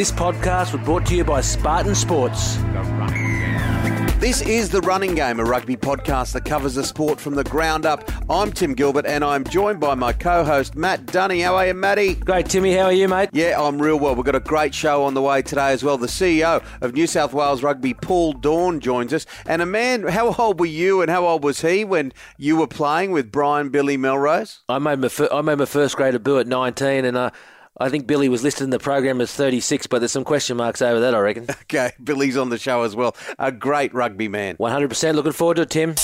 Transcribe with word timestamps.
This 0.00 0.10
podcast 0.10 0.72
was 0.72 0.82
brought 0.82 1.04
to 1.08 1.14
you 1.14 1.24
by 1.24 1.42
Spartan 1.42 1.94
Sports. 1.94 2.56
This 4.18 4.40
is 4.40 4.70
The 4.70 4.80
Running 4.80 5.14
Game, 5.14 5.38
a 5.38 5.44
rugby 5.44 5.76
podcast 5.76 6.32
that 6.32 6.46
covers 6.46 6.74
the 6.74 6.84
sport 6.84 7.20
from 7.20 7.34
the 7.34 7.44
ground 7.44 7.84
up. 7.84 8.10
I'm 8.30 8.50
Tim 8.50 8.72
Gilbert 8.72 9.04
and 9.04 9.22
I'm 9.22 9.44
joined 9.44 9.78
by 9.78 9.94
my 9.94 10.14
co 10.14 10.42
host, 10.42 10.74
Matt 10.74 11.04
Dunning. 11.04 11.40
How 11.40 11.54
are 11.56 11.66
you, 11.66 11.74
Matty? 11.74 12.14
Great, 12.14 12.46
Timmy. 12.46 12.72
How 12.72 12.84
are 12.84 12.94
you, 12.94 13.08
mate? 13.08 13.28
Yeah, 13.34 13.60
I'm 13.60 13.78
real 13.78 13.98
well. 13.98 14.14
We've 14.14 14.24
got 14.24 14.34
a 14.34 14.40
great 14.40 14.74
show 14.74 15.04
on 15.04 15.12
the 15.12 15.20
way 15.20 15.42
today 15.42 15.70
as 15.70 15.84
well. 15.84 15.98
The 15.98 16.06
CEO 16.06 16.64
of 16.80 16.94
New 16.94 17.06
South 17.06 17.34
Wales 17.34 17.62
Rugby, 17.62 17.92
Paul 17.92 18.32
Doorn, 18.32 18.80
joins 18.80 19.12
us. 19.12 19.26
And 19.44 19.60
a 19.60 19.66
man, 19.66 20.04
how 20.04 20.32
old 20.32 20.60
were 20.60 20.64
you 20.64 21.02
and 21.02 21.10
how 21.10 21.26
old 21.26 21.44
was 21.44 21.60
he 21.60 21.84
when 21.84 22.14
you 22.38 22.56
were 22.56 22.66
playing 22.66 23.10
with 23.10 23.30
Brian 23.30 23.68
Billy 23.68 23.98
Melrose? 23.98 24.62
I 24.66 24.78
made 24.78 25.00
my, 25.00 25.08
fir- 25.08 25.28
I 25.30 25.42
made 25.42 25.58
my 25.58 25.66
first 25.66 25.94
grade 25.96 26.12
debut 26.12 26.38
at 26.38 26.46
19 26.46 27.04
and 27.04 27.18
uh, 27.18 27.30
I 27.82 27.88
think 27.88 28.06
Billy 28.06 28.28
was 28.28 28.42
listed 28.42 28.64
in 28.64 28.70
the 28.70 28.78
program 28.78 29.22
as 29.22 29.32
36, 29.32 29.86
but 29.86 30.00
there's 30.00 30.12
some 30.12 30.22
question 30.22 30.58
marks 30.58 30.82
over 30.82 31.00
that, 31.00 31.14
I 31.14 31.18
reckon. 31.18 31.46
Okay, 31.70 31.92
Billy's 32.02 32.36
on 32.36 32.50
the 32.50 32.58
show 32.58 32.82
as 32.82 32.96
well. 32.96 33.16
A 33.38 33.52
great 33.52 33.94
rugby 33.94 34.26
man. 34.26 34.56
100%. 34.56 35.14
Looking 35.14 35.30
forward 35.30 35.54
to 35.54 35.62
it, 35.62 35.70
Tim. 35.70 35.94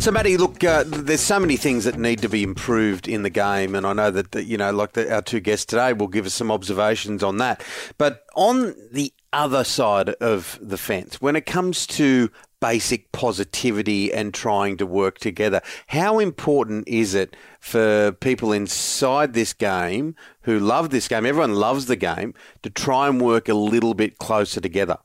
So, 0.00 0.10
Matty, 0.10 0.36
look, 0.36 0.62
uh, 0.62 0.84
there's 0.86 1.20
so 1.20 1.40
many 1.40 1.56
things 1.56 1.84
that 1.84 1.98
need 1.98 2.20
to 2.20 2.28
be 2.28 2.42
improved 2.42 3.08
in 3.08 3.22
the 3.22 3.30
game, 3.30 3.74
and 3.74 3.86
I 3.86 3.94
know 3.94 4.10
that, 4.10 4.32
that 4.32 4.44
you 4.44 4.58
know, 4.58 4.70
like 4.70 4.92
the, 4.92 5.12
our 5.12 5.22
two 5.22 5.40
guests 5.40 5.64
today 5.64 5.94
will 5.94 6.08
give 6.08 6.26
us 6.26 6.34
some 6.34 6.50
observations 6.50 7.22
on 7.22 7.38
that. 7.38 7.64
But 7.96 8.24
on 8.36 8.74
the 8.92 9.12
other 9.32 9.64
side 9.64 10.10
of 10.10 10.58
the 10.60 10.76
fence, 10.76 11.20
when 11.20 11.36
it 11.36 11.46
comes 11.46 11.86
to 11.88 12.30
basic 12.60 13.10
positivity 13.12 14.12
and 14.12 14.32
trying 14.32 14.76
to 14.76 14.86
work 14.86 15.18
together, 15.18 15.60
how 15.88 16.18
important 16.18 16.86
is 16.86 17.14
it 17.14 17.34
for 17.58 18.12
people 18.12 18.52
inside 18.52 19.32
this 19.32 19.52
game 19.52 20.14
who 20.42 20.58
love 20.58 20.90
this 20.90 21.08
game? 21.08 21.26
Everyone 21.26 21.54
loves 21.54 21.86
the 21.86 21.96
game 21.96 22.34
to 22.62 22.70
try 22.70 23.08
and 23.08 23.20
work 23.20 23.48
a 23.48 23.54
little 23.54 23.94
bit 23.94 24.18
closer 24.18 24.60
together. 24.60 24.98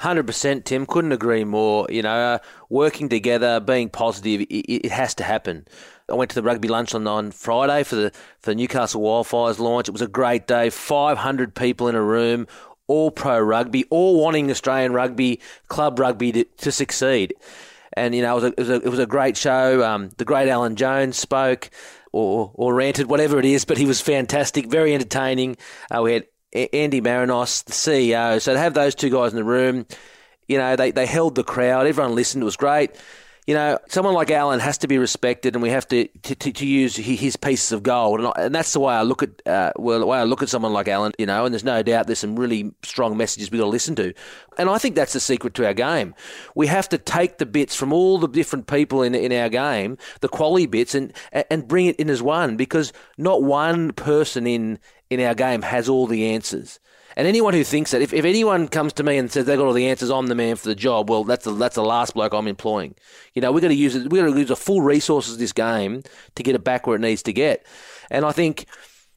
Hundred 0.00 0.26
percent, 0.26 0.64
Tim. 0.64 0.86
Couldn't 0.86 1.12
agree 1.12 1.44
more. 1.44 1.86
You 1.90 2.00
know, 2.00 2.08
uh, 2.10 2.38
working 2.70 3.10
together, 3.10 3.60
being 3.60 3.90
positive, 3.90 4.40
it, 4.40 4.86
it, 4.86 4.90
has 4.90 5.14
to 5.16 5.24
happen. 5.24 5.68
I 6.08 6.14
went 6.14 6.30
to 6.30 6.34
the 6.34 6.42
rugby 6.42 6.68
lunch 6.68 6.94
on, 6.94 7.06
on 7.06 7.32
Friday 7.32 7.84
for 7.84 7.96
the 7.96 8.12
for 8.38 8.52
the 8.52 8.54
Newcastle 8.54 9.02
Wildfires 9.02 9.58
launch. 9.58 9.88
It 9.88 9.92
was 9.92 10.00
a 10.00 10.08
great 10.08 10.46
day. 10.46 10.70
Five 10.70 11.18
hundred 11.18 11.54
people 11.54 11.86
in 11.86 11.96
a 11.96 12.02
room, 12.02 12.46
all 12.90 13.12
pro 13.12 13.38
rugby, 13.38 13.84
all 13.88 14.20
wanting 14.20 14.50
Australian 14.50 14.92
rugby, 14.92 15.40
club 15.68 16.00
rugby 16.00 16.32
to, 16.32 16.44
to 16.58 16.72
succeed. 16.72 17.32
And 17.92 18.14
you 18.14 18.22
know, 18.22 18.36
it 18.36 18.42
was 18.42 18.44
a, 18.44 18.48
it 18.48 18.58
was 18.58 18.70
a, 18.70 18.74
it 18.74 18.88
was 18.88 18.98
a 18.98 19.06
great 19.06 19.36
show. 19.36 19.84
Um, 19.84 20.10
the 20.16 20.24
great 20.24 20.48
Alan 20.48 20.76
Jones 20.76 21.16
spoke. 21.16 21.70
Or, 22.12 22.50
or 22.54 22.74
ranted, 22.74 23.08
whatever 23.08 23.38
it 23.38 23.44
is, 23.44 23.64
but 23.64 23.78
he 23.78 23.86
was 23.86 24.00
fantastic, 24.00 24.66
very 24.66 24.92
entertaining. 24.96 25.56
Uh, 25.94 26.02
we 26.02 26.14
had 26.14 26.26
Andy 26.72 27.00
Marinos, 27.00 27.62
the 27.62 27.72
CEO. 27.72 28.42
So 28.42 28.52
to 28.52 28.58
have 28.58 28.74
those 28.74 28.96
two 28.96 29.10
guys 29.10 29.30
in 29.30 29.36
the 29.36 29.44
room, 29.44 29.86
you 30.48 30.58
know, 30.58 30.74
they, 30.74 30.90
they 30.90 31.06
held 31.06 31.36
the 31.36 31.44
crowd. 31.44 31.86
Everyone 31.86 32.16
listened. 32.16 32.42
It 32.42 32.46
was 32.46 32.56
great. 32.56 32.90
You 33.50 33.56
know, 33.56 33.80
someone 33.88 34.14
like 34.14 34.30
Alan 34.30 34.60
has 34.60 34.78
to 34.78 34.86
be 34.86 34.96
respected, 34.96 35.56
and 35.56 35.62
we 35.62 35.70
have 35.70 35.88
to 35.88 36.06
to, 36.06 36.36
to 36.36 36.64
use 36.64 36.94
his 36.94 37.34
pieces 37.34 37.72
of 37.72 37.82
gold, 37.82 38.20
and, 38.20 38.28
I, 38.28 38.44
and 38.44 38.54
that's 38.54 38.72
the 38.72 38.78
way 38.78 38.94
I 38.94 39.02
look 39.02 39.24
at 39.24 39.44
uh, 39.44 39.72
well, 39.74 39.98
the 39.98 40.06
way 40.06 40.18
I 40.18 40.22
look 40.22 40.40
at 40.40 40.48
someone 40.48 40.72
like 40.72 40.86
Alan. 40.86 41.10
You 41.18 41.26
know, 41.26 41.44
and 41.44 41.52
there's 41.52 41.64
no 41.64 41.82
doubt 41.82 42.06
there's 42.06 42.20
some 42.20 42.38
really 42.38 42.72
strong 42.84 43.16
messages 43.16 43.50
we 43.50 43.58
got 43.58 43.64
to 43.64 43.70
listen 43.70 43.96
to, 43.96 44.14
and 44.56 44.70
I 44.70 44.78
think 44.78 44.94
that's 44.94 45.14
the 45.14 45.18
secret 45.18 45.54
to 45.54 45.66
our 45.66 45.74
game. 45.74 46.14
We 46.54 46.68
have 46.68 46.88
to 46.90 46.98
take 46.98 47.38
the 47.38 47.44
bits 47.44 47.74
from 47.74 47.92
all 47.92 48.18
the 48.18 48.28
different 48.28 48.68
people 48.68 49.02
in 49.02 49.16
in 49.16 49.32
our 49.32 49.48
game, 49.48 49.98
the 50.20 50.28
quality 50.28 50.66
bits, 50.66 50.94
and 50.94 51.12
and 51.32 51.66
bring 51.66 51.86
it 51.86 51.96
in 51.96 52.08
as 52.08 52.22
one, 52.22 52.56
because 52.56 52.92
not 53.18 53.42
one 53.42 53.90
person 53.94 54.46
in 54.46 54.78
in 55.10 55.18
our 55.20 55.34
game 55.34 55.62
has 55.62 55.88
all 55.88 56.06
the 56.06 56.24
answers. 56.26 56.78
And 57.16 57.26
anyone 57.26 57.54
who 57.54 57.64
thinks 57.64 57.90
that, 57.90 58.02
if, 58.02 58.12
if 58.12 58.24
anyone 58.24 58.68
comes 58.68 58.92
to 58.94 59.02
me 59.02 59.18
and 59.18 59.30
says 59.30 59.46
they've 59.46 59.58
got 59.58 59.66
all 59.66 59.72
the 59.72 59.88
answers, 59.88 60.10
I'm 60.10 60.28
the 60.28 60.34
man 60.34 60.56
for 60.56 60.68
the 60.68 60.74
job. 60.74 61.10
Well, 61.10 61.24
that's 61.24 61.44
the 61.44 61.52
that's 61.52 61.74
the 61.74 61.82
last 61.82 62.14
bloke 62.14 62.32
I'm 62.32 62.46
employing. 62.46 62.94
You 63.34 63.42
know, 63.42 63.52
we've 63.52 63.62
got 63.62 63.68
to 63.68 63.74
use. 63.74 63.94
We've 63.94 64.22
got 64.22 64.32
to 64.32 64.38
use 64.38 64.48
the 64.48 64.56
full 64.56 64.80
resources 64.80 65.34
of 65.34 65.38
this 65.38 65.52
game 65.52 66.02
to 66.36 66.42
get 66.42 66.54
it 66.54 66.64
back 66.64 66.86
where 66.86 66.96
it 66.96 67.00
needs 67.00 67.22
to 67.24 67.32
get. 67.32 67.66
And 68.10 68.24
I 68.24 68.32
think 68.32 68.66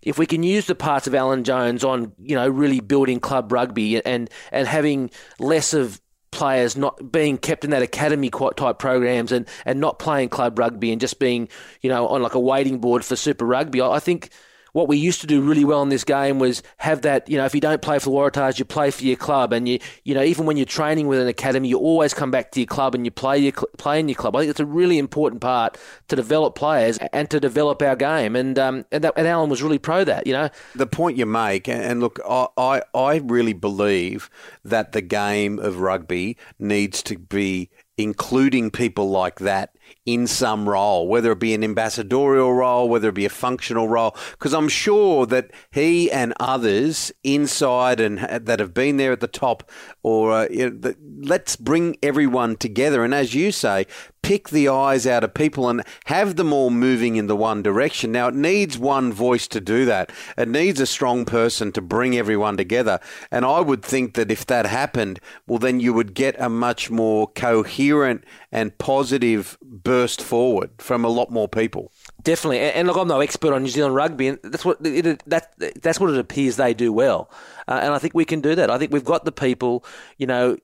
if 0.01 0.17
we 0.17 0.25
can 0.25 0.43
use 0.43 0.67
the 0.67 0.75
parts 0.75 1.07
of 1.07 1.15
Alan 1.15 1.43
Jones 1.43 1.83
on, 1.83 2.13
you 2.19 2.35
know, 2.35 2.47
really 2.47 2.79
building 2.79 3.19
club 3.19 3.51
rugby 3.51 4.03
and 4.03 4.29
and 4.51 4.67
having 4.67 5.09
less 5.39 5.73
of 5.73 6.01
players 6.33 6.75
not 6.75 7.11
being 7.11 7.37
kept 7.37 7.63
in 7.63 7.69
that 7.69 7.83
academy 7.83 8.29
type 8.29 8.79
programs 8.79 9.31
and, 9.31 9.47
and 9.65 9.79
not 9.79 9.99
playing 9.99 10.29
club 10.29 10.57
rugby 10.57 10.91
and 10.91 10.99
just 10.99 11.19
being, 11.19 11.47
you 11.81 11.89
know, 11.89 12.07
on 12.07 12.23
like 12.23 12.33
a 12.33 12.39
waiting 12.39 12.79
board 12.79 13.05
for 13.05 13.15
Super 13.15 13.45
Rugby, 13.45 13.81
I 13.81 13.99
think 13.99 14.29
what 14.73 14.87
we 14.87 14.97
used 14.97 15.21
to 15.21 15.27
do 15.27 15.41
really 15.41 15.63
well 15.63 15.81
in 15.81 15.89
this 15.89 16.03
game 16.03 16.39
was 16.39 16.61
have 16.77 17.03
that, 17.03 17.29
you 17.29 17.37
know, 17.37 17.45
if 17.45 17.55
you 17.55 17.61
don't 17.61 17.81
play 17.81 17.99
for 17.99 18.09
the 18.09 18.15
Waratahs, 18.15 18.59
you 18.59 18.65
play 18.65 18.91
for 18.91 19.03
your 19.03 19.15
club. 19.15 19.53
And, 19.53 19.69
you, 19.69 19.79
you 20.03 20.13
know, 20.13 20.23
even 20.23 20.45
when 20.45 20.57
you're 20.57 20.65
training 20.65 21.07
with 21.07 21.19
an 21.19 21.27
academy, 21.27 21.69
you 21.69 21.77
always 21.77 22.13
come 22.13 22.31
back 22.31 22.51
to 22.51 22.59
your 22.59 22.67
club 22.67 22.95
and 22.95 23.05
you 23.05 23.11
play, 23.11 23.37
your, 23.37 23.53
play 23.77 23.99
in 23.99 24.09
your 24.09 24.15
club. 24.15 24.35
I 24.35 24.39
think 24.39 24.49
it's 24.49 24.59
a 24.59 24.65
really 24.65 24.97
important 24.97 25.41
part 25.41 25.77
to 26.07 26.15
develop 26.15 26.55
players 26.55 26.97
and 27.13 27.29
to 27.29 27.39
develop 27.39 27.81
our 27.81 27.95
game. 27.95 28.35
And, 28.35 28.57
um, 28.57 28.85
and, 28.91 29.03
that, 29.03 29.13
and 29.15 29.27
Alan 29.27 29.49
was 29.49 29.61
really 29.61 29.79
pro 29.79 30.03
that, 30.03 30.25
you 30.25 30.33
know. 30.33 30.49
The 30.75 30.87
point 30.87 31.17
you 31.17 31.27
make, 31.27 31.69
and 31.69 31.99
look, 31.99 32.19
I, 32.27 32.47
I, 32.57 32.81
I 32.95 33.15
really 33.17 33.53
believe 33.53 34.29
that 34.65 34.91
the 34.91 35.01
game 35.01 35.59
of 35.59 35.79
rugby 35.79 36.35
needs 36.57 37.03
to 37.03 37.19
be 37.19 37.69
including 37.97 38.71
people 38.71 39.09
like 39.09 39.39
that 39.39 39.75
in 40.05 40.27
some 40.27 40.67
role, 40.67 41.07
whether 41.07 41.31
it 41.31 41.39
be 41.39 41.53
an 41.53 41.63
ambassadorial 41.63 42.53
role, 42.53 42.89
whether 42.89 43.09
it 43.09 43.15
be 43.15 43.25
a 43.25 43.29
functional 43.29 43.87
role, 43.87 44.15
because 44.31 44.53
I'm 44.53 44.69
sure 44.69 45.25
that 45.27 45.51
he 45.71 46.11
and 46.11 46.33
others 46.39 47.11
inside 47.23 47.99
and 47.99 48.19
that 48.19 48.59
have 48.59 48.73
been 48.73 48.97
there 48.97 49.11
at 49.11 49.21
the 49.21 49.27
top, 49.27 49.69
or 50.03 50.31
uh, 50.31 50.47
you 50.49 50.69
know, 50.69 50.77
the, 50.77 50.97
let's 51.21 51.55
bring 51.55 51.97
everyone 52.03 52.57
together. 52.57 53.03
And 53.03 53.13
as 53.13 53.33
you 53.33 53.51
say, 53.51 53.85
pick 54.23 54.49
the 54.49 54.69
eyes 54.69 55.05
out 55.05 55.23
of 55.23 55.33
people 55.33 55.69
and 55.69 55.83
have 56.05 56.37
them 56.37 56.51
all 56.51 56.69
moving 56.69 57.17
in 57.17 57.27
the 57.27 57.35
one 57.35 57.61
direction. 57.61 58.11
Now, 58.11 58.29
it 58.29 58.35
needs 58.35 58.77
one 58.77 59.13
voice 59.13 59.47
to 59.49 59.61
do 59.61 59.85
that. 59.85 60.11
It 60.37 60.47
needs 60.47 60.79
a 60.79 60.85
strong 60.85 61.25
person 61.25 61.71
to 61.73 61.81
bring 61.81 62.17
everyone 62.17 62.57
together. 62.57 62.99
And 63.29 63.45
I 63.45 63.59
would 63.59 63.83
think 63.83 64.15
that 64.15 64.31
if 64.31 64.45
that 64.47 64.65
happened, 64.65 65.19
well, 65.45 65.59
then 65.59 65.79
you 65.79 65.93
would 65.93 66.13
get 66.13 66.39
a 66.39 66.49
much 66.49 66.89
more 66.89 67.27
coherent 67.27 68.23
and 68.51 68.77
positive 68.77 69.57
burst 69.83 70.21
forward 70.21 70.71
from 70.77 71.05
a 71.05 71.09
lot 71.09 71.31
more 71.31 71.47
people. 71.47 71.91
Definitely, 72.21 72.59
and 72.59 72.87
look, 72.87 72.97
I'm 72.97 73.07
no 73.07 73.19
expert 73.19 73.53
on 73.53 73.63
New 73.63 73.69
Zealand 73.69 73.95
rugby, 73.95 74.27
and 74.29 74.39
that's 74.43 74.65
what 74.65 74.77
it, 74.85 75.23
that 75.27 75.53
that's 75.81 75.99
what 75.99 76.09
it 76.09 76.17
appears 76.17 76.55
they 76.55 76.73
do 76.73 76.93
well, 76.93 77.29
uh, 77.67 77.79
and 77.83 77.93
I 77.93 77.99
think 77.99 78.13
we 78.13 78.25
can 78.25 78.41
do 78.41 78.55
that. 78.55 78.69
I 78.69 78.77
think 78.77 78.91
we've 78.91 79.03
got 79.03 79.25
the 79.25 79.31
people, 79.31 79.85
you 80.17 80.27
know, 80.27 80.57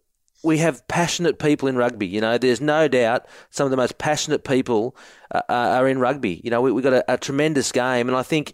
we 0.44 0.60
have 0.60 0.88
passionate 0.88 1.40
people 1.40 1.68
in 1.68 1.76
rugby. 1.76 2.08
You 2.08 2.22
know, 2.22 2.38
there's 2.38 2.62
no 2.62 2.88
doubt 2.88 3.26
some 3.50 3.66
of 3.66 3.72
the 3.72 3.78
most 3.78 3.98
passionate 3.98 4.44
people 4.44 4.96
uh, 5.32 5.42
are 5.50 5.88
in 5.88 6.00
rugby. 6.00 6.42
You 6.44 6.52
know, 6.52 6.62
we, 6.62 6.72
have 6.72 6.84
got 6.84 6.94
a, 6.94 7.14
a, 7.14 7.18
tremendous 7.18 7.72
game, 7.72 8.08
and 8.08 8.16
I 8.16 8.24
think 8.24 8.54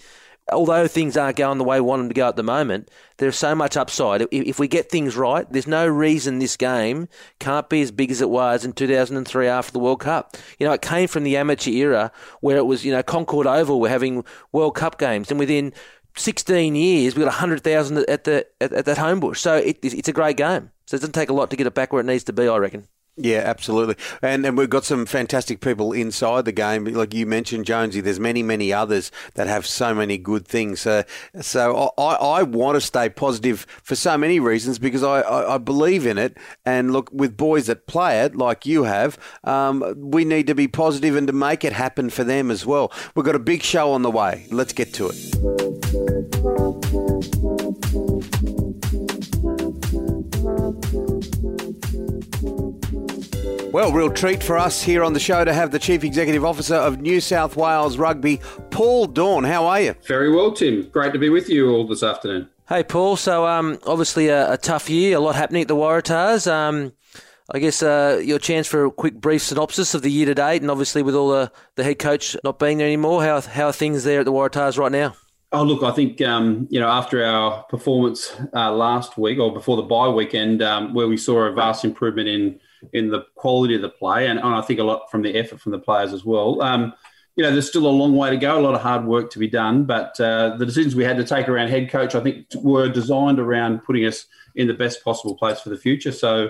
although 0.52 0.88
things 0.88 1.18
aren't 1.18 1.38
going 1.38 1.58
the 1.58 1.64
way 1.64 1.80
we 1.80 1.88
want 1.88 2.02
them 2.02 2.10
to 2.10 2.14
go 2.14 2.28
at 2.28 2.36
the 2.36 2.44
moment, 2.44 2.90
there's 3.18 3.38
so 3.38 3.56
much 3.56 3.76
upside. 3.76 4.22
If, 4.22 4.28
if 4.32 4.60
we 4.60 4.68
get 4.68 4.90
things 4.90 5.16
right, 5.16 5.50
there's 5.52 5.68
no 5.68 5.88
reason 5.88 6.40
this 6.40 6.56
game 6.58 7.08
can't 7.40 7.68
be 7.70 7.82
as 7.82 7.92
big 7.92 8.12
as 8.12 8.22
it 8.22 8.30
was 8.30 8.64
in 8.64 8.74
2003 8.74 9.48
after 9.48 9.72
the 9.72 9.80
World 9.80 10.02
Cup. 10.02 10.38
You 10.60 10.68
know, 10.68 10.74
it 10.74 10.82
came 10.82 11.08
from 11.08 11.24
the 11.24 11.38
amateur 11.38 11.72
era 11.72 12.12
where 12.42 12.58
it 12.58 12.66
was, 12.66 12.86
you 12.86 12.92
know, 12.92 13.04
Concord 13.04 13.48
Oval, 13.48 13.80
we're 13.80 13.90
having 13.90 14.24
World 14.52 14.76
Cup 14.76 15.00
games, 15.00 15.32
and 15.32 15.40
within 15.40 15.74
16 16.18 16.76
years, 16.76 17.16
we 17.16 17.20
got 17.20 17.28
100,000 17.28 17.98
at 17.98 18.24
the 18.24 18.46
at, 18.62 18.72
at 18.72 18.86
that 18.86 18.98
Homebush. 18.98 19.38
So 19.38 19.56
it, 19.56 19.80
it's 19.82 20.08
a 20.08 20.14
great 20.14 20.38
game. 20.38 20.72
So 20.86 20.96
it 20.96 21.00
doesn't 21.00 21.14
take 21.14 21.30
a 21.30 21.34
lot 21.34 21.50
to 21.50 21.56
get 21.56 21.68
it 21.68 21.74
back 21.74 21.92
where 21.92 22.00
it 22.00 22.06
needs 22.06 22.24
to 22.26 22.34
be, 22.34 22.48
I 22.48 22.58
reckon. 22.58 22.88
Yeah, 23.18 23.44
absolutely. 23.46 23.96
And 24.22 24.46
and 24.46 24.58
we've 24.58 24.70
got 24.70 24.84
some 24.84 25.06
fantastic 25.06 25.62
people 25.62 25.94
inside 25.94 26.44
the 26.44 26.52
game. 26.52 26.84
Like 26.84 27.14
you 27.14 27.26
mentioned, 27.26 27.66
Jonesy, 27.66 28.02
there's 28.02 28.20
many, 28.20 28.44
many 28.44 28.74
others 28.74 29.10
that 29.36 29.48
have 29.48 29.66
so 29.66 29.96
many 29.96 30.18
good 30.18 30.46
things. 30.46 30.86
Uh, 30.86 31.04
so 31.40 31.94
I, 31.98 32.16
I 32.16 32.44
want 32.44 32.76
to 32.76 32.82
stay 32.82 33.08
positive 33.08 33.66
for 33.84 33.96
so 33.96 34.18
many 34.18 34.42
reasons 34.42 34.80
because 34.80 35.02
I, 35.02 35.22
I, 35.22 35.56
I, 35.56 35.58
believe 35.58 36.06
in 36.06 36.18
it. 36.18 36.38
And 36.66 36.92
look, 36.92 37.10
with 37.14 37.38
boys 37.38 37.68
that 37.68 37.88
play 37.88 38.20
it, 38.20 38.36
like 38.36 38.66
you 38.66 38.84
have, 38.84 39.18
um, 39.46 39.96
we 39.98 40.26
need 40.26 40.48
to 40.48 40.56
be 40.56 40.68
positive 40.68 41.16
and 41.16 41.28
to 41.28 41.34
make 41.34 41.64
it 41.64 41.72
happen 41.72 42.10
for 42.10 42.26
them 42.26 42.52
as 42.52 42.66
well. 42.66 42.92
We've 43.16 43.26
got 43.26 43.36
a 43.36 43.40
big 43.40 43.64
show 43.64 43.94
on 43.94 44.02
the 44.02 44.12
way. 44.12 44.46
Let's 44.52 44.74
get 44.74 44.94
to 44.96 45.12
it. 45.14 45.85
Well, 53.76 53.92
real 53.92 54.10
treat 54.10 54.42
for 54.42 54.58
us 54.58 54.82
here 54.82 55.04
on 55.04 55.12
the 55.12 55.20
show 55.20 55.44
to 55.44 55.52
have 55.52 55.72
the 55.72 55.80
Chief 55.80 56.06
Executive 56.06 56.46
Officer 56.46 56.76
of 56.76 57.02
New 57.02 57.20
South 57.20 57.58
Wales 57.58 57.98
Rugby, 57.98 58.40
Paul 58.70 59.06
Doorn. 59.06 59.44
How 59.44 59.66
are 59.66 59.82
you? 59.82 59.96
Very 60.08 60.34
well, 60.34 60.54
Tim. 60.54 60.88
Great 60.92 61.12
to 61.12 61.20
be 61.20 61.28
with 61.28 61.50
you 61.50 61.70
all 61.72 61.86
this 61.86 62.02
afternoon. 62.02 62.48
Hey, 62.70 62.84
Paul. 62.84 63.18
So, 63.18 63.46
um, 63.46 63.78
obviously, 63.86 64.30
a, 64.30 64.54
a, 64.54 64.58
tough 64.58 64.90
year, 64.90 65.18
a 65.18 65.20
lot 65.20 65.36
happening 65.36 65.64
at 65.64 65.68
the 65.68 65.76
Waratahs. 65.76 66.50
Um, 66.50 66.94
I 67.54 67.60
guess 67.60 67.84
uh, 67.84 68.22
your 68.24 68.40
chance 68.40 68.66
for 68.66 68.86
a 68.86 68.92
quick 68.92 69.16
brief 69.16 69.42
synopsis 69.42 69.94
of 69.94 70.04
the 70.04 70.10
year 70.10 70.28
to 70.28 70.36
date, 70.36 70.62
and 70.62 70.72
obviously 70.72 71.04
with 71.04 71.14
all 71.14 71.32
the, 71.32 71.52
the 71.76 71.84
head 71.84 72.00
coach 72.00 72.38
not 72.46 72.60
being 72.60 72.78
there 72.78 72.88
anymore, 72.88 73.24
how 73.24 73.42
how 73.42 73.66
are 73.66 73.74
things 73.74 74.06
there 74.06 74.22
at 74.22 74.26
the 74.26 74.32
Waratahs 74.32 74.78
right 74.78 74.94
now? 74.94 75.18
Oh, 75.52 75.64
look, 75.64 75.84
I 75.84 75.92
think, 75.92 76.22
um, 76.22 76.66
you 76.70 76.80
know, 76.80 76.88
after 76.88 77.26
our 77.26 77.64
performance 77.64 78.34
uh, 78.54 78.72
last 78.72 79.18
week 79.18 79.38
or 79.38 79.54
before 79.54 79.76
the 79.76 79.84
bye 79.84 80.08
weekend, 80.08 80.64
um, 80.64 80.94
where 80.94 81.10
we 81.10 81.18
saw 81.18 81.44
a 81.44 81.52
vast 81.52 81.84
improvement 81.84 82.30
in 82.30 82.58
in 82.94 83.10
the 83.10 83.26
quality 83.36 83.76
of 83.76 83.82
the 83.82 83.90
play, 83.90 84.28
and, 84.28 84.40
and 84.40 84.48
I 84.48 84.62
think 84.62 84.80
a 84.80 84.84
lot 84.84 85.10
from 85.12 85.22
the 85.22 85.36
effort 85.36 85.60
from 85.60 85.72
the 85.72 85.80
players 85.80 86.14
as 86.14 86.26
well. 86.26 86.62
Um, 86.62 86.94
you 87.36 87.44
know, 87.44 87.52
there's 87.52 87.68
still 87.68 87.86
a 87.86 87.90
long 87.90 88.16
way 88.16 88.30
to 88.30 88.38
go, 88.38 88.58
a 88.58 88.62
lot 88.62 88.76
of 88.76 88.82
hard 88.82 89.06
work 89.06 89.30
to 89.32 89.40
be 89.40 89.48
done, 89.48 89.84
but 89.84 90.20
uh, 90.22 90.56
the 90.58 90.66
decisions 90.66 90.96
we 90.96 91.04
had 91.04 91.18
to 91.18 91.26
take 91.26 91.50
around 91.50 91.68
head 91.68 91.90
coach, 91.90 92.16
I 92.16 92.22
think, 92.22 92.48
were 92.56 92.88
designed 92.88 93.40
around 93.40 93.84
putting 93.84 94.06
us 94.06 94.26
in 94.56 94.68
the 94.68 94.74
best 94.74 95.04
possible 95.04 95.36
place 95.36 95.60
for 95.60 95.70
the 95.70 95.78
future. 95.78 96.14
So, 96.14 96.50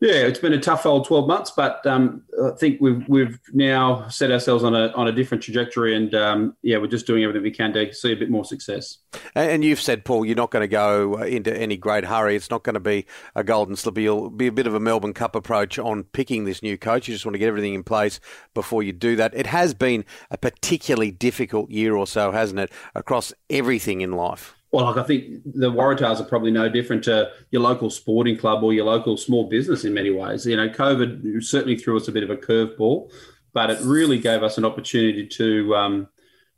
yeah, 0.00 0.26
it's 0.26 0.38
been 0.38 0.52
a 0.52 0.60
tough 0.60 0.86
old 0.86 1.06
twelve 1.06 1.28
months, 1.28 1.52
but 1.56 1.86
um, 1.86 2.22
I 2.42 2.50
think 2.58 2.80
we've 2.80 3.08
we've 3.08 3.38
now 3.52 4.08
set 4.08 4.30
ourselves 4.32 4.64
on 4.64 4.74
a 4.74 4.88
on 4.88 5.06
a 5.08 5.12
different 5.12 5.42
trajectory, 5.42 5.94
and 5.94 6.14
um, 6.14 6.56
yeah, 6.62 6.78
we're 6.78 6.88
just 6.88 7.06
doing 7.06 7.22
everything 7.22 7.42
we 7.42 7.50
can 7.52 7.72
to 7.72 7.92
see 7.94 8.12
a 8.12 8.16
bit 8.16 8.28
more 8.28 8.44
success. 8.44 8.98
And 9.36 9.64
you've 9.64 9.80
said, 9.80 10.04
Paul, 10.04 10.24
you're 10.24 10.36
not 10.36 10.50
going 10.50 10.62
to 10.62 10.68
go 10.68 11.22
into 11.22 11.56
any 11.56 11.76
great 11.76 12.04
hurry. 12.04 12.34
It's 12.36 12.50
not 12.50 12.64
going 12.64 12.74
to 12.74 12.80
be 12.80 13.06
a 13.34 13.44
golden 13.44 13.76
slipper. 13.76 14.00
You'll 14.00 14.30
be 14.30 14.48
a 14.48 14.52
bit 14.52 14.66
of 14.66 14.74
a 14.74 14.80
Melbourne 14.80 15.14
Cup 15.14 15.36
approach 15.36 15.78
on 15.78 16.04
picking 16.04 16.44
this 16.44 16.62
new 16.62 16.76
coach. 16.76 17.08
You 17.08 17.14
just 17.14 17.24
want 17.24 17.34
to 17.34 17.38
get 17.38 17.48
everything 17.48 17.74
in 17.74 17.84
place 17.84 18.20
before 18.52 18.82
you 18.82 18.92
do 18.92 19.16
that. 19.16 19.32
It 19.34 19.46
has 19.46 19.74
been 19.74 20.04
a 20.30 20.36
particularly 20.36 21.12
difficult 21.12 21.70
year 21.70 21.96
or 21.96 22.06
so, 22.06 22.32
hasn't 22.32 22.60
it, 22.60 22.70
across 22.94 23.32
everything 23.48 24.00
in 24.00 24.12
life? 24.12 24.54
Well, 24.74 24.86
like 24.86 24.96
I 24.96 25.04
think 25.04 25.42
the 25.44 25.70
Waratahs 25.70 26.20
are 26.20 26.24
probably 26.24 26.50
no 26.50 26.68
different 26.68 27.04
to 27.04 27.30
your 27.52 27.62
local 27.62 27.90
sporting 27.90 28.36
club 28.36 28.64
or 28.64 28.72
your 28.72 28.86
local 28.86 29.16
small 29.16 29.48
business 29.48 29.84
in 29.84 29.94
many 29.94 30.10
ways. 30.10 30.44
You 30.44 30.56
know, 30.56 30.68
COVID 30.68 31.44
certainly 31.44 31.76
threw 31.76 31.96
us 31.96 32.08
a 32.08 32.12
bit 32.12 32.24
of 32.24 32.30
a 32.30 32.36
curveball, 32.36 33.12
but 33.52 33.70
it 33.70 33.80
really 33.82 34.18
gave 34.18 34.42
us 34.42 34.58
an 34.58 34.64
opportunity 34.64 35.28
to 35.28 35.76
um, 35.76 36.08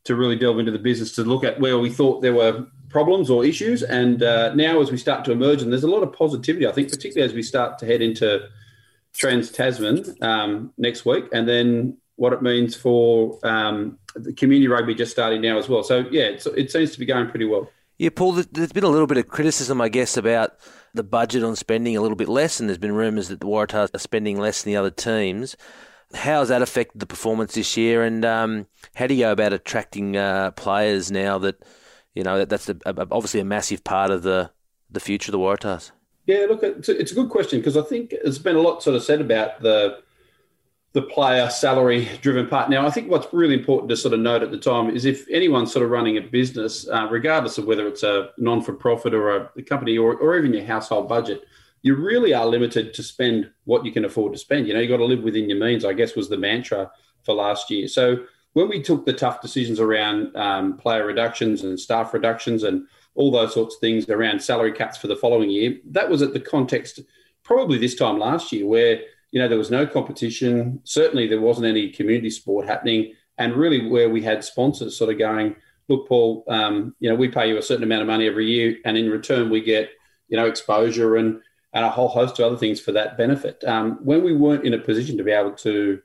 to 0.05 0.17
really 0.17 0.35
delve 0.35 0.59
into 0.59 0.73
the 0.73 0.79
business 0.79 1.15
to 1.17 1.25
look 1.25 1.45
at 1.45 1.61
where 1.61 1.79
we 1.79 1.91
thought 1.91 2.23
there 2.23 2.33
were 2.33 2.65
problems 2.89 3.29
or 3.29 3.45
issues. 3.45 3.83
And 3.83 4.23
uh, 4.23 4.55
now, 4.55 4.81
as 4.81 4.91
we 4.91 4.97
start 4.97 5.27
to 5.27 5.33
emerge, 5.33 5.61
and 5.61 5.71
there's 5.71 5.85
a 5.85 5.91
lot 5.91 6.03
of 6.03 6.15
positivity, 6.15 6.67
I 6.67 6.73
think, 6.73 6.89
particularly 6.89 7.31
as 7.31 7.35
we 7.35 7.43
start 7.43 7.79
to 7.81 7.87
head 7.87 8.01
into 8.01 8.49
Trans 9.13 9.51
Tasman 9.51 10.17
um, 10.23 10.73
next 10.79 11.05
week, 11.05 11.27
and 11.35 11.47
then 11.47 11.99
what 12.15 12.33
it 12.33 12.41
means 12.41 12.75
for 12.75 13.39
um, 13.47 13.99
the 14.15 14.33
community 14.33 14.69
rugby 14.69 14.95
just 14.95 15.13
starting 15.13 15.43
now 15.43 15.59
as 15.59 15.69
well. 15.69 15.83
So 15.83 16.07
yeah, 16.11 16.31
it 16.57 16.71
seems 16.71 16.93
to 16.93 16.99
be 16.99 17.05
going 17.05 17.29
pretty 17.29 17.45
well. 17.45 17.69
Yeah, 17.99 18.11
Paul, 18.15 18.33
there's 18.33 18.73
been 18.73 18.85
a 18.85 18.89
little 18.89 19.07
bit 19.07 19.17
of 19.17 19.29
criticism, 19.29 19.81
I 19.81 19.89
guess, 19.89 20.19
about 20.19 20.53
the 20.93 21.03
budget 21.03 21.43
on 21.43 21.57
spending 21.57 21.97
a 21.97 22.03
little 22.03 22.17
bit 22.17 22.29
less, 22.29 22.61
and 22.61 22.69
there's 22.69 22.79
been 22.79 22.95
rumours 22.95 23.29
that 23.29 23.41
the 23.41 23.47
Waratahs 23.47 23.95
are 23.95 23.99
spending 23.99 24.39
less 24.39 24.63
than 24.63 24.73
the 24.73 24.77
other 24.77 24.91
teams. 24.91 25.57
How 26.15 26.41
has 26.41 26.49
that 26.49 26.61
affected 26.61 27.01
the 27.01 27.07
performance 27.07 27.55
this 27.55 27.77
year, 27.77 28.03
and 28.03 28.25
um, 28.25 28.67
how 28.95 29.07
do 29.07 29.15
you 29.15 29.25
go 29.25 29.33
about 29.33 29.55
attracting 29.55 30.17
uh, 30.17 30.51
players 30.53 31.11
now 31.11 31.39
that, 31.39 31.65
you 32.15 32.23
know, 32.23 32.39
that, 32.39 32.51
that's 32.51 32.69
a, 32.69 32.77
a, 32.85 33.07
obviously 33.11 33.41
a 33.41 33.45
massive 33.45 33.83
part 33.83 34.11
of 34.11 34.23
the, 34.23 34.51
the 34.91 35.01
future 35.01 35.31
of 35.31 35.33
the 35.33 35.39
Waratahs? 35.39 35.91
Yeah, 36.27 36.47
look, 36.51 36.63
it's 36.63 36.91
a, 36.91 37.01
it's 37.01 37.13
a 37.13 37.15
good 37.15 37.31
question 37.31 37.61
because 37.61 37.79
I 37.79 37.83
think 37.83 38.11
there's 38.11 38.39
been 38.39 38.57
a 38.57 38.61
lot 38.61 38.83
sort 38.83 38.97
of 38.97 39.05
said 39.05 39.23
about 39.23 39.63
the 39.63 40.01
the 40.97 41.03
player 41.03 41.51
salary 41.51 42.09
driven 42.23 42.47
part. 42.47 42.71
Now, 42.71 42.87
I 42.87 42.91
think 42.91 43.11
what's 43.11 43.31
really 43.31 43.53
important 43.53 43.91
to 43.91 43.99
sort 43.99 44.15
of 44.15 44.21
note 44.21 44.43
at 44.43 44.51
the 44.51 44.57
time 44.57 44.89
is 44.89 45.05
if 45.05 45.29
anyone's 45.31 45.71
sort 45.71 45.85
of 45.85 45.91
running 45.91 46.17
a 46.17 46.23
business, 46.23 46.89
uh, 46.89 47.07
regardless 47.11 47.59
of 47.59 47.67
whether 47.67 47.87
it's 47.87 48.03
a 48.03 48.31
non 48.39 48.63
for 48.63 48.73
profit 48.73 49.13
or 49.13 49.37
a, 49.37 49.63
company 49.65 49.99
or, 49.99 50.17
or 50.17 50.39
even 50.39 50.55
your 50.55 50.65
household 50.65 51.07
budget, 51.07 51.45
you 51.83 51.95
really 51.95 52.33
are 52.33 52.47
limited 52.47 52.95
to 52.95 53.03
spend 53.03 53.51
what 53.65 53.85
you 53.85 53.93
can 53.93 54.07
afford 54.07 54.33
to 54.33 54.39
spend. 54.39 54.67
You 54.67 54.73
know, 54.73 54.81
you've 54.81 54.89
got 54.89 54.97
to 54.97 55.05
live 55.05 55.23
within 55.23 55.51
your 55.51 55.59
means, 55.59 55.85
I 55.85 55.93
guess 55.93 56.17
was 56.17 56.31
the 56.31 56.39
mantra 56.39 56.91
for 57.25 57.35
last 57.35 57.71
year. 57.71 57.89
So 57.89 58.25
when 58.55 58.71
we 58.71 58.81
took 58.81 59.05
the 59.05 59.13
tough 59.13 59.43
decisions 59.43 59.79
around 59.79 60.35
um, 60.35 60.79
player 60.79 61.05
reductions 61.05 61.63
and 61.63 61.79
staff 61.79 62.15
reductions 62.15 62.63
and 62.63 62.87
all 63.15 63.31
those 63.31 63.53
sorts 63.53 63.75
of 63.75 63.83
things 63.83 64.09
around 64.09 64.41
salary 64.41 64.73
cuts 64.73 64.97
for 64.97 65.09
the 65.09 65.17
following 65.17 65.51
year, 65.51 65.77
that 65.91 66.09
was 66.09 66.23
at 66.23 66.33
the 66.33 66.41
context 66.41 67.01
probably 67.43 67.77
this 67.77 67.95
time 67.97 68.19
last 68.19 68.51
year 68.51 68.65
where 68.65 69.03
you 69.37 69.43
know, 69.43 69.49
there 69.49 69.59
was 69.59 69.71
no 69.71 69.87
competition. 69.87 70.81
Certainly, 70.85 71.27
there 71.27 71.43
wasn't 71.43 71.67
any 71.67 71.91
community 71.91 72.31
sport 72.31 72.67
happening. 72.67 73.13
And 73.37 73.53
really, 73.53 73.87
where 73.87 74.09
we 74.09 74.23
had 74.23 74.43
sponsors 74.43 74.97
sort 74.97 75.13
of 75.13 75.19
going, 75.19 75.57
look, 75.89 76.09
Paul, 76.09 76.43
um, 76.49 76.95
you 77.01 77.11
know, 77.11 77.15
we 77.15 77.29
pay 77.29 77.47
you 77.51 77.59
a 77.59 77.63
certain 77.63 77.85
amount 77.85 78.01
of 78.01 78.09
money 78.09 78.27
every 78.27 78.47
year, 78.47 78.79
and 78.87 78.97
in 78.97 79.11
return, 79.11 79.51
we 79.51 79.61
get, 79.61 79.91
you 80.29 80.39
know, 80.39 80.47
exposure 80.47 81.17
and 81.17 81.43
and 81.75 81.85
a 81.85 81.91
whole 81.91 82.09
host 82.09 82.39
of 82.39 82.47
other 82.47 82.57
things 82.57 82.81
for 82.81 82.93
that 82.93 83.19
benefit. 83.19 83.63
Um, 83.65 83.99
when 84.03 84.25
we 84.25 84.33
weren't 84.33 84.65
in 84.65 84.73
a 84.73 84.79
position 84.79 85.19
to 85.19 85.23
be 85.23 85.33
able 85.33 85.53
to 85.57 86.01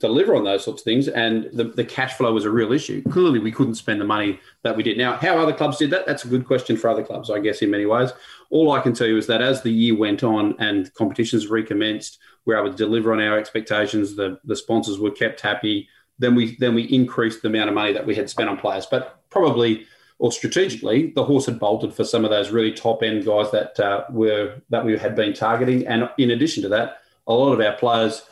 deliver 0.00 0.34
on 0.34 0.42
those 0.42 0.64
sorts 0.64 0.82
of 0.82 0.84
things, 0.84 1.06
and 1.06 1.44
the, 1.52 1.62
the 1.62 1.84
cash 1.84 2.14
flow 2.14 2.32
was 2.32 2.44
a 2.44 2.50
real 2.50 2.72
issue. 2.72 3.04
Clearly, 3.08 3.38
we 3.38 3.52
couldn't 3.52 3.76
spend 3.76 4.00
the 4.00 4.04
money 4.04 4.40
that 4.64 4.76
we 4.76 4.82
did. 4.82 4.98
Now, 4.98 5.16
how 5.16 5.38
other 5.38 5.52
clubs 5.52 5.78
did 5.78 5.90
that, 5.90 6.06
that's 6.06 6.24
a 6.24 6.28
good 6.28 6.44
question 6.44 6.76
for 6.76 6.90
other 6.90 7.04
clubs, 7.04 7.30
I 7.30 7.38
guess, 7.38 7.62
in 7.62 7.70
many 7.70 7.86
ways. 7.86 8.10
All 8.50 8.72
I 8.72 8.80
can 8.80 8.92
tell 8.92 9.06
you 9.06 9.16
is 9.16 9.26
that 9.26 9.42
as 9.42 9.62
the 9.62 9.70
year 9.70 9.96
went 9.96 10.22
on 10.22 10.54
and 10.58 10.92
competitions 10.94 11.48
recommenced, 11.48 12.18
we 12.44 12.54
were 12.54 12.60
able 12.60 12.70
to 12.70 12.76
deliver 12.76 13.12
on 13.12 13.20
our 13.20 13.38
expectations. 13.38 14.16
The 14.16 14.38
the 14.44 14.56
sponsors 14.56 14.98
were 14.98 15.10
kept 15.10 15.40
happy. 15.40 15.88
Then 16.18 16.34
we 16.34 16.56
then 16.56 16.74
we 16.74 16.82
increased 16.82 17.42
the 17.42 17.48
amount 17.48 17.68
of 17.68 17.74
money 17.74 17.92
that 17.92 18.06
we 18.06 18.14
had 18.14 18.30
spent 18.30 18.48
on 18.48 18.56
players, 18.56 18.86
but 18.86 19.22
probably 19.30 19.86
or 20.18 20.30
strategically, 20.30 21.12
the 21.14 21.24
horse 21.24 21.46
had 21.46 21.58
bolted 21.58 21.92
for 21.92 22.04
some 22.04 22.24
of 22.24 22.30
those 22.30 22.50
really 22.50 22.72
top 22.72 23.02
end 23.02 23.24
guys 23.24 23.50
that 23.50 23.78
uh, 23.80 24.04
were 24.10 24.60
that 24.70 24.84
we 24.84 24.96
had 24.96 25.16
been 25.16 25.34
targeting. 25.34 25.86
And 25.86 26.08
in 26.18 26.30
addition 26.30 26.62
to 26.62 26.68
that, 26.70 26.98
a 27.26 27.34
lot 27.34 27.52
of 27.52 27.60
our 27.60 27.76
players 27.76 28.22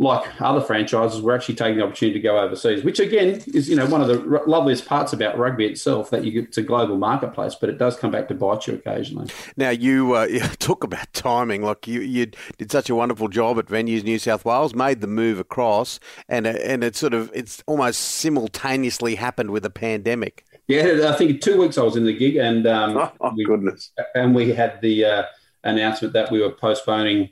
like 0.00 0.40
other 0.40 0.62
franchises, 0.62 1.20
we're 1.20 1.34
actually 1.34 1.54
taking 1.54 1.76
the 1.76 1.84
opportunity 1.84 2.18
to 2.18 2.22
go 2.22 2.40
overseas, 2.40 2.82
which 2.82 2.98
again 2.98 3.42
is 3.52 3.68
you 3.68 3.76
know 3.76 3.84
one 3.84 4.00
of 4.00 4.08
the 4.08 4.18
r- 4.38 4.46
loveliest 4.46 4.86
parts 4.86 5.12
about 5.12 5.36
rugby 5.36 5.66
itself 5.66 6.08
that 6.08 6.24
you 6.24 6.32
get 6.32 6.44
it's 6.44 6.56
a 6.56 6.62
global 6.62 6.96
marketplace, 6.96 7.54
but 7.54 7.68
it 7.68 7.76
does 7.76 7.96
come 7.96 8.10
back 8.10 8.26
to 8.28 8.34
bite 8.34 8.66
you 8.66 8.74
occasionally. 8.74 9.30
Now 9.58 9.68
you, 9.68 10.14
uh, 10.14 10.26
talk 10.58 10.84
about 10.84 11.12
timing, 11.12 11.62
like 11.62 11.86
you 11.86 12.00
you 12.00 12.30
did 12.56 12.72
such 12.72 12.88
a 12.88 12.94
wonderful 12.94 13.28
job 13.28 13.58
at 13.58 13.66
Venues 13.66 14.02
New 14.02 14.18
South 14.18 14.46
Wales, 14.46 14.74
made 14.74 15.02
the 15.02 15.06
move 15.06 15.38
across, 15.38 16.00
and 16.30 16.46
uh, 16.46 16.50
and 16.64 16.82
it 16.82 16.96
sort 16.96 17.12
of 17.12 17.30
it's 17.34 17.62
almost 17.66 18.00
simultaneously 18.00 19.16
happened 19.16 19.50
with 19.50 19.66
a 19.66 19.70
pandemic. 19.70 20.46
Yeah, 20.66 21.10
I 21.10 21.12
think 21.12 21.42
two 21.42 21.60
weeks 21.60 21.76
I 21.76 21.82
was 21.82 21.96
in 21.96 22.06
the 22.06 22.16
gig, 22.16 22.36
and 22.36 22.66
um, 22.66 22.96
oh, 22.96 23.12
oh 23.20 23.32
we, 23.36 23.44
goodness, 23.44 23.92
and 24.14 24.34
we 24.34 24.54
had 24.54 24.80
the 24.80 25.04
uh, 25.04 25.22
announcement 25.62 26.14
that 26.14 26.30
we 26.30 26.40
were 26.40 26.52
postponing 26.52 27.28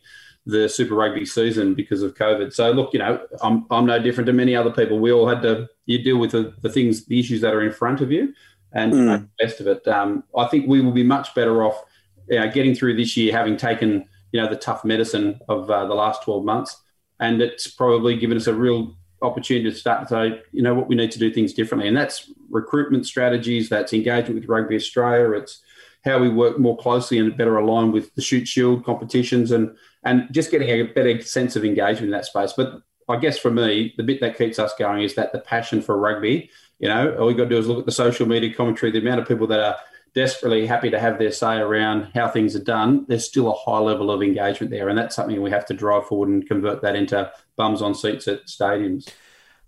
the 0.49 0.67
Super 0.67 0.95
Rugby 0.95 1.27
season 1.27 1.75
because 1.75 2.03
of 2.03 2.15
COVID. 2.15 2.55
So 2.55 2.71
look, 2.73 2.95
you 2.95 2.99
know, 2.99 3.21
I'm 3.43 3.67
I'm 3.71 3.85
no 3.85 3.99
different 3.99 4.27
to 4.29 4.33
many 4.33 4.57
other 4.57 4.71
people. 4.71 4.99
We 4.99 5.13
all 5.13 5.29
had 5.29 5.43
to 5.43 5.69
you 5.85 6.03
deal 6.03 6.17
with 6.17 6.31
the, 6.31 6.55
the 6.63 6.71
things, 6.71 7.05
the 7.05 7.21
issues 7.21 7.43
that 7.43 7.53
are 7.53 7.63
in 7.63 7.71
front 7.71 8.01
of 8.01 8.11
you, 8.11 8.33
and 8.73 8.95
mm. 8.95 9.07
make 9.07 9.21
the 9.21 9.45
best 9.45 9.61
of 9.61 9.67
it. 9.67 9.87
Um, 9.87 10.25
I 10.35 10.47
think 10.47 10.67
we 10.67 10.81
will 10.81 10.93
be 10.93 11.03
much 11.05 11.35
better 11.35 11.63
off, 11.63 11.85
you 12.31 12.41
know, 12.41 12.51
getting 12.51 12.75
through 12.75 12.97
this 12.97 13.15
year, 13.15 13.31
having 13.31 13.59
taken 13.59 14.09
you 14.33 14.41
know 14.41 14.49
the 14.49 14.57
tough 14.57 14.87
medicine 14.87 15.39
of 15.51 15.71
uh, 15.71 15.85
the 15.85 15.95
last 15.95 16.23
12 16.23 16.43
months, 16.47 16.81
and 17.21 17.43
it's 17.43 17.67
probably 17.67 18.17
given 18.17 18.39
us 18.39 18.47
a 18.47 18.55
real 18.55 18.97
opportunity 19.21 19.69
to 19.69 19.77
start 19.77 20.09
to 20.09 20.15
say, 20.15 20.43
you 20.53 20.63
know, 20.63 20.73
what 20.73 20.89
we 20.89 20.95
need 20.95 21.11
to 21.11 21.19
do 21.19 21.31
things 21.31 21.53
differently, 21.53 21.89
and 21.89 21.97
that's 21.97 22.33
recruitment 22.49 23.07
strategies, 23.07 23.69
that's 23.69 23.93
engagement 23.93 24.41
with 24.41 24.49
Rugby 24.49 24.77
Australia, 24.77 25.33
it's 25.33 25.61
how 26.05 26.19
we 26.19 26.29
work 26.29 26.59
more 26.59 26.77
closely 26.77 27.19
and 27.19 27.37
better 27.37 27.59
align 27.59 27.93
with 27.93 28.15
the 28.15 28.23
Shute 28.23 28.49
Shield 28.49 28.85
competitions 28.85 29.51
and 29.51 29.77
and 30.05 30.29
just 30.31 30.51
getting 30.51 30.69
a 30.69 30.83
better 30.85 31.21
sense 31.23 31.57
of 31.57 31.65
engagement 31.65 32.07
in 32.07 32.11
that 32.13 32.25
space. 32.25 32.53
But 32.57 32.83
I 33.09 33.17
guess 33.17 33.39
for 33.39 33.51
me, 33.51 33.95
the 33.97 34.03
bit 34.03 34.21
that 34.21 34.39
keeps 34.39 34.59
us 34.59 34.75
going 34.79 35.03
is 35.03 35.15
that 35.15 35.33
the 35.33 35.41
passion 35.41 35.83
for 35.83 35.99
rugby. 35.99 36.51
You 36.79 36.89
know, 36.89 37.17
all 37.17 37.27
we 37.27 37.35
got 37.35 37.45
to 37.45 37.51
do 37.51 37.59
is 37.59 37.67
look 37.67 37.81
at 37.81 37.87
the 37.87 37.93
social 37.93 38.27
media 38.27 38.55
commentary, 38.55 38.93
the 38.93 39.01
amount 39.01 39.21
of 39.21 39.29
people 39.29 39.47
that 39.49 39.61
are 39.61 39.77
desperately 40.15 40.67
happy 40.67 40.91
to 40.91 40.99
have 40.99 41.19
their 41.19 41.33
say 41.33 41.57
around 41.57 42.11
how 42.15 42.29
things 42.29 42.55
are 42.55 42.63
done. 42.63 43.05
There's 43.09 43.25
still 43.25 43.51
a 43.51 43.55
high 43.55 43.79
level 43.79 44.11
of 44.11 44.23
engagement 44.23 44.71
there, 44.71 44.89
and 44.89 44.99
that's 44.99 45.17
something 45.17 45.41
we 45.41 45.51
have 45.51 45.67
to 45.67 45.75
drive 45.75 46.07
forward 46.07 46.29
and 46.29 46.47
convert 46.47 46.83
that 46.83 46.97
into 46.97 47.31
bums 47.57 47.83
on 47.83 47.95
seats 47.95 48.29
at 48.29 48.47
stadiums. 48.47 49.09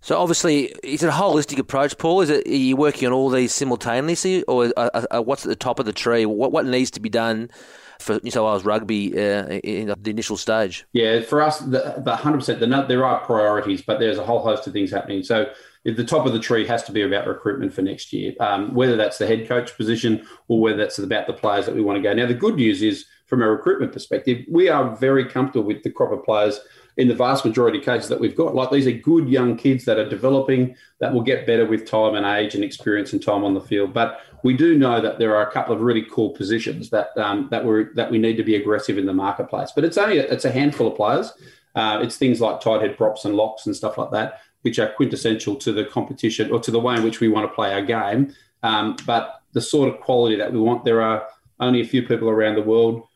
So 0.01 0.17
obviously, 0.19 0.73
is 0.83 1.03
it 1.03 1.07
a 1.07 1.11
holistic 1.11 1.59
approach, 1.59 1.97
Paul? 1.97 2.21
Is 2.21 2.31
it 2.31 2.47
are 2.47 2.49
you 2.49 2.75
working 2.75 3.07
on 3.07 3.13
all 3.13 3.29
these 3.29 3.53
simultaneously, 3.53 4.43
or 4.43 4.65
uh, 4.75 4.89
uh, 4.93 5.05
uh, 5.11 5.21
what's 5.21 5.45
at 5.45 5.49
the 5.49 5.55
top 5.55 5.79
of 5.79 5.85
the 5.85 5.93
tree? 5.93 6.25
What 6.25 6.51
what 6.51 6.65
needs 6.65 6.89
to 6.91 6.99
be 6.99 7.09
done 7.09 7.51
for 7.99 8.19
New 8.23 8.31
South 8.31 8.45
Wales 8.45 8.65
rugby 8.65 9.13
uh, 9.13 9.45
in 9.63 9.93
the 10.01 10.09
initial 10.09 10.37
stage? 10.37 10.85
Yeah, 10.91 11.21
for 11.21 11.39
us, 11.39 11.59
the, 11.59 12.01
the 12.03 12.15
100%, 12.15 12.59
the, 12.59 12.85
there 12.87 13.05
are 13.05 13.19
priorities, 13.19 13.83
but 13.83 13.99
there's 13.99 14.17
a 14.17 14.23
whole 14.23 14.39
host 14.39 14.65
of 14.65 14.73
things 14.73 14.89
happening. 14.89 15.21
So 15.21 15.51
the 15.85 16.03
top 16.03 16.25
of 16.25 16.33
the 16.33 16.39
tree 16.39 16.65
has 16.65 16.81
to 16.83 16.91
be 16.91 17.03
about 17.03 17.27
recruitment 17.27 17.73
for 17.73 17.83
next 17.83 18.11
year, 18.11 18.33
um, 18.39 18.73
whether 18.73 18.95
that's 18.95 19.19
the 19.19 19.27
head 19.27 19.47
coach 19.47 19.77
position 19.77 20.25
or 20.47 20.59
whether 20.59 20.77
that's 20.77 20.97
about 20.97 21.27
the 21.27 21.33
players 21.33 21.67
that 21.67 21.75
we 21.75 21.81
want 21.81 21.97
to 21.97 22.01
go. 22.01 22.11
Now, 22.13 22.25
the 22.25 22.33
good 22.33 22.55
news 22.55 22.81
is, 22.81 23.05
from 23.27 23.41
a 23.41 23.47
recruitment 23.47 23.93
perspective, 23.93 24.45
we 24.49 24.67
are 24.67 24.95
very 24.95 25.25
comfortable 25.25 25.65
with 25.65 25.83
the 25.83 25.91
crop 25.91 26.11
of 26.11 26.23
players 26.25 26.59
in 26.97 27.07
the 27.07 27.15
vast 27.15 27.45
majority 27.45 27.79
of 27.79 27.85
cases 27.85 28.09
that 28.09 28.19
we've 28.19 28.35
got. 28.35 28.53
Like 28.53 28.69
these 28.71 28.87
are 28.87 28.91
good 28.91 29.29
young 29.29 29.55
kids 29.55 29.85
that 29.85 29.97
are 29.97 30.09
developing 30.09 30.75
that 30.99 31.13
will 31.13 31.21
get 31.21 31.47
better 31.47 31.65
with 31.65 31.87
time 31.87 32.15
and 32.15 32.25
age 32.25 32.55
and 32.55 32.63
experience 32.63 33.13
and 33.13 33.23
time 33.23 33.43
on 33.43 33.53
the 33.53 33.61
field. 33.61 33.93
But 33.93 34.19
we 34.43 34.55
do 34.55 34.77
know 34.77 35.01
that 35.01 35.19
there 35.19 35.35
are 35.35 35.47
a 35.47 35.51
couple 35.51 35.73
of 35.73 35.81
really 35.81 36.05
cool 36.11 36.31
positions 36.31 36.89
that 36.89 37.15
um, 37.17 37.47
that 37.51 37.65
we 37.65 37.85
that 37.95 38.11
we 38.11 38.17
need 38.17 38.37
to 38.37 38.43
be 38.43 38.55
aggressive 38.55 38.97
in 38.97 39.05
the 39.05 39.13
marketplace. 39.13 39.71
But 39.73 39.85
it's 39.85 39.97
only 39.97 40.17
a, 40.19 40.23
it's 40.23 40.45
a 40.45 40.51
handful 40.51 40.87
of 40.87 40.95
players. 40.95 41.31
Uh, 41.75 41.99
it's 42.01 42.17
things 42.17 42.41
like 42.41 42.59
tight 42.59 42.81
head 42.81 42.97
props 42.97 43.23
and 43.23 43.35
locks 43.35 43.65
and 43.65 43.75
stuff 43.75 43.97
like 43.97 44.11
that, 44.11 44.41
which 44.63 44.77
are 44.79 44.91
quintessential 44.91 45.55
to 45.55 45.71
the 45.71 45.85
competition 45.85 46.51
or 46.51 46.59
to 46.59 46.71
the 46.71 46.79
way 46.79 46.95
in 46.95 47.03
which 47.03 47.21
we 47.21 47.29
want 47.29 47.49
to 47.49 47.55
play 47.55 47.73
our 47.73 47.81
game. 47.81 48.33
Um, 48.63 48.97
but 49.05 49.41
the 49.53 49.61
sort 49.61 49.93
of 49.93 50.01
quality 50.01 50.35
that 50.35 50.51
we 50.51 50.59
want, 50.59 50.83
there 50.83 51.01
are 51.01 51.27
only 51.59 51.81
a 51.81 51.87
few 51.87 52.03
people 52.03 52.29
around 52.29 52.55
the 52.55 52.61
world 52.61 53.07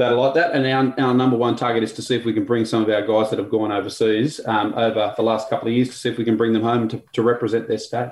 that 0.00 0.12
are 0.12 0.16
like 0.16 0.32
that. 0.32 0.52
And 0.52 0.66
our, 0.66 1.06
our 1.06 1.14
number 1.14 1.36
one 1.36 1.56
target 1.56 1.82
is 1.82 1.92
to 1.92 2.02
see 2.02 2.16
if 2.16 2.24
we 2.24 2.32
can 2.32 2.46
bring 2.46 2.64
some 2.64 2.82
of 2.82 2.88
our 2.88 3.06
guys 3.06 3.28
that 3.30 3.38
have 3.38 3.50
gone 3.50 3.70
overseas 3.70 4.40
um, 4.46 4.72
over 4.74 5.12
the 5.14 5.22
last 5.22 5.50
couple 5.50 5.68
of 5.68 5.74
years 5.74 5.90
to 5.90 5.94
see 5.94 6.08
if 6.08 6.16
we 6.16 6.24
can 6.24 6.38
bring 6.38 6.54
them 6.54 6.62
home 6.62 6.88
to, 6.88 7.02
to 7.12 7.22
represent 7.22 7.68
their 7.68 7.78
state. 7.78 8.10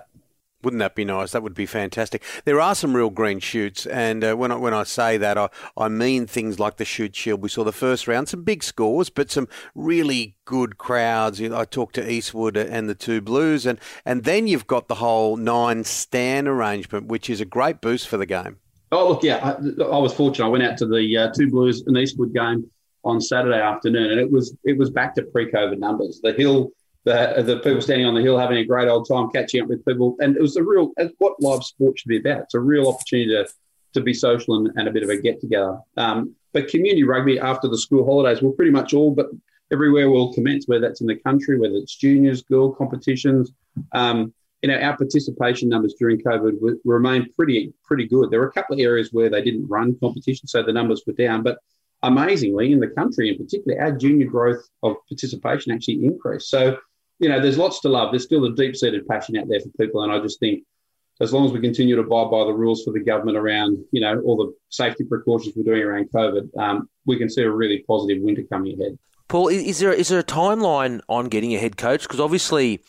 Wouldn't 0.63 0.81
that 0.81 0.95
be 0.95 1.07
nice? 1.07 1.33
That 1.33 1.43
would 1.43 1.55
be 1.55 1.65
fantastic. 1.65 2.23
There 2.45 2.61
are 2.61 2.75
some 2.75 2.95
real 2.95 3.09
green 3.11 3.39
shoots, 3.39 3.87
and 3.87 4.25
uh, 4.25 4.35
when 4.35 4.51
I, 4.51 4.57
when 4.57 4.75
I 4.75 4.83
say 4.83 5.17
that, 5.17 5.39
I, 5.39 5.49
I 5.79 5.89
mean 5.89 6.27
things 6.27 6.59
like 6.59 6.77
the 6.77 6.85
Shute 6.85 7.15
Shield. 7.15 7.41
We 7.41 7.49
saw 7.49 7.63
the 7.63 7.73
first 7.73 8.09
round, 8.09 8.29
some 8.29 8.43
big 8.43 8.65
scores, 8.65 9.09
but 9.09 9.31
some 9.31 9.49
really 9.77 10.37
good 10.45 10.77
crowds. 10.77 11.39
You 11.39 11.51
know, 11.51 11.59
I 11.59 11.65
talked 11.65 11.95
to 11.95 12.11
Eastwood 12.11 12.57
and 12.57 12.89
the 12.89 12.97
two 12.97 13.21
Blues, 13.21 13.67
and, 13.67 13.79
and 14.05 14.25
then 14.25 14.49
you've 14.49 14.67
got 14.67 14.89
the 14.89 14.97
whole 14.97 15.37
nine 15.37 15.85
Stan 15.85 16.49
arrangement, 16.49 17.07
which 17.07 17.31
is 17.31 17.41
a 17.41 17.47
great 17.47 17.81
boost 17.81 18.09
for 18.09 18.17
the 18.17 18.27
game. 18.27 18.59
Oh, 18.91 19.09
look, 19.09 19.23
yeah, 19.23 19.39
I, 19.43 19.83
I 19.83 19.99
was 19.99 20.15
fortunate. 20.15 20.47
I 20.47 20.49
went 20.49 20.65
out 20.65 20.79
to 20.79 20.87
the 20.87 21.17
uh, 21.17 21.31
two 21.33 21.51
Blues 21.51 21.83
and 21.87 21.97
Eastwood 21.97 22.33
game 22.33 22.71
on 23.05 23.21
Saturday 23.21 23.61
afternoon, 23.61 24.13
and 24.13 24.21
it 24.21 24.31
was 24.31 24.57
it 24.65 24.79
was 24.79 24.91
back 24.91 25.15
to 25.15 25.23
pre-COVID 25.23 25.79
numbers. 25.79 26.21
The 26.23 26.33
hill, 26.33 26.71
the 27.05 27.43
the 27.45 27.59
people 27.59 27.81
standing 27.81 28.07
on 28.07 28.15
the 28.15 28.23
hill 28.23 28.39
having 28.39 28.59
a 28.59 28.65
great 28.65 28.89
old 28.89 29.09
time, 29.09 29.31
catching 29.31 29.63
up 29.63 29.69
with 29.69 29.85
people, 29.85 30.17
and 30.21 30.37
it 30.37 30.43
was 30.43 30.57
a 30.57 30.63
real 30.63 30.93
what 31.19 31.41
live 31.41 31.65
sport 31.65 31.99
should 31.99 32.09
be 32.09 32.19
about. 32.19 32.43
It's 32.43 32.55
a 32.55 32.61
real 32.61 32.89
opportunity 32.89 33.31
to 33.31 33.47
to 33.95 34.01
be 34.01 34.15
social 34.15 34.57
and, 34.57 34.71
and 34.77 34.89
a 34.89 34.91
bit 34.91 35.03
of 35.03 35.09
a 35.09 35.17
get 35.17 35.41
together. 35.41 35.79
Um, 35.97 36.35
but 36.53 36.69
community 36.69 37.05
rugby 37.05 37.39
after 37.39 37.69
the 37.69 37.79
school 37.79 38.05
holidays 38.05 38.43
will 38.43 38.53
pretty 38.53 38.71
much 38.71 38.95
all, 38.95 39.11
but 39.15 39.27
everywhere 39.71 40.11
will 40.11 40.33
commence, 40.33 40.67
whether 40.67 40.81
that's 40.81 41.01
in 41.01 41.07
the 41.07 41.17
country, 41.17 41.59
whether 41.59 41.75
it's 41.75 41.95
juniors, 41.95 42.43
girl 42.43 42.73
competitions. 42.73 43.53
Um, 43.93 44.33
you 44.63 44.69
know, 44.69 44.79
our 44.79 44.97
participation 44.97 45.69
numbers 45.69 45.95
during 45.99 46.21
COVID 46.21 46.79
remained 46.85 47.29
pretty 47.37 47.73
pretty 47.85 48.07
good. 48.07 48.31
There 48.31 48.41
were 48.41 48.49
a 48.49 48.53
couple 48.53 48.75
of 48.75 48.81
areas 48.81 49.11
where 49.13 49.31
they 49.31 49.43
didn't 49.43 49.69
run 49.69 49.97
competition, 50.01 50.49
so 50.49 50.63
the 50.63 50.73
numbers 50.73 51.03
were 51.07 51.13
down. 51.13 51.43
But 51.43 51.59
amazingly, 52.03 52.73
in 52.73 52.81
the 52.81 52.89
country 52.89 53.29
in 53.29 53.37
particular, 53.37 53.81
our 53.81 53.93
junior 53.93 54.27
growth 54.27 54.69
of 54.83 54.97
participation 55.09 55.73
actually 55.73 56.05
increased. 56.05 56.49
So, 56.49 56.79
you 57.21 57.29
know, 57.29 57.41
there's 57.41 57.59
lots 57.59 57.81
to 57.81 57.89
love. 57.89 58.11
There's 58.13 58.25
still 58.25 58.45
a 58.47 58.55
deep 58.55 58.77
seated 58.77 59.07
passion 59.07 59.37
out 59.37 59.49
there 59.49 59.61
for 59.61 59.71
people, 59.79 60.03
and 60.03 60.13
I 60.13 60.19
just 60.21 60.41
think 60.41 60.65
as 61.21 61.33
long 61.33 61.47
as 61.47 61.53
we 61.53 61.61
continue 61.61 61.97
to 61.97 62.03
abide 62.03 62.31
by 62.31 62.45
the 62.45 62.53
rules 62.53 62.85
for 62.85 62.93
the 62.93 63.01
government 63.01 63.37
around, 63.37 63.79
you 63.91 64.01
know, 64.01 64.21
all 64.21 64.37
the 64.37 64.53
safety 64.69 65.05
precautions 65.05 65.55
we're 65.57 65.65
doing 65.65 65.83
around 65.83 66.11
COVID, 66.15 66.57
um, 66.59 66.89
we 67.07 67.19
can 67.19 67.29
see 67.29 67.43
a 67.43 67.51
really 67.51 67.85
positive 67.89 68.23
winter 68.23 68.43
coming 68.51 68.81
ahead. 68.81 68.99
Paul, 69.29 69.49
is 69.49 69.79
there 69.79 69.93
is 69.93 70.09
there 70.09 70.21
a 70.21 70.25
timeline 70.25 71.01
on 71.09 71.29
getting 71.29 71.55
a 71.55 71.59
head 71.59 71.77
coach? 71.77 72.03
Because 72.03 72.19
obviously 72.19 72.83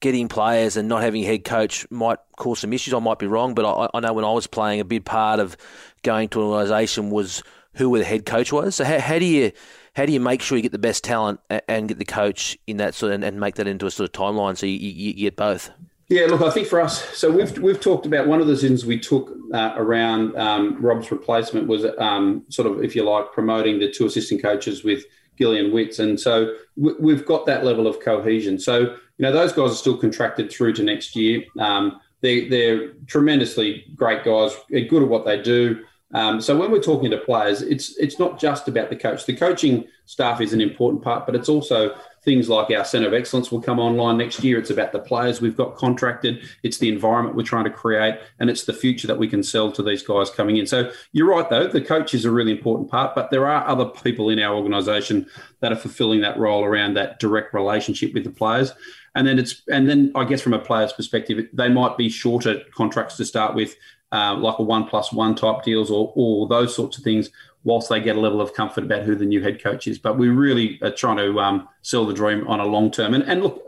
getting 0.00 0.28
players 0.28 0.76
and 0.76 0.88
not 0.88 1.02
having 1.02 1.22
a 1.24 1.26
head 1.26 1.44
coach 1.44 1.86
might 1.90 2.18
cause 2.36 2.60
some 2.60 2.72
issues. 2.72 2.94
I 2.94 2.98
might 2.98 3.18
be 3.18 3.26
wrong, 3.26 3.54
but 3.54 3.64
I, 3.64 3.88
I 3.94 4.00
know 4.00 4.12
when 4.12 4.24
I 4.24 4.32
was 4.32 4.46
playing, 4.46 4.80
a 4.80 4.84
big 4.84 5.04
part 5.04 5.40
of 5.40 5.56
going 6.02 6.28
to 6.30 6.40
an 6.40 6.46
organisation 6.46 7.10
was 7.10 7.42
who 7.74 7.96
the 7.96 8.04
head 8.04 8.26
coach 8.26 8.52
was. 8.52 8.76
So 8.76 8.84
how, 8.84 8.98
how, 8.98 9.18
do 9.18 9.24
you 9.24 9.52
how 9.94 10.06
do 10.06 10.12
you 10.12 10.20
make 10.20 10.42
sure 10.42 10.56
you 10.56 10.62
get 10.62 10.72
the 10.72 10.78
best 10.78 11.04
talent 11.04 11.40
and 11.48 11.88
get 11.88 11.98
the 11.98 12.04
coach 12.04 12.58
in 12.66 12.76
that 12.78 12.94
sort 12.94 13.10
of, 13.10 13.14
and, 13.16 13.24
and 13.24 13.40
make 13.40 13.56
that 13.56 13.66
into 13.66 13.86
a 13.86 13.90
sort 13.90 14.08
of 14.08 14.12
timeline 14.12 14.56
so 14.56 14.66
you, 14.66 14.76
you, 14.76 15.12
get 15.14 15.36
both? 15.36 15.70
Yeah, 16.08 16.26
look, 16.26 16.40
I 16.40 16.50
think 16.50 16.66
for 16.66 16.80
us, 16.80 17.04
so 17.16 17.30
we've 17.30 17.56
we've 17.58 17.80
talked 17.80 18.06
about 18.06 18.26
one 18.26 18.40
of 18.40 18.46
the 18.46 18.54
decisions 18.54 18.86
we 18.86 18.98
took 18.98 19.30
uh, 19.52 19.74
around 19.76 20.34
um, 20.36 20.80
Rob's 20.80 21.10
replacement 21.10 21.66
was 21.66 21.84
um, 21.98 22.44
sort 22.48 22.66
of, 22.66 22.82
if 22.82 22.96
you 22.96 23.02
like, 23.02 23.32
promoting 23.32 23.78
the 23.78 23.90
two 23.90 24.06
assistant 24.06 24.40
coaches 24.40 24.82
with 24.82 25.04
Gilly 25.38 25.58
and 25.58 25.72
Whits, 25.72 25.98
and 25.98 26.18
so 26.18 26.54
we've 26.76 27.24
got 27.24 27.46
that 27.46 27.64
level 27.64 27.86
of 27.86 28.00
cohesion. 28.00 28.58
So 28.58 28.78
you 28.80 29.22
know, 29.24 29.32
those 29.32 29.52
guys 29.52 29.72
are 29.72 29.76
still 29.76 29.96
contracted 29.96 30.50
through 30.50 30.74
to 30.74 30.82
next 30.82 31.16
year. 31.16 31.42
Um, 31.58 32.00
they, 32.20 32.48
they're 32.48 32.92
tremendously 33.06 33.84
great 33.94 34.24
guys, 34.24 34.56
good 34.70 35.02
at 35.02 35.08
what 35.08 35.24
they 35.24 35.40
do. 35.40 35.84
Um, 36.14 36.40
so 36.40 36.56
when 36.56 36.70
we're 36.70 36.82
talking 36.82 37.10
to 37.10 37.18
players, 37.18 37.60
it's 37.62 37.96
it's 37.98 38.18
not 38.18 38.40
just 38.40 38.66
about 38.66 38.88
the 38.88 38.96
coach. 38.96 39.26
The 39.26 39.36
coaching 39.36 39.84
staff 40.06 40.40
is 40.40 40.52
an 40.52 40.60
important 40.60 41.02
part, 41.02 41.26
but 41.26 41.34
it's 41.34 41.50
also 41.50 41.94
things 42.28 42.46
like 42.46 42.70
our 42.70 42.84
centre 42.84 43.08
of 43.08 43.14
excellence 43.14 43.50
will 43.50 43.62
come 43.62 43.78
online 43.78 44.18
next 44.18 44.44
year. 44.44 44.58
It's 44.58 44.68
about 44.68 44.92
the 44.92 44.98
players 44.98 45.40
we've 45.40 45.56
got 45.56 45.76
contracted. 45.76 46.46
It's 46.62 46.76
the 46.76 46.90
environment 46.90 47.36
we're 47.36 47.42
trying 47.42 47.64
to 47.64 47.70
create, 47.70 48.16
and 48.38 48.50
it's 48.50 48.64
the 48.64 48.74
future 48.74 49.06
that 49.06 49.18
we 49.18 49.28
can 49.28 49.42
sell 49.42 49.72
to 49.72 49.82
these 49.82 50.02
guys 50.02 50.28
coming 50.28 50.58
in. 50.58 50.66
So 50.66 50.92
you're 51.12 51.30
right, 51.30 51.48
though. 51.48 51.66
The 51.66 51.80
coach 51.80 52.12
is 52.12 52.26
a 52.26 52.30
really 52.30 52.52
important 52.52 52.90
part, 52.90 53.14
but 53.14 53.30
there 53.30 53.48
are 53.48 53.66
other 53.66 53.86
people 53.86 54.28
in 54.28 54.38
our 54.40 54.54
organisation 54.54 55.26
that 55.60 55.72
are 55.72 55.76
fulfilling 55.76 56.20
that 56.20 56.38
role 56.38 56.64
around 56.64 56.98
that 56.98 57.18
direct 57.18 57.54
relationship 57.54 58.12
with 58.12 58.24
the 58.24 58.30
players. 58.30 58.74
And 59.14 59.26
then 59.26 59.38
it's 59.38 59.62
and 59.72 59.88
then 59.88 60.12
I 60.14 60.24
guess 60.24 60.42
from 60.42 60.52
a 60.52 60.58
player's 60.58 60.92
perspective, 60.92 61.48
they 61.54 61.70
might 61.70 61.96
be 61.96 62.10
shorter 62.10 62.60
contracts 62.74 63.16
to 63.16 63.24
start 63.24 63.54
with, 63.54 63.74
uh, 64.12 64.36
like 64.36 64.58
a 64.58 64.62
one 64.62 64.84
plus 64.84 65.14
one 65.14 65.34
type 65.34 65.62
deals 65.62 65.90
or 65.90 66.12
or 66.14 66.46
those 66.46 66.76
sorts 66.76 66.98
of 66.98 67.04
things, 67.04 67.30
whilst 67.64 67.88
they 67.88 68.00
get 68.00 68.16
a 68.16 68.20
level 68.20 68.40
of 68.40 68.54
comfort 68.54 68.84
about 68.84 69.02
who 69.02 69.14
the 69.14 69.24
new 69.24 69.42
head 69.42 69.62
coach 69.62 69.86
is. 69.86 69.98
But 69.98 70.18
we 70.18 70.28
really 70.28 70.78
are 70.82 70.90
trying 70.90 71.18
to 71.18 71.40
um, 71.40 71.68
sell 71.82 72.06
the 72.06 72.14
dream 72.14 72.46
on 72.46 72.60
a 72.60 72.66
long 72.66 72.90
term. 72.90 73.14
And 73.14 73.24
and 73.24 73.42
look, 73.42 73.62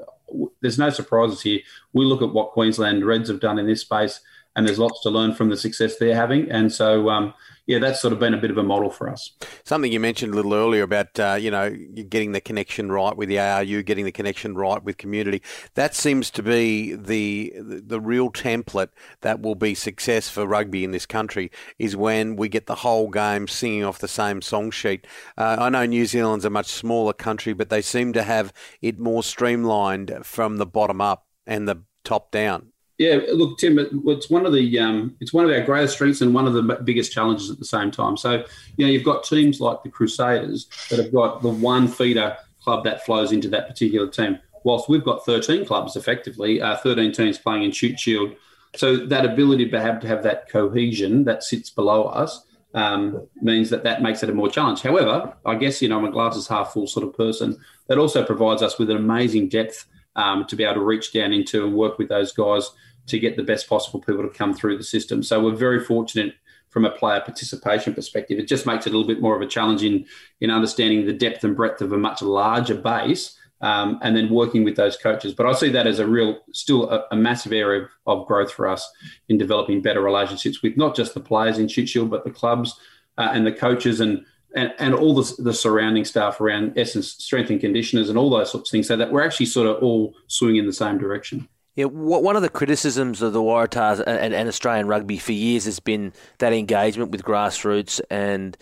there's 0.61 0.79
no 0.79 0.91
surprises 0.91 1.43
here. 1.43 1.61
We 1.93 2.05
look 2.05 2.23
at 2.23 2.33
what 2.33 2.53
Queensland 2.53 3.05
Reds 3.05 3.29
have 3.29 3.41
done 3.41 3.59
in 3.59 3.67
this 3.67 3.81
space, 3.81 4.21
and 4.57 4.67
there's 4.67 4.79
lots 4.79 5.03
to 5.03 5.11
learn 5.11 5.35
from 5.35 5.49
the 5.49 5.57
success 5.57 5.97
they're 5.97 6.15
having. 6.15 6.51
And 6.51 6.73
so 6.73 7.11
um, 7.11 7.35
yeah, 7.71 7.79
that's 7.79 8.01
sort 8.01 8.13
of 8.13 8.19
been 8.19 8.35
a 8.35 8.37
bit 8.37 8.51
of 8.51 8.59
a 8.59 8.65
model 8.65 8.91
for 8.91 9.09
us. 9.09 9.31
Something 9.63 9.93
you 9.93 10.01
mentioned 10.01 10.33
a 10.33 10.37
little 10.37 10.55
earlier 10.55 10.83
about, 10.83 11.21
uh, 11.21 11.37
you 11.41 11.53
know, 11.53 11.71
getting 12.09 12.33
the 12.33 12.41
connection 12.41 12.91
right 12.91 13.17
with 13.17 13.29
the 13.29 13.39
ARU, 13.39 13.85
getting 13.85 14.05
the 14.05 14.11
connection 14.11 14.57
right 14.57 14.83
with 14.83 14.97
community. 14.97 15.41
That 15.75 15.95
seems 15.95 16.33
to 16.33 16.43
be 16.43 16.97
the 16.97 17.55
the 17.61 18.01
real 18.01 18.29
template 18.29 18.89
that 19.21 19.41
will 19.41 19.55
be 19.55 19.77
success 19.77 20.29
for 20.29 20.49
rugby 20.49 20.83
in 20.83 20.91
this 20.91 21.07
country 21.07 21.53
is 21.79 21.95
when 21.95 22.35
we 22.35 22.49
get 22.49 22.67
the 22.67 22.75
whole 22.75 23.09
game 23.09 23.47
singing 23.47 23.85
off 23.85 24.01
the 24.01 24.09
same 24.09 24.43
song 24.43 24.73
sheet. 24.73 25.07
Uh, 25.39 25.59
I 25.61 25.69
know 25.69 25.87
New 25.87 26.07
Zealand's 26.07 26.45
a 26.45 26.51
much 26.51 26.67
smaller 26.67 27.13
country, 27.13 27.53
but 27.53 27.71
they 27.71 27.83
seem 27.83 28.13
to 28.15 28.25
have 28.25 28.53
it 28.83 28.99
more 28.99 29.23
streamlined 29.23 30.13
from 30.25 30.57
the 30.57 30.67
bottom 30.67 31.01
up 31.01 31.29
and 31.47 31.69
the 31.69 31.85
top 32.03 32.33
down. 32.33 32.73
Yeah, 33.01 33.21
look, 33.33 33.57
Tim, 33.57 33.79
it's 33.79 34.29
one 34.29 34.45
of 34.45 34.53
the 34.53 34.79
um, 34.79 35.17
it's 35.21 35.33
one 35.33 35.47
of 35.47 35.51
our 35.51 35.63
greatest 35.63 35.95
strengths 35.95 36.21
and 36.21 36.35
one 36.35 36.47
of 36.47 36.53
the 36.53 36.63
biggest 36.85 37.11
challenges 37.11 37.51
at 37.51 37.59
the 37.59 37.65
same 37.65 37.91
time. 37.91 38.19
So, 38.19 38.45
you 38.77 38.85
know, 38.85 38.93
you've 38.93 39.07
got 39.07 39.25
teams 39.25 39.59
like 39.59 39.83
the 39.83 39.89
Crusaders 39.89 40.67
that 40.91 40.99
have 40.99 41.11
got 41.11 41.41
the 41.41 41.49
one 41.49 41.89
feeder 41.89 42.37
club 42.63 42.85
that 42.85 43.07
flows 43.07 43.33
into 43.33 43.49
that 43.49 43.69
particular 43.69 44.07
team, 44.07 44.39
whilst 44.65 44.91
we've 44.91 45.03
got 45.03 45.25
13 45.25 45.65
clubs 45.65 45.97
effectively, 45.97 46.61
uh, 46.61 46.77
13 46.77 47.11
teams 47.13 47.39
playing 47.39 47.63
in 47.63 47.73
Shute 47.73 47.99
Shield. 47.99 48.37
So 48.77 48.99
that 49.07 49.25
ability 49.25 49.71
to 49.71 49.81
have 49.81 50.01
to 50.01 50.07
have 50.07 50.23
that 50.25 50.51
cohesion 50.51 51.25
that 51.25 51.43
sits 51.43 51.71
below 51.71 52.03
us 52.03 52.45
um, 52.75 53.27
means 53.41 53.71
that 53.71 53.83
that 53.85 54.03
makes 54.03 54.23
it 54.23 54.29
a 54.29 54.35
more 54.35 54.51
challenge. 54.51 54.83
However, 54.83 55.35
I 55.47 55.55
guess 55.55 55.81
you 55.81 55.89
know 55.89 55.97
I'm 55.97 56.05
a 56.05 56.11
glasses 56.11 56.49
half 56.49 56.75
full 56.75 56.87
sort 56.87 57.07
of 57.07 57.17
person. 57.17 57.59
That 57.87 57.97
also 57.97 58.27
provides 58.27 58.61
us 58.61 58.79
with 58.79 58.91
an 58.91 58.99
amazing 58.99 59.49
depth 59.49 59.87
um, 60.17 60.45
to 60.49 60.55
be 60.55 60.65
able 60.65 60.75
to 60.75 60.81
reach 60.81 61.15
down 61.15 61.33
into 61.33 61.65
and 61.65 61.75
work 61.75 61.97
with 61.97 62.11
those 62.11 62.33
guys 62.33 62.71
to 63.11 63.19
get 63.19 63.37
the 63.37 63.43
best 63.43 63.69
possible 63.69 64.01
people 64.01 64.23
to 64.23 64.31
come 64.31 64.55
through 64.55 64.79
the 64.79 64.85
system. 64.85 65.23
So 65.23 65.43
we're 65.43 65.55
very 65.55 65.85
fortunate 65.85 66.35
from 66.69 66.85
a 66.85 66.91
player 66.91 67.21
participation 67.21 67.95
perspective. 67.95 68.39
It 68.39 68.49
just 68.49 68.67
makes 68.67 68.87
it 68.87 68.91
a 68.91 68.97
little 68.97 69.09
bit 69.09 69.21
more 69.21 69.37
of 69.37 69.43
a 69.43 69.47
challenge 69.47 69.83
in, 69.83 70.07
in 70.41 70.51
understanding 70.51 71.07
the 71.07 71.13
depth 71.13 71.45
and 71.45 71.57
breadth 71.57 71.83
of 71.83 71.93
a 71.93 71.99
much 71.99 72.23
larger 72.23 72.77
base 72.77 73.37
um, 73.61 73.99
and 74.03 74.17
then 74.17 74.31
working 74.31 74.65
with 74.65 74.77
those 74.77 74.97
coaches. 74.97 75.35
But 75.35 75.47
I 75.47 75.53
see 75.53 75.69
that 75.71 75.87
as 75.87 75.99
a 75.99 76.07
real, 76.07 76.39
still 76.53 76.89
a, 76.91 77.05
a 77.11 77.17
massive 77.17 77.53
area 77.53 77.83
of, 77.83 77.91
of, 78.07 78.27
growth 78.27 78.53
for 78.53 78.67
us 78.67 78.89
in 79.29 79.37
developing 79.37 79.83
better 79.83 80.01
relationships 80.01 80.63
with 80.63 80.77
not 80.77 80.97
just 80.97 81.13
the 81.15 81.21
players 81.21 81.59
in 81.59 81.69
Shute 81.69 81.89
Shield, 81.89 82.11
but 82.11 82.25
the 82.25 82.31
clubs 82.31 82.79
uh, 83.19 83.31
and 83.33 83.47
the 83.47 83.53
coaches 83.53 84.01
and 84.01 84.25
and, 84.55 84.73
and 84.81 84.95
all 84.95 85.15
the, 85.15 85.43
the 85.43 85.55
surrounding 85.55 86.05
staff 86.05 86.41
around 86.41 86.77
Essence, 86.77 87.13
strength 87.13 87.51
and 87.51 87.61
conditioners, 87.61 88.09
and 88.09 88.19
all 88.19 88.31
those 88.31 88.51
sorts 88.51 88.69
of 88.69 88.73
things, 88.73 88.89
so 88.89 88.97
that 88.97 89.13
we're 89.13 89.25
actually 89.25 89.47
sort 89.47 89.69
of 89.69 89.81
all 89.81 90.15
swinging 90.27 90.57
in 90.57 90.67
the 90.67 90.73
same 90.73 90.99
direction. 90.99 91.49
Yeah, 91.81 91.87
one 91.87 92.37
of 92.37 92.43
the 92.43 92.51
criticisms 92.51 93.23
of 93.23 93.33
the 93.33 93.41
Waratahs 93.41 94.03
and, 94.07 94.35
and, 94.35 94.49
Australian 94.49 94.87
rugby 94.87 95.17
for 95.17 95.33
years 95.33 95.65
has 95.65 95.81
been 95.81 96.13
that 96.37 96.53
engagement 96.53 97.11
with 97.11 97.23
grassroots 97.23 98.03
and 98.11 98.55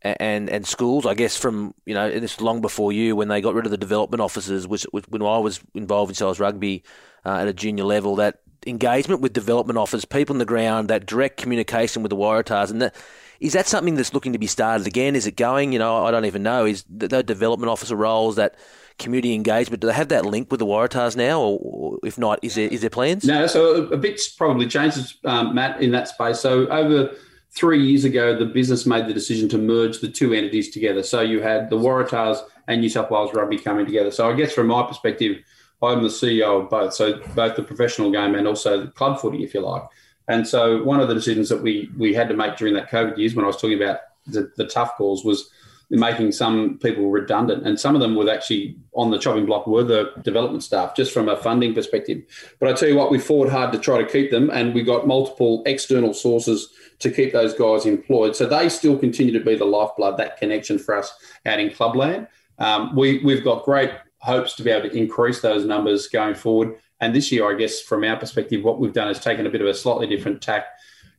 and 0.00 0.48
and 0.48 0.66
schools. 0.66 1.04
I 1.04 1.12
guess 1.12 1.36
from 1.36 1.74
you 1.84 1.92
know 1.92 2.18
this 2.18 2.40
long 2.40 2.62
before 2.62 2.90
you 2.90 3.16
when 3.16 3.28
they 3.28 3.42
got 3.42 3.52
rid 3.52 3.66
of 3.66 3.70
the 3.70 3.76
development 3.76 4.22
officers, 4.22 4.66
which, 4.66 4.84
which 4.92 5.04
when 5.10 5.20
I 5.20 5.36
was 5.36 5.60
involved 5.74 6.10
in 6.10 6.14
Sal's 6.14 6.40
rugby 6.40 6.84
uh, 7.26 7.36
at 7.40 7.48
a 7.48 7.52
junior 7.52 7.84
level, 7.84 8.16
that 8.16 8.40
engagement 8.66 9.20
with 9.20 9.34
development 9.34 9.78
officers, 9.78 10.06
people 10.06 10.32
on 10.32 10.38
the 10.38 10.46
ground, 10.46 10.88
that 10.88 11.04
direct 11.04 11.36
communication 11.36 12.02
with 12.02 12.08
the 12.08 12.16
Waratahs, 12.16 12.70
and 12.70 12.80
that 12.80 12.96
is 13.40 13.52
that 13.52 13.66
something 13.66 13.94
that's 13.94 14.14
looking 14.14 14.32
to 14.32 14.38
be 14.38 14.46
started 14.46 14.86
again? 14.86 15.16
Is 15.16 15.26
it 15.26 15.36
going? 15.36 15.74
You 15.74 15.80
know, 15.80 16.06
I 16.06 16.10
don't 16.10 16.24
even 16.24 16.42
know. 16.42 16.64
Is 16.64 16.82
the 16.88 17.22
development 17.22 17.68
officer 17.68 17.94
roles 17.94 18.36
that 18.36 18.56
community 18.98 19.34
engagement? 19.34 19.80
Do 19.80 19.88
they 19.88 19.92
have 19.92 20.08
that 20.08 20.24
link 20.24 20.50
with 20.50 20.60
the 20.60 20.66
Waratahs 20.66 21.16
now, 21.16 21.40
or, 21.40 21.98
if 22.02 22.18
not, 22.18 22.38
is 22.42 22.54
there 22.54 22.68
is 22.68 22.80
there 22.80 22.90
plans? 22.90 23.24
No, 23.24 23.46
so 23.46 23.86
a 23.86 23.96
bit's 23.96 24.28
probably 24.28 24.66
changed, 24.66 25.18
um, 25.24 25.54
Matt, 25.54 25.80
in 25.80 25.90
that 25.92 26.08
space. 26.08 26.40
So 26.40 26.66
over 26.68 27.14
three 27.50 27.84
years 27.84 28.04
ago, 28.04 28.36
the 28.36 28.46
business 28.46 28.86
made 28.86 29.06
the 29.06 29.14
decision 29.14 29.48
to 29.48 29.58
merge 29.58 30.00
the 30.00 30.08
two 30.08 30.32
entities 30.32 30.70
together. 30.70 31.02
So 31.02 31.20
you 31.20 31.40
had 31.40 31.70
the 31.70 31.76
Waratahs 31.76 32.38
and 32.66 32.80
New 32.80 32.88
South 32.88 33.10
Wales 33.10 33.32
Rugby 33.32 33.58
coming 33.58 33.86
together. 33.86 34.10
So 34.10 34.28
I 34.28 34.34
guess 34.34 34.52
from 34.52 34.68
my 34.68 34.82
perspective, 34.82 35.38
I'm 35.82 36.02
the 36.02 36.08
CEO 36.08 36.62
of 36.62 36.70
both, 36.70 36.94
so 36.94 37.20
both 37.34 37.56
the 37.56 37.62
professional 37.62 38.10
game 38.10 38.34
and 38.34 38.48
also 38.48 38.86
the 38.86 38.90
club 38.90 39.20
footy, 39.20 39.44
if 39.44 39.54
you 39.54 39.60
like. 39.60 39.82
And 40.28 40.46
so 40.46 40.82
one 40.82 41.00
of 41.00 41.08
the 41.08 41.14
decisions 41.14 41.48
that 41.50 41.62
we 41.62 41.90
we 41.98 42.14
had 42.14 42.28
to 42.28 42.34
make 42.34 42.56
during 42.56 42.74
that 42.74 42.90
COVID 42.90 43.18
years, 43.18 43.34
when 43.34 43.44
I 43.44 43.48
was 43.48 43.56
talking 43.56 43.80
about 43.80 43.98
the, 44.26 44.50
the 44.56 44.66
tough 44.66 44.96
calls, 44.96 45.24
was 45.24 45.50
making 45.90 46.32
some 46.32 46.78
people 46.78 47.10
redundant, 47.10 47.66
and 47.66 47.78
some 47.78 47.94
of 47.94 48.00
them 48.00 48.14
were 48.14 48.30
actually 48.30 48.76
on 48.94 49.10
the 49.10 49.18
chopping 49.18 49.46
block 49.46 49.66
were 49.66 49.84
the 49.84 50.12
development 50.22 50.62
staff, 50.62 50.96
just 50.96 51.12
from 51.12 51.28
a 51.28 51.36
funding 51.36 51.74
perspective. 51.74 52.22
But 52.58 52.68
I 52.68 52.72
tell 52.72 52.88
you 52.88 52.96
what, 52.96 53.10
we 53.10 53.18
fought 53.18 53.50
hard 53.50 53.72
to 53.72 53.78
try 53.78 53.98
to 53.98 54.06
keep 54.06 54.30
them, 54.30 54.50
and 54.50 54.74
we 54.74 54.82
got 54.82 55.06
multiple 55.06 55.62
external 55.66 56.14
sources 56.14 56.70
to 57.00 57.10
keep 57.10 57.32
those 57.32 57.54
guys 57.54 57.86
employed. 57.86 58.34
So 58.36 58.46
they 58.46 58.68
still 58.68 58.98
continue 58.98 59.32
to 59.38 59.44
be 59.44 59.56
the 59.56 59.64
lifeblood, 59.64 60.16
that 60.18 60.38
connection 60.38 60.78
for 60.78 60.96
us 60.96 61.12
out 61.44 61.60
in 61.60 61.70
clubland. 61.70 62.28
Um, 62.58 62.94
we 62.94 63.18
we've 63.18 63.44
got 63.44 63.64
great 63.64 63.90
hopes 64.18 64.54
to 64.54 64.62
be 64.62 64.70
able 64.70 64.88
to 64.88 64.96
increase 64.96 65.40
those 65.40 65.64
numbers 65.66 66.08
going 66.08 66.34
forward. 66.34 66.76
And 67.00 67.14
this 67.14 67.30
year, 67.30 67.50
I 67.50 67.58
guess, 67.58 67.80
from 67.80 68.04
our 68.04 68.16
perspective, 68.16 68.64
what 68.64 68.78
we've 68.80 68.92
done 68.92 69.08
is 69.08 69.18
taken 69.18 69.46
a 69.46 69.50
bit 69.50 69.60
of 69.60 69.66
a 69.66 69.74
slightly 69.74 70.06
different 70.06 70.40
tack. 70.40 70.66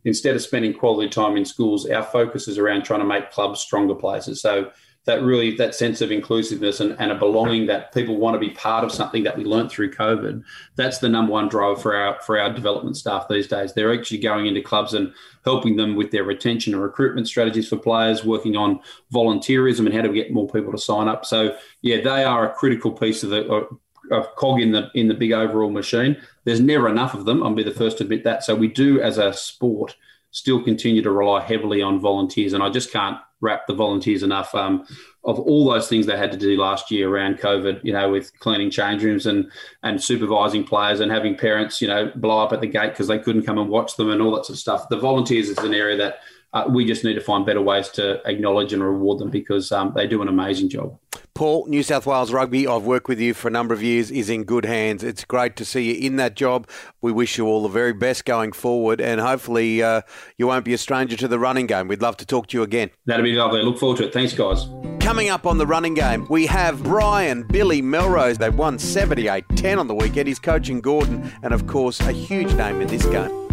Instead 0.06 0.36
of 0.36 0.42
spending 0.42 0.74
quality 0.74 1.10
time 1.10 1.36
in 1.36 1.46
schools, 1.46 1.88
our 1.88 2.04
focus 2.04 2.48
is 2.48 2.58
around 2.58 2.84
trying 2.84 3.02
to 3.02 3.06
make 3.06 3.32
clubs 3.32 3.60
stronger 3.60 3.96
places. 3.96 4.42
So 4.42 4.72
that 5.06 5.22
really 5.22 5.56
that 5.56 5.76
sense 5.76 6.02
of 6.02 6.12
inclusiveness 6.12 6.80
and, 6.80 6.96
and 7.00 7.12
a 7.12 7.16
belonging 7.16 7.68
that 7.68 7.94
people 7.94 8.18
want 8.18 8.34
to 8.34 8.40
be 8.40 8.50
part 8.50 8.84
of 8.84 8.92
something 8.92 9.24
that 9.24 9.38
we 9.38 9.44
learned 9.44 9.70
through 9.70 9.92
COVID. 9.92 10.44
That's 10.76 10.98
the 10.98 11.10
number 11.10 11.32
one 11.32 11.48
driver 11.48 11.80
for 11.80 11.96
our 11.96 12.20
for 12.22 12.40
our 12.40 12.52
development 12.52 12.98
staff 12.98 13.28
these 13.30 13.48
days. 13.48 13.74
They're 13.74 13.94
actually 13.94 14.18
going 14.18 14.48
into 14.48 14.62
clubs 14.62 14.94
and 14.94 15.14
helping 15.44 15.76
them 15.76 15.96
with 15.96 16.12
their 16.12 16.24
retention 16.24 16.74
and 16.74 16.82
recruitment 16.82 17.28
strategies 17.28 17.70
for 17.70 17.78
players, 17.78 18.26
working 18.26 18.56
on 18.56 18.80
volunteerism 19.14 19.86
and 19.86 19.94
how 19.94 20.02
to 20.02 20.14
get 20.14 20.34
more 20.34 20.50
people 20.50 20.72
to 20.72 20.78
sign 20.78 21.08
up. 21.08 21.26
So 21.26 21.56
yeah, 21.82 22.02
they 22.02 22.24
are 22.24 22.50
a 22.50 22.56
critical 22.56 22.92
piece 22.92 23.24
of 23.24 23.30
the 23.30 23.48
uh, 23.48 23.66
of 24.12 24.36
cog 24.36 24.62
in 24.62 24.72
the 24.72 24.90
in 24.94 25.08
the 25.08 25.14
big 25.14 25.32
overall 25.32 25.70
machine. 25.70 26.18
There's 26.44 26.60
never 26.60 26.90
enough 26.90 27.14
of 27.14 27.26
them. 27.26 27.44
I'll 27.44 27.54
be 27.54 27.64
the 27.64 27.72
first 27.72 27.98
to 27.98 28.04
admit 28.04 28.24
that. 28.24 28.44
So 28.44 28.56
we 28.56 28.68
do 28.68 29.02
as 29.02 29.18
a 29.18 29.34
sport 29.34 29.96
still 30.32 30.62
continue 30.62 31.02
to 31.02 31.12
rely 31.12 31.42
heavily 31.42 31.82
on 31.82 32.00
volunteers, 32.00 32.54
and 32.54 32.62
I 32.62 32.70
just 32.70 32.92
can't 32.92 33.18
wrap 33.40 33.68
the 33.68 33.74
volunteers 33.74 34.22
enough. 34.22 34.54
Um, 34.54 34.86
of 35.24 35.40
all 35.40 35.66
those 35.66 35.88
things 35.88 36.06
they 36.06 36.18
had 36.18 36.32
to 36.32 36.38
do 36.38 36.58
last 36.58 36.92
year 36.92 37.10
around 37.10 37.40
COVID, 37.40 37.84
you 37.84 37.94
know, 37.94 38.10
with 38.10 38.38
cleaning 38.40 38.70
change 38.70 39.04
rooms 39.04 39.26
and 39.26 39.50
and 39.84 40.02
supervising 40.02 40.64
players 40.64 41.00
and 41.00 41.12
having 41.12 41.36
parents, 41.36 41.82
you 41.82 41.88
know, 41.88 42.12
blow 42.16 42.40
up 42.40 42.54
at 42.54 42.62
the 42.62 42.68
gate 42.68 42.90
because 42.90 43.08
they 43.08 43.20
couldn't 43.20 43.46
come 43.46 43.58
and 43.58 43.70
watch 43.70 43.96
them 43.96 44.10
and 44.10 44.22
all 44.22 44.36
that 44.36 44.46
sort 44.46 44.56
of 44.56 44.60
stuff. 44.60 44.90
The 44.90 45.00
volunteers 45.00 45.50
is 45.50 45.58
an 45.60 45.74
area 45.74 45.98
that 45.98 46.20
uh, 46.56 46.64
we 46.70 46.86
just 46.86 47.04
need 47.04 47.16
to 47.16 47.22
find 47.22 47.46
better 47.46 47.62
ways 47.62 47.90
to 47.90 48.22
acknowledge 48.28 48.72
and 48.72 48.82
reward 48.82 49.20
them 49.20 49.30
because 49.30 49.72
um, 49.74 49.92
they 49.94 50.08
do 50.08 50.22
an 50.22 50.30
amazing 50.30 50.70
job. 50.70 50.98
Paul, 51.34 51.66
New 51.68 51.84
South 51.84 52.06
Wales 52.06 52.32
Rugby, 52.32 52.66
I've 52.66 52.84
worked 52.84 53.10
with 53.10 53.20
you 53.20 53.34
for 53.34 53.50
a 53.50 53.52
number 53.52 53.74
of 53.74 53.84
years, 53.84 54.10
is 54.10 54.30
in 54.30 54.46
good 54.46 54.64
hands. 54.64 55.04
It's 55.04 55.26
great 55.26 55.58
to 55.58 55.66
see 55.66 55.92
you 55.92 56.08
in 56.08 56.16
that 56.16 56.38
job. 56.38 56.70
We 57.02 57.12
wish 57.12 57.38
you 57.38 57.46
all 57.46 57.62
the 57.62 57.68
very 57.68 57.92
best 57.92 58.24
going 58.24 58.54
forward, 58.54 59.02
and 59.02 59.20
hopefully 59.20 59.84
uh, 59.84 60.04
you 60.38 60.48
won't 60.48 60.64
be 60.64 60.74
a 60.74 60.78
stranger 60.78 61.18
to 61.18 61.28
the 61.28 61.38
running 61.38 61.68
game. 61.68 61.90
We'd 61.90 62.02
love 62.02 62.16
to 62.18 62.26
talk 62.26 62.48
to 62.48 62.58
you 62.58 62.64
again. 62.64 62.90
That'd 63.06 63.26
be 63.26 63.34
lovely. 63.34 63.62
Look 63.62 63.78
forward 63.78 63.98
to 63.98 64.06
it. 64.06 64.14
Thanks, 64.14 64.34
guys. 64.34 64.66
Coming 65.02 65.28
up 65.28 65.46
on 65.46 65.58
the 65.58 65.68
running 65.68 65.94
game, 65.94 66.26
we 66.30 66.46
have 66.46 66.82
Brian 66.84 67.44
Billy 67.44 67.82
Melrose. 67.82 68.38
They've 68.38 68.58
won 68.58 68.80
78 68.80 69.44
10 69.58 69.78
on 69.78 69.88
the 69.88 69.96
weekend. 69.96 70.30
He's 70.30 70.40
coaching 70.40 70.80
Gordon, 70.80 71.30
and 71.44 71.54
of 71.54 71.68
course, 71.68 72.00
a 72.00 72.14
huge 72.14 72.54
name 72.54 72.80
in 72.80 72.88
this 72.88 73.06
game. 73.06 73.45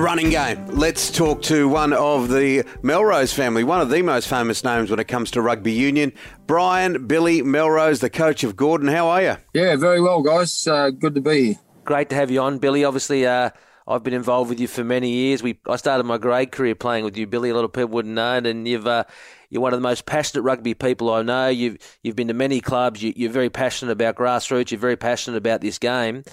The 0.00 0.06
running 0.06 0.30
game. 0.30 0.66
Let's 0.68 1.10
talk 1.10 1.42
to 1.42 1.68
one 1.68 1.92
of 1.92 2.30
the 2.30 2.64
Melrose 2.80 3.34
family, 3.34 3.64
one 3.64 3.82
of 3.82 3.90
the 3.90 4.00
most 4.00 4.28
famous 4.28 4.64
names 4.64 4.88
when 4.88 4.98
it 4.98 5.08
comes 5.08 5.30
to 5.32 5.42
rugby 5.42 5.72
union. 5.72 6.14
Brian 6.46 7.06
Billy 7.06 7.42
Melrose, 7.42 8.00
the 8.00 8.08
coach 8.08 8.42
of 8.42 8.56
Gordon. 8.56 8.88
How 8.88 9.08
are 9.08 9.20
you? 9.20 9.36
Yeah, 9.52 9.76
very 9.76 10.00
well, 10.00 10.22
guys. 10.22 10.66
Uh, 10.66 10.88
good 10.88 11.14
to 11.16 11.20
be 11.20 11.48
here. 11.48 11.54
Great 11.84 12.08
to 12.08 12.14
have 12.14 12.30
you 12.30 12.40
on, 12.40 12.56
Billy. 12.56 12.82
Obviously, 12.82 13.26
uh, 13.26 13.50
I've 13.86 14.02
been 14.02 14.14
involved 14.14 14.48
with 14.48 14.58
you 14.58 14.68
for 14.68 14.82
many 14.82 15.10
years. 15.10 15.42
We 15.42 15.60
I 15.66 15.76
started 15.76 16.04
my 16.04 16.16
grade 16.16 16.50
career 16.50 16.74
playing 16.74 17.04
with 17.04 17.18
you, 17.18 17.26
Billy. 17.26 17.50
A 17.50 17.54
lot 17.54 17.66
of 17.66 17.72
people 17.74 17.90
wouldn't 17.90 18.14
know 18.14 18.38
it, 18.38 18.46
and 18.46 18.66
you've 18.66 18.86
uh, 18.86 19.04
you're 19.50 19.60
one 19.60 19.74
of 19.74 19.78
the 19.78 19.86
most 19.86 20.06
passionate 20.06 20.44
rugby 20.44 20.72
people 20.72 21.12
I 21.12 21.20
know. 21.20 21.48
You've 21.48 21.76
you've 22.02 22.16
been 22.16 22.28
to 22.28 22.34
many 22.34 22.62
clubs. 22.62 23.02
You, 23.02 23.28
are 23.28 23.32
very 23.32 23.50
passionate 23.50 23.92
about 23.92 24.14
grassroots. 24.14 24.70
You're 24.70 24.80
very 24.80 24.96
passionate 24.96 25.36
about 25.36 25.60
this 25.60 25.78
game. 25.78 26.24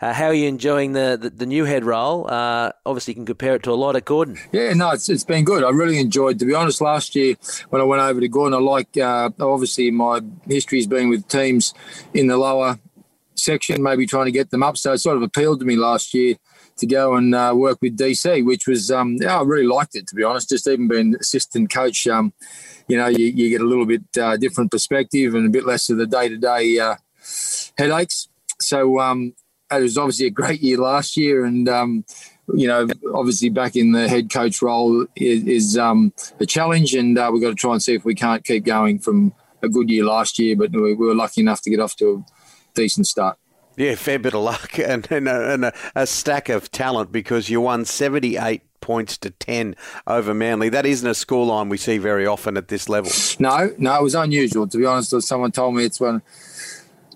Uh, 0.00 0.12
how 0.12 0.26
are 0.26 0.34
you 0.34 0.48
enjoying 0.48 0.92
the, 0.92 1.18
the, 1.20 1.30
the 1.30 1.46
new 1.46 1.64
head 1.64 1.84
role? 1.84 2.26
Uh, 2.28 2.72
obviously, 2.84 3.12
you 3.12 3.16
can 3.16 3.26
compare 3.26 3.54
it 3.54 3.62
to 3.62 3.70
a 3.70 3.74
lot 3.74 3.96
at 3.96 4.04
Gordon. 4.04 4.38
Yeah, 4.52 4.72
no, 4.72 4.90
it's, 4.90 5.08
it's 5.08 5.24
been 5.24 5.44
good. 5.44 5.62
I 5.62 5.70
really 5.70 5.98
enjoyed, 5.98 6.38
to 6.40 6.44
be 6.44 6.54
honest, 6.54 6.80
last 6.80 7.14
year 7.14 7.36
when 7.70 7.80
I 7.80 7.84
went 7.84 8.02
over 8.02 8.20
to 8.20 8.28
Gordon, 8.28 8.54
I 8.54 8.60
like, 8.60 8.96
uh, 8.96 9.30
obviously, 9.40 9.90
my 9.90 10.20
history 10.46 10.78
has 10.78 10.86
been 10.86 11.08
with 11.08 11.28
teams 11.28 11.74
in 12.12 12.26
the 12.26 12.36
lower 12.36 12.78
section, 13.34 13.82
maybe 13.82 14.06
trying 14.06 14.26
to 14.26 14.32
get 14.32 14.50
them 14.50 14.62
up. 14.62 14.76
So 14.76 14.92
it 14.92 14.98
sort 14.98 15.16
of 15.16 15.22
appealed 15.22 15.60
to 15.60 15.66
me 15.66 15.76
last 15.76 16.12
year 16.12 16.36
to 16.76 16.86
go 16.86 17.14
and 17.14 17.34
uh, 17.34 17.52
work 17.54 17.78
with 17.80 17.96
DC, 17.96 18.44
which 18.44 18.66
was, 18.66 18.90
um, 18.90 19.16
yeah, 19.20 19.38
I 19.38 19.42
really 19.42 19.66
liked 19.66 19.94
it, 19.94 20.08
to 20.08 20.14
be 20.14 20.24
honest. 20.24 20.48
Just 20.48 20.66
even 20.66 20.88
being 20.88 21.14
assistant 21.20 21.72
coach, 21.72 22.06
um, 22.08 22.32
you 22.88 22.96
know, 22.96 23.06
you, 23.06 23.26
you, 23.26 23.48
get 23.48 23.60
a 23.60 23.64
little 23.64 23.86
bit 23.86 24.02
uh, 24.20 24.36
different 24.36 24.70
perspective 24.70 25.34
and 25.34 25.46
a 25.46 25.50
bit 25.50 25.66
less 25.66 25.88
of 25.88 25.98
the 25.98 26.06
day 26.06 26.28
to 26.28 26.36
day 26.36 26.94
headaches. 27.78 28.28
So, 28.60 28.98
um, 29.00 29.34
it 29.70 29.80
was 29.80 29.98
obviously 29.98 30.26
a 30.26 30.30
great 30.30 30.60
year 30.60 30.78
last 30.78 31.16
year, 31.16 31.44
and 31.44 31.68
um, 31.68 32.04
you 32.52 32.66
know, 32.66 32.86
obviously 33.14 33.48
back 33.48 33.76
in 33.76 33.92
the 33.92 34.08
head 34.08 34.30
coach 34.30 34.60
role 34.60 35.06
is, 35.16 35.44
is 35.44 35.78
um, 35.78 36.12
a 36.40 36.46
challenge, 36.46 36.94
and 36.94 37.18
uh, 37.18 37.30
we've 37.32 37.42
got 37.42 37.50
to 37.50 37.54
try 37.54 37.72
and 37.72 37.82
see 37.82 37.94
if 37.94 38.04
we 38.04 38.14
can't 38.14 38.44
keep 38.44 38.64
going 38.64 38.98
from 38.98 39.32
a 39.62 39.68
good 39.68 39.88
year 39.88 40.04
last 40.04 40.38
year. 40.38 40.56
But 40.56 40.72
we, 40.72 40.94
were 40.94 41.14
lucky 41.14 41.40
enough 41.40 41.62
to 41.62 41.70
get 41.70 41.80
off 41.80 41.96
to 41.96 42.24
a 42.26 42.74
decent 42.74 43.06
start. 43.06 43.38
Yeah, 43.76 43.96
fair 43.96 44.18
bit 44.18 44.34
of 44.34 44.42
luck 44.42 44.78
and, 44.78 45.06
and, 45.10 45.28
a, 45.28 45.54
and 45.54 45.64
a, 45.64 45.72
a 45.96 46.06
stack 46.06 46.48
of 46.48 46.70
talent 46.70 47.10
because 47.10 47.48
you 47.50 47.60
won 47.60 47.84
78 47.84 48.62
points 48.80 49.18
to 49.18 49.30
10 49.30 49.74
over 50.06 50.32
Manly. 50.32 50.68
That 50.68 50.86
isn't 50.86 51.08
a 51.08 51.12
scoreline 51.12 51.70
we 51.70 51.78
see 51.78 51.98
very 51.98 52.26
often 52.26 52.56
at 52.56 52.68
this 52.68 52.88
level. 52.88 53.10
No, 53.40 53.74
no, 53.78 53.98
it 53.98 54.02
was 54.02 54.14
unusual. 54.14 54.68
To 54.68 54.78
be 54.78 54.84
honest, 54.84 55.20
someone 55.22 55.50
told 55.50 55.74
me 55.74 55.84
it's 55.84 55.98
one, 55.98 56.22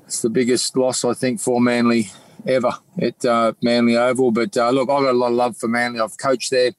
it's 0.07 0.23
the 0.23 0.31
biggest 0.31 0.77
loss, 0.77 1.05
I 1.05 1.13
think, 1.13 1.39
for 1.41 1.61
Manly 1.61 2.11
ever 2.47 2.73
at 3.01 3.25
uh, 3.25 3.53
Manly 3.63 3.97
Oval. 3.97 4.31
But 4.31 4.57
uh, 4.57 4.71
look, 4.71 4.89
I've 4.91 5.03
got 5.03 5.11
a 5.11 5.19
lot 5.19 5.29
of 5.29 5.35
love 5.35 5.57
for 5.57 5.69
Manly. 5.69 6.01
I've 6.01 6.19
coached 6.19 6.51
there 6.51 6.73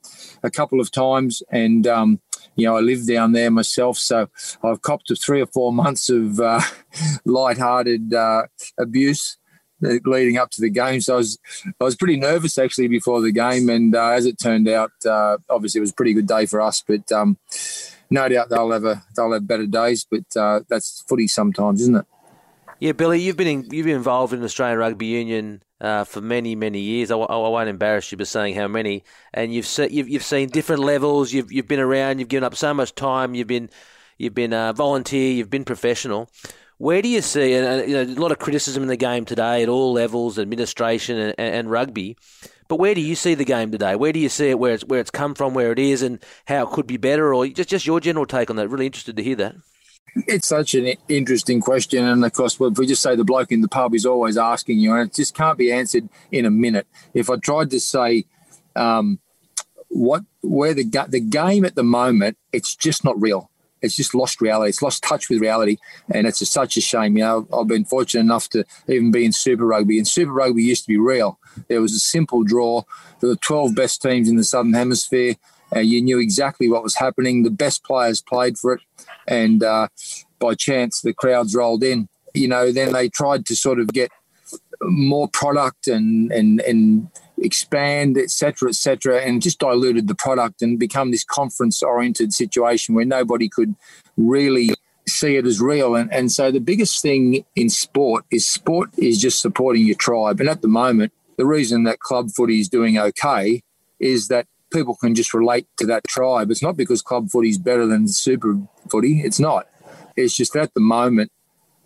a 0.43 0.49
couple 0.49 0.79
of 0.79 0.91
times, 0.91 1.41
and 1.51 1.85
um, 1.87 2.19
you 2.55 2.65
know 2.65 2.77
I 2.77 2.81
live 2.81 3.07
down 3.07 3.31
there 3.31 3.51
myself, 3.51 3.97
so 3.97 4.29
I've 4.63 4.81
copped 4.81 5.11
three 5.23 5.41
or 5.41 5.47
four 5.47 5.71
months 5.73 6.09
of 6.09 6.39
uh, 6.39 6.61
light-hearted 7.25 8.13
uh, 8.13 8.43
abuse 8.79 9.37
leading 9.81 10.37
up 10.37 10.49
to 10.51 10.61
the 10.61 10.69
game. 10.69 11.01
So 11.01 11.15
I 11.15 11.17
was 11.17 11.37
I 11.79 11.83
was 11.83 11.95
pretty 11.95 12.17
nervous 12.17 12.57
actually 12.57 12.87
before 12.87 13.21
the 13.21 13.31
game, 13.31 13.69
and 13.69 13.95
uh, 13.95 14.09
as 14.09 14.25
it 14.25 14.39
turned 14.39 14.67
out, 14.67 14.91
uh, 15.05 15.37
obviously 15.49 15.79
it 15.79 15.81
was 15.81 15.91
a 15.91 15.95
pretty 15.95 16.13
good 16.13 16.27
day 16.27 16.45
for 16.45 16.61
us. 16.61 16.83
But 16.85 17.11
um, 17.11 17.37
no 18.09 18.27
doubt 18.27 18.49
they'll 18.49 18.71
have 18.71 18.85
a, 18.85 19.03
they'll 19.15 19.33
have 19.33 19.47
better 19.47 19.67
days. 19.67 20.05
But 20.09 20.35
uh, 20.35 20.61
that's 20.69 21.03
footy 21.07 21.27
sometimes, 21.27 21.81
isn't 21.81 21.97
it? 21.97 22.05
Yeah, 22.79 22.93
Billy, 22.93 23.19
you've 23.19 23.35
been 23.35 23.47
in, 23.47 23.67
you've 23.71 23.85
been 23.85 23.97
involved 23.97 24.33
in 24.33 24.41
Australian 24.41 24.79
Rugby 24.79 25.07
Union 25.07 25.61
uh, 25.81 26.05
for 26.05 26.21
many 26.21 26.55
many 26.55 26.79
years. 26.79 27.11
I, 27.11 27.17
I, 27.17 27.35
won't 27.35 27.67
embarrass 27.67 28.09
you 28.11 28.17
by 28.17 28.23
saying 28.23 28.55
how 28.55 28.69
many. 28.69 29.03
And 29.33 29.53
you've 29.53 29.65
se- 29.65 29.89
you've 29.91 30.07
you've 30.07 30.23
seen 30.23 30.47
different 30.47 30.83
levels. 30.83 31.33
You've 31.33 31.51
you've 31.51 31.67
been 31.67 31.81
around. 31.81 32.19
You've 32.19 32.29
given 32.29 32.45
up 32.45 32.55
so 32.55 32.73
much 32.73 32.95
time. 32.95 33.35
You've 33.35 33.47
been 33.47 33.69
you've 34.17 34.33
been 34.33 34.53
a 34.53 34.71
volunteer. 34.71 35.33
You've 35.33 35.49
been 35.49 35.65
professional. 35.65 36.29
Where 36.77 37.01
do 37.01 37.09
you 37.09 37.21
see 37.21 37.53
and, 37.55 37.89
you 37.89 37.93
know, 37.93 38.03
a 38.03 38.21
lot 38.21 38.31
of 38.31 38.39
criticism 38.39 38.81
in 38.83 38.87
the 38.87 38.95
game 38.95 39.25
today 39.25 39.61
at 39.61 39.67
all 39.67 39.91
levels, 39.91 40.39
administration 40.39 41.17
and, 41.17 41.35
and 41.37 41.69
rugby? 41.69 42.15
But 42.69 42.77
where 42.77 42.95
do 42.95 43.01
you 43.01 43.15
see 43.15 43.33
the 43.33 43.43
game 43.43 43.69
today? 43.71 43.97
Where 43.97 44.13
do 44.13 44.19
you 44.19 44.29
see 44.29 44.51
it? 44.51 44.59
Where 44.59 44.75
it's 44.75 44.85
where 44.85 45.01
it's 45.01 45.11
come 45.11 45.35
from, 45.35 45.53
where 45.53 45.73
it 45.73 45.79
is, 45.79 46.01
and 46.01 46.23
how 46.47 46.63
it 46.63 46.69
could 46.69 46.87
be 46.87 46.95
better? 46.95 47.33
Or 47.33 47.45
just 47.47 47.67
just 47.67 47.85
your 47.85 47.99
general 47.99 48.25
take 48.25 48.49
on 48.49 48.55
that. 48.55 48.69
Really 48.69 48.85
interested 48.85 49.17
to 49.17 49.23
hear 49.23 49.35
that. 49.35 49.55
It's 50.27 50.47
such 50.47 50.73
an 50.75 50.93
interesting 51.07 51.61
question, 51.61 52.05
and 52.05 52.23
of 52.23 52.33
course, 52.33 52.57
if 52.59 52.77
we 52.77 52.87
just 52.87 53.01
say 53.01 53.15
the 53.15 53.23
bloke 53.23 53.51
in 53.51 53.61
the 53.61 53.67
pub 53.67 53.95
is 53.95 54.05
always 54.05 54.37
asking 54.37 54.79
you, 54.79 54.93
and 54.93 55.09
it 55.09 55.15
just 55.15 55.35
can't 55.35 55.57
be 55.57 55.71
answered 55.71 56.09
in 56.31 56.45
a 56.45 56.51
minute. 56.51 56.87
If 57.13 57.29
I 57.29 57.37
tried 57.37 57.69
to 57.71 57.79
say 57.79 58.25
um, 58.75 59.19
what 59.89 60.23
where 60.41 60.73
the 60.73 60.83
the 61.09 61.19
game 61.19 61.65
at 61.65 61.75
the 61.75 61.83
moment, 61.83 62.37
it's 62.53 62.75
just 62.75 63.03
not 63.03 63.19
real. 63.21 63.49
it's 63.81 63.95
just 63.95 64.13
lost 64.13 64.41
reality. 64.41 64.69
It's 64.69 64.81
lost 64.81 65.03
touch 65.03 65.29
with 65.29 65.41
reality, 65.41 65.77
and 66.13 66.27
it's 66.27 66.41
a, 66.41 66.45
such 66.45 66.77
a 66.77 66.81
shame. 66.81 67.17
You 67.17 67.23
know, 67.23 67.47
I've 67.53 67.67
been 67.67 67.85
fortunate 67.85 68.21
enough 68.21 68.49
to 68.49 68.65
even 68.87 69.11
be 69.11 69.25
in 69.25 69.31
Super 69.31 69.65
Rugby, 69.65 69.97
and 69.97 70.07
Super 70.07 70.33
Rugby 70.33 70.63
used 70.63 70.83
to 70.83 70.87
be 70.87 70.97
real. 70.97 71.39
There 71.67 71.81
was 71.81 71.93
a 71.93 71.99
simple 71.99 72.43
draw. 72.43 72.83
There 73.19 73.29
were 73.29 73.35
12 73.35 73.75
best 73.75 74.01
teams 74.01 74.29
in 74.29 74.35
the 74.35 74.43
Southern 74.43 74.73
Hemisphere. 74.73 75.35
Uh, 75.75 75.79
you 75.79 76.01
knew 76.01 76.19
exactly 76.19 76.67
what 76.67 76.83
was 76.83 76.95
happening. 76.95 77.43
The 77.43 77.51
best 77.51 77.83
players 77.83 78.21
played 78.21 78.57
for 78.57 78.73
it, 78.73 78.81
and 79.29 79.63
uh, 79.63 79.87
by 80.39 80.55
chance, 80.55 81.01
the 81.01 81.13
crowds 81.13 81.55
rolled 81.55 81.83
in. 81.83 82.09
You 82.33 82.47
know, 82.47 82.71
then 82.71 82.93
they 82.93 83.09
tried 83.09 83.45
to 83.45 83.55
sort 83.55 83.79
of 83.79 83.87
get 83.87 84.11
more 84.81 85.27
product 85.27 85.87
and 85.87 86.31
and 86.31 86.61
and 86.61 87.09
expand, 87.37 88.17
etc., 88.17 88.69
etc., 88.69 89.21
and 89.21 89.41
just 89.41 89.59
diluted 89.59 90.07
the 90.07 90.15
product 90.15 90.61
and 90.61 90.77
become 90.77 91.11
this 91.11 91.23
conference-oriented 91.23 92.33
situation 92.33 92.95
where 92.95 93.05
nobody 93.05 93.47
could 93.47 93.75
really 94.17 94.71
see 95.07 95.37
it 95.37 95.45
as 95.45 95.59
real. 95.61 95.95
And, 95.95 96.11
and 96.13 96.31
so 96.31 96.51
the 96.51 96.59
biggest 96.59 97.01
thing 97.01 97.45
in 97.55 97.69
sport 97.69 98.25
is 98.29 98.47
sport 98.47 98.89
is 98.97 99.19
just 99.19 99.41
supporting 99.41 99.85
your 99.85 99.95
tribe. 99.95 100.39
And 100.39 100.49
at 100.49 100.61
the 100.61 100.67
moment, 100.67 101.13
the 101.37 101.45
reason 101.45 101.83
that 101.83 101.99
club 101.99 102.29
footy 102.31 102.59
is 102.59 102.69
doing 102.69 102.97
okay 102.97 103.63
is 103.99 104.27
that 104.27 104.47
people 104.71 104.95
can 104.95 105.15
just 105.15 105.33
relate 105.33 105.67
to 105.77 105.85
that 105.87 106.07
tribe. 106.07 106.51
It's 106.51 106.63
not 106.63 106.77
because 106.77 107.01
club 107.01 107.29
footy 107.29 107.49
is 107.49 107.57
better 107.57 107.85
than 107.85 108.07
super 108.07 108.59
footy. 108.89 109.21
It's 109.21 109.39
not. 109.39 109.67
It's 110.15 110.35
just 110.35 110.55
at 110.55 110.73
the 110.73 110.79
moment, 110.79 111.31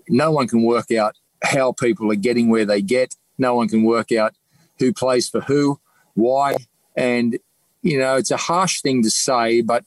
no 0.10 0.32
one 0.32 0.48
can 0.48 0.64
work 0.64 0.92
out 0.92 1.16
how 1.44 1.72
people 1.72 2.12
are 2.12 2.16
getting 2.16 2.50
where 2.50 2.66
they 2.66 2.82
get. 2.82 3.16
No 3.38 3.56
one 3.56 3.68
can 3.68 3.84
work 3.84 4.12
out 4.12 4.34
who 4.80 4.94
plays 4.94 5.30
for 5.30 5.42
who, 5.42 5.80
why. 6.14 6.56
And, 6.96 7.40
you 7.82 8.00
know, 8.00 8.16
it's 8.16 8.32
a 8.32 8.38
harsh 8.38 8.82
thing 8.82 9.04
to 9.04 9.10
say, 9.10 9.62
but, 9.62 9.86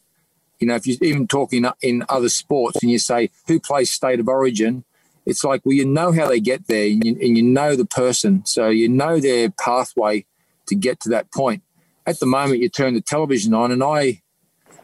you 0.59 0.67
know, 0.67 0.75
if 0.77 0.87
you're 0.87 0.97
even 1.03 1.27
talking 1.27 1.67
in 1.83 2.05
other 2.09 2.29
sports 2.29 2.83
and 2.83 2.91
you 2.91 2.99
say 2.99 3.31
who 3.47 3.61
plays 3.61 3.91
state 3.91 4.21
of 4.21 4.29
origin, 4.29 4.85
it's 5.27 5.43
like, 5.43 5.63
well, 5.65 5.75
you 5.75 5.85
know 5.85 6.13
how 6.13 6.29
they 6.29 6.41
get 6.41 6.69
there 6.69 6.87
and 6.87 7.05
you, 7.05 7.13
and 7.21 7.37
you 7.37 7.43
know 7.43 7.75
the 7.75 7.85
person. 7.85 8.47
So 8.47 8.69
you 8.69 8.89
know 8.89 9.19
their 9.19 9.51
pathway 9.51 10.25
to 10.67 10.75
get 10.75 11.01
to 11.01 11.09
that 11.11 11.33
point. 11.33 11.63
At 12.07 12.21
the 12.21 12.27
moment, 12.27 12.61
you 12.61 12.69
turn 12.69 12.95
the 12.95 13.01
television 13.01 13.53
on, 13.53 13.73
and 13.73 13.83
I 13.83 14.23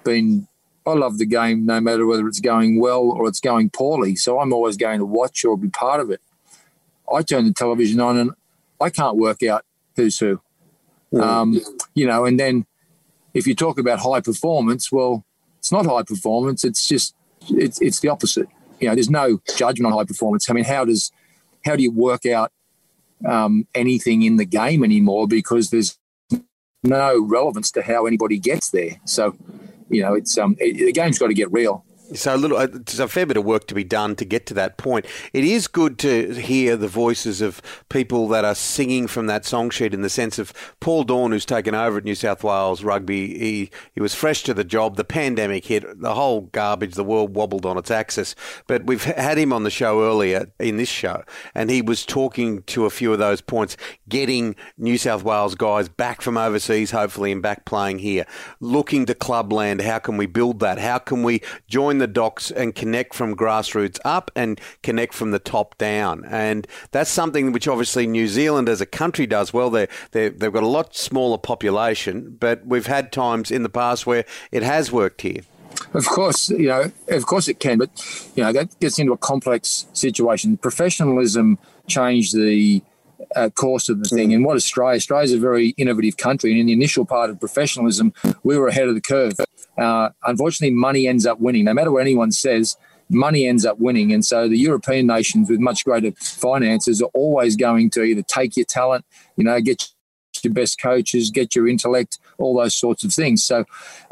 been 0.04 0.48
I 0.85 0.94
love 0.94 1.18
the 1.18 1.26
game 1.26 1.64
no 1.64 1.80
matter 1.80 2.06
whether 2.06 2.26
it's 2.26 2.40
going 2.40 2.80
well 2.80 3.02
or 3.02 3.28
it's 3.28 3.40
going 3.40 3.70
poorly. 3.70 4.16
So 4.16 4.40
I'm 4.40 4.52
always 4.52 4.76
going 4.76 4.98
to 4.98 5.04
watch 5.04 5.44
or 5.44 5.56
be 5.56 5.68
part 5.68 6.00
of 6.00 6.11
it. 6.11 6.20
I 7.12 7.22
turn 7.22 7.44
the 7.44 7.52
television 7.52 8.00
on 8.00 8.18
and 8.18 8.30
I 8.80 8.90
can't 8.90 9.16
work 9.16 9.42
out 9.42 9.64
who's 9.96 10.18
who. 10.18 10.40
Um, 11.20 11.61
you 11.94 12.06
know, 12.06 12.24
and 12.24 12.40
then 12.40 12.66
if 13.35 13.46
you 13.46 13.54
talk 13.54 13.78
about 13.78 14.00
high 14.00 14.20
performance, 14.20 14.90
well, 14.90 15.24
it's 15.58 15.70
not 15.70 15.87
high 15.87 16.02
performance. 16.02 16.64
It's 16.64 16.88
just 16.88 17.14
it's 17.48 17.80
it's 17.80 18.00
the 18.00 18.08
opposite. 18.08 18.48
You 18.80 18.88
know, 18.88 18.94
there's 18.94 19.11
no 19.11 19.40
judgment 19.56 19.92
on 19.92 19.98
high 19.98 20.04
performance. 20.04 20.48
I 20.50 20.54
mean, 20.54 20.64
how 20.64 20.85
does 20.85 21.12
how 21.64 21.76
do 21.76 21.82
you 21.82 21.92
work 21.92 22.26
out 22.26 22.50
um, 23.28 23.68
anything 23.74 24.22
in 24.22 24.37
the 24.37 24.44
game 24.44 24.82
anymore 24.82 25.28
because 25.28 25.70
there's 25.70 25.98
no 26.83 27.21
relevance 27.21 27.71
to 27.73 27.83
how 27.83 28.07
anybody 28.07 28.38
gets 28.38 28.71
there. 28.71 29.01
So, 29.05 29.37
you 29.88 30.03
know, 30.03 30.14
it's 30.14 30.37
um, 30.38 30.57
it, 30.59 30.77
the 30.77 30.92
game's 30.92 31.18
got 31.18 31.29
to 31.29 31.35
get 31.35 31.53
real. 31.53 31.85
So 32.14 32.35
a 32.35 32.37
little, 32.37 32.57
uh, 32.57 32.66
there's 32.66 33.01
a 33.01 33.09
fair 33.09 33.27
bit 33.27 33.37
of 33.37 33.44
work 33.44 33.66
to 33.68 33.75
be 33.75 33.85
done 33.85 34.16
to 34.16 34.25
get 34.25 34.46
to 34.46 34.55
that 34.55 34.77
point. 34.77 35.07
It 35.33 35.44
is 35.44 35.66
good 35.66 35.98
to 36.01 36.35
hear 36.35 36.77
the 36.77 36.88
voices 36.88 37.40
of 37.40 37.62
people 37.88 38.29
that 38.29 38.44
are 38.44 38.55
singing 38.55 39.07
from 39.07 39.27
that 39.27 39.44
song 39.44 39.70
sheet 39.70 39.94
in 39.94 40.03
the 40.03 40.11
sense 40.11 40.38
of 40.38 40.53
Paul 40.81 41.05
Doorn, 41.05 41.33
who's 41.33 41.46
taken 41.46 41.75
over 41.75 41.98
at 41.98 42.05
New 42.05 42.14
South 42.14 42.44
Wales 42.44 42.85
Rugby. 42.85 43.38
He 43.38 43.70
he 43.94 44.01
was 44.01 44.14
fresh 44.14 44.42
to 44.44 44.55
the 44.55 44.64
job. 44.64 44.96
The 44.96 45.05
pandemic 45.05 45.64
hit, 45.66 46.01
the 46.01 46.14
whole 46.14 46.42
garbage, 46.42 46.94
the 46.94 47.05
world 47.05 47.35
wobbled 47.35 47.64
on 47.64 47.79
its 47.79 47.90
axis. 47.90 48.35
But 48.66 48.85
we've 48.85 49.05
had 49.05 49.38
him 49.38 49.53
on 49.53 49.62
the 49.62 49.70
show 49.70 50.03
earlier 50.03 50.51
in 50.59 50.77
this 50.77 50.88
show, 50.88 51.22
and 51.55 51.70
he 51.70 51.83
was 51.83 52.05
talking 52.05 52.62
to 52.64 52.85
a 52.85 52.90
few 52.90 53.12
of 53.12 53.18
those 53.18 53.40
points, 53.40 53.77
getting 54.09 54.55
New 54.77 54.98
South 54.98 55.22
Wales 55.22 55.55
guys 55.55 55.88
back 55.88 56.20
from 56.20 56.37
overseas, 56.37 56.90
hopefully, 56.90 57.33
and 57.33 57.42
back 57.42 57.64
playing 57.64 58.01
here, 58.01 58.27
looking 58.61 59.07
to 59.07 59.14
clubland. 59.14 59.81
How 59.81 59.98
can 59.98 60.16
we 60.16 60.27
build 60.27 60.61
that? 60.61 60.79
How 60.79 60.98
can 60.98 61.22
we 61.22 61.40
join 61.68 62.01
the 62.02 62.08
docs 62.08 62.50
and 62.50 62.74
connect 62.74 63.14
from 63.14 63.36
grassroots 63.36 64.00
up 64.04 64.32
and 64.34 64.60
connect 64.82 65.14
from 65.14 65.30
the 65.30 65.38
top 65.38 65.78
down. 65.78 66.24
And 66.24 66.66
that's 66.90 67.10
something 67.10 67.52
which 67.52 67.68
obviously 67.68 68.08
New 68.08 68.26
Zealand 68.26 68.68
as 68.68 68.80
a 68.80 68.86
country 68.86 69.24
does 69.24 69.54
well. 69.54 69.70
They 69.70 69.86
they've 70.10 70.52
got 70.52 70.64
a 70.64 70.66
lot 70.66 70.96
smaller 70.96 71.38
population, 71.38 72.36
but 72.40 72.66
we've 72.66 72.88
had 72.88 73.12
times 73.12 73.52
in 73.52 73.62
the 73.62 73.68
past 73.68 74.04
where 74.04 74.24
it 74.50 74.64
has 74.64 74.90
worked 74.90 75.20
here. 75.20 75.42
Of 75.94 76.06
course, 76.06 76.50
you 76.50 76.66
know, 76.66 76.90
of 77.08 77.26
course 77.26 77.46
it 77.46 77.60
can, 77.60 77.78
but 77.78 77.90
you 78.34 78.42
know 78.42 78.52
that 78.52 78.78
gets 78.80 78.98
into 78.98 79.12
a 79.12 79.16
complex 79.16 79.86
situation. 79.92 80.56
Professionalism 80.56 81.56
changed 81.86 82.34
the 82.34 82.82
uh, 83.37 83.51
course 83.51 83.88
of 83.88 84.03
the 84.03 84.09
thing. 84.09 84.31
Mm. 84.31 84.35
And 84.35 84.45
what 84.45 84.57
Australia? 84.57 84.97
Australia 84.97 85.25
is 85.25 85.33
a 85.33 85.38
very 85.38 85.71
innovative 85.71 86.16
country, 86.16 86.51
and 86.51 86.61
in 86.61 86.66
the 86.66 86.73
initial 86.73 87.05
part 87.05 87.31
of 87.31 87.40
professionalism, 87.40 88.12
we 88.42 88.57
were 88.57 88.68
ahead 88.68 88.88
of 88.88 88.95
the 88.95 89.01
curve. 89.01 89.35
Uh, 89.79 90.11
unfortunately, 90.25 90.75
money 90.75 91.07
ends 91.07 91.27
up 91.27 91.40
winning. 91.40 91.64
No 91.64 91.75
matter 91.75 91.90
what 91.90 92.03
anyone 92.03 92.33
says, 92.33 92.77
money 93.09 93.47
ends 93.47 93.64
up 93.64 93.79
winning. 93.79 94.12
And 94.12 94.25
so 94.25 94.49
the 94.49 94.59
European 94.59 95.07
nations 95.07 95.51
with 95.51 95.61
much 95.61 95.85
greater 95.85 96.12
finances 96.12 97.03
are 97.03 97.11
always 97.14 97.57
going 97.57 97.90
to 97.90 98.03
either 98.03 98.23
take 98.23 98.57
your 98.57 98.66
talent, 98.66 99.05
you 99.37 99.45
know, 99.45 99.61
get 99.61 99.88
your 100.42 100.53
best 100.53 100.81
coaches, 100.81 101.31
get 101.31 101.55
your 101.55 101.68
intellect, 101.68 102.18
all 102.38 102.57
those 102.57 102.75
sorts 102.75 103.05
of 103.05 103.12
things. 103.12 103.45
So 103.45 103.64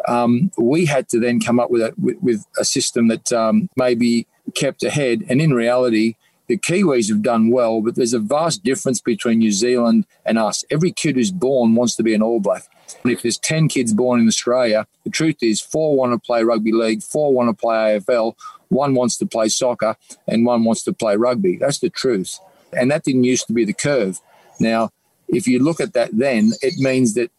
um, 0.06 0.50
we 0.56 0.86
had 0.86 1.08
to 1.08 1.18
then 1.18 1.40
come 1.40 1.58
up 1.58 1.70
with 1.70 1.82
a, 1.82 1.94
with, 1.98 2.18
with 2.20 2.46
a 2.58 2.64
system 2.64 3.08
that 3.08 3.32
um, 3.32 3.68
maybe 3.76 4.26
kept 4.54 4.82
ahead. 4.82 5.24
And 5.28 5.40
in 5.40 5.52
reality, 5.52 6.16
the 6.50 6.58
Kiwis 6.58 7.08
have 7.08 7.22
done 7.22 7.50
well, 7.50 7.80
but 7.80 7.94
there's 7.94 8.12
a 8.12 8.18
vast 8.18 8.64
difference 8.64 9.00
between 9.00 9.38
New 9.38 9.52
Zealand 9.52 10.04
and 10.26 10.36
us. 10.36 10.64
Every 10.68 10.90
kid 10.90 11.14
who's 11.14 11.30
born 11.30 11.76
wants 11.76 11.94
to 11.94 12.02
be 12.02 12.12
an 12.12 12.22
All 12.22 12.40
Black. 12.40 12.64
And 13.04 13.12
if 13.12 13.22
there's 13.22 13.38
10 13.38 13.68
kids 13.68 13.94
born 13.94 14.18
in 14.18 14.26
Australia, 14.26 14.88
the 15.04 15.10
truth 15.10 15.36
is 15.42 15.60
four 15.60 15.94
want 15.94 16.12
to 16.12 16.18
play 16.18 16.42
rugby 16.42 16.72
league, 16.72 17.04
four 17.04 17.32
want 17.32 17.50
to 17.50 17.54
play 17.54 18.00
AFL, 18.00 18.34
one 18.66 18.94
wants 18.94 19.16
to 19.18 19.26
play 19.26 19.48
soccer, 19.48 19.96
and 20.26 20.44
one 20.44 20.64
wants 20.64 20.82
to 20.82 20.92
play 20.92 21.14
rugby. 21.14 21.56
That's 21.56 21.78
the 21.78 21.88
truth. 21.88 22.40
And 22.72 22.90
that 22.90 23.04
didn't 23.04 23.22
used 23.22 23.46
to 23.46 23.52
be 23.52 23.64
the 23.64 23.72
curve. 23.72 24.20
Now, 24.58 24.90
if 25.28 25.46
you 25.46 25.62
look 25.62 25.80
at 25.80 25.92
that 25.92 26.10
then, 26.12 26.50
it 26.62 26.78
means 26.78 27.14
that 27.14 27.30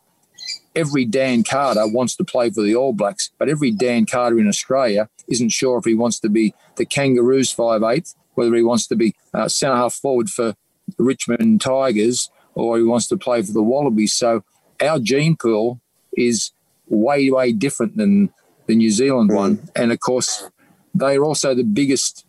every 0.74 1.04
Dan 1.04 1.44
Carter 1.44 1.86
wants 1.86 2.16
to 2.16 2.24
play 2.24 2.50
for 2.50 2.62
the 2.62 2.78
All 2.78 2.94
Blacks, 2.94 3.30
but 3.38 3.50
every 3.50 3.72
Dan 3.72 4.06
Carter 4.06 4.40
in 4.40 4.48
Australia 4.48 5.10
isn't 5.28 5.50
sure 5.50 5.78
if 5.78 5.84
he 5.84 5.96
wants 5.96 6.18
to 6.22 6.30
be 6.30 6.54
the 6.78 6.86
Kangaroos 6.86 7.54
5'8", 7.54 8.16
whether 8.36 8.56
he 8.56 8.64
wants 8.64 8.88
to 8.88 8.96
be 8.96 9.16
uh, 9.34 9.48
centre 9.48 9.76
half 9.76 9.94
forward 9.94 10.30
for 10.30 10.56
the 10.98 11.04
Richmond 11.04 11.62
Tigers 11.62 12.30
or 12.56 12.78
he 12.78 12.84
wants 12.84 13.08
to 13.08 13.18
play 13.18 13.42
for 13.42 13.52
the 13.52 13.64
Wallabies. 13.64 14.14
So 14.14 14.44
our 14.82 15.00
gene 15.00 15.36
pool 15.36 15.80
is 16.18 16.52
way, 16.88 17.30
way 17.30 17.52
different 17.52 17.98
than 17.98 18.34
the 18.68 18.76
New 18.76 18.92
Zealand 18.92 19.32
one. 19.34 19.70
And 19.76 19.92
of 19.92 20.00
course, 20.00 20.50
they're 20.94 21.24
also 21.24 21.54
the 21.54 21.64
biggest 21.64 22.26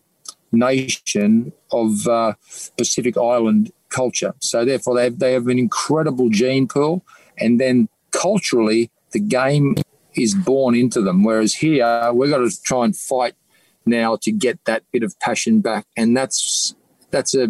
nation 0.53 1.53
of 1.73 2.07
uh, 2.07 2.35
Pacific 2.77 3.17
Island 3.17 3.73
culture. 3.89 4.35
So 4.41 4.65
therefore, 4.65 4.95
they 4.95 5.05
have, 5.05 5.19
they 5.19 5.33
have 5.33 5.49
an 5.49 5.59
incredible 5.59 6.31
gene 6.31 6.69
pool. 6.69 7.05
And 7.39 7.61
then 7.61 7.89
culturally, 8.11 8.91
the 9.13 9.21
game 9.21 9.77
is 10.15 10.35
born 10.35 10.75
into 10.75 11.01
them. 11.01 11.25
Whereas 11.25 11.55
here, 11.55 12.13
we've 12.13 12.31
got 12.31 12.39
to 12.39 12.63
try 12.63 12.85
and 12.85 12.97
fight 12.97 13.35
now 13.87 14.17
to 14.23 14.33
get 14.33 14.65
that 14.65 14.85
bit 14.93 15.03
of 15.03 15.19
passion 15.21 15.61
back, 15.61 15.87
and 15.97 16.17
that's 16.17 16.75
that's 17.11 17.35
a 17.35 17.49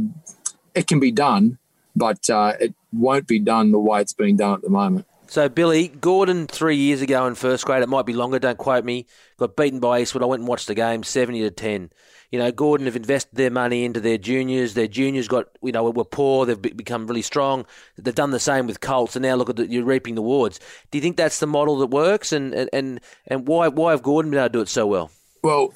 it 0.75 0.87
can 0.87 1.01
be 1.01 1.11
done, 1.11 1.59
but 1.95 2.29
uh, 2.31 2.55
it 2.61 2.75
won't 2.93 3.27
be 3.27 3.39
done 3.39 3.73
the 3.73 3.79
way 3.79 4.01
it's 4.01 4.13
being 4.13 4.37
done 4.37 4.55
at 4.55 4.63
the 4.63 4.71
moment. 4.71 5.07
So, 5.33 5.49
Billy, 5.49 5.89
Gordon 5.89 6.47
three 6.47 6.77
years 6.77 7.01
ago 7.01 7.27
in 7.27 7.35
first 7.35 7.65
grade, 7.65 7.83
it 7.83 7.89
might 7.89 8.05
be 8.05 8.13
longer, 8.13 8.39
don't 8.39 8.59
quote 8.59 8.85
me, 8.85 9.07
got 9.39 9.57
beaten 9.57 9.81
by 9.81 10.01
Eastwood. 10.01 10.23
I 10.23 10.27
went 10.27 10.41
and 10.41 10.49
watched 10.49 10.67
the 10.67 10.75
game, 10.75 11.03
70 11.03 11.41
to 11.41 11.51
10. 11.51 11.91
You 12.31 12.39
know, 12.39 12.53
Gordon 12.53 12.85
have 12.85 12.97
invested 12.97 13.37
their 13.37 13.51
money 13.51 13.87
into 13.87 13.99
their 13.99 14.19
juniors. 14.19 14.75
Their 14.75 14.89
juniors 14.89 15.29
got, 15.29 15.47
you 15.63 15.73
know, 15.73 15.89
were 15.91 16.05
poor. 16.05 16.45
They've 16.45 16.61
become 16.61 17.07
really 17.07 17.23
strong. 17.23 17.65
They've 17.97 18.15
done 18.15 18.31
the 18.31 18.39
same 18.39 18.67
with 18.67 18.81
Colts, 18.81 19.17
and 19.17 19.23
now 19.23 19.35
look 19.35 19.49
at 19.49 19.57
the, 19.57 19.67
you're 19.67 19.85
reaping 19.85 20.17
the 20.17 20.23
rewards. 20.23 20.61
Do 20.91 20.99
you 20.99 21.03
think 21.03 21.17
that's 21.17 21.41
the 21.41 21.47
model 21.47 21.79
that 21.79 21.87
works? 21.87 22.33
And, 22.33 22.53
and, 22.55 23.01
and 23.27 23.49
why, 23.49 23.69
why 23.69 23.93
have 23.93 24.03
Gordon 24.03 24.31
been 24.31 24.39
able 24.39 24.49
to 24.49 24.53
do 24.53 24.61
it 24.61 24.69
so 24.69 24.87
well? 24.87 25.11
Well, 25.43 25.73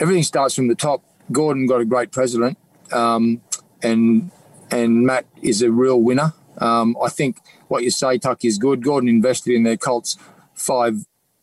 everything 0.00 0.22
starts 0.22 0.54
from 0.54 0.68
the 0.68 0.74
top. 0.74 1.02
Gordon 1.32 1.66
got 1.66 1.80
a 1.80 1.84
great 1.84 2.12
president, 2.12 2.58
um, 2.92 3.40
and 3.82 4.30
and 4.70 5.02
Matt 5.06 5.26
is 5.42 5.62
a 5.62 5.70
real 5.70 6.00
winner. 6.00 6.32
Um, 6.58 6.96
I 7.02 7.08
think 7.08 7.38
what 7.68 7.82
you 7.82 7.90
say, 7.90 8.18
Tuck, 8.18 8.44
is 8.44 8.58
good. 8.58 8.82
Gordon 8.82 9.08
invested 9.08 9.54
in 9.54 9.64
their 9.64 9.76
Colts 9.76 10.16
five, 10.54 10.94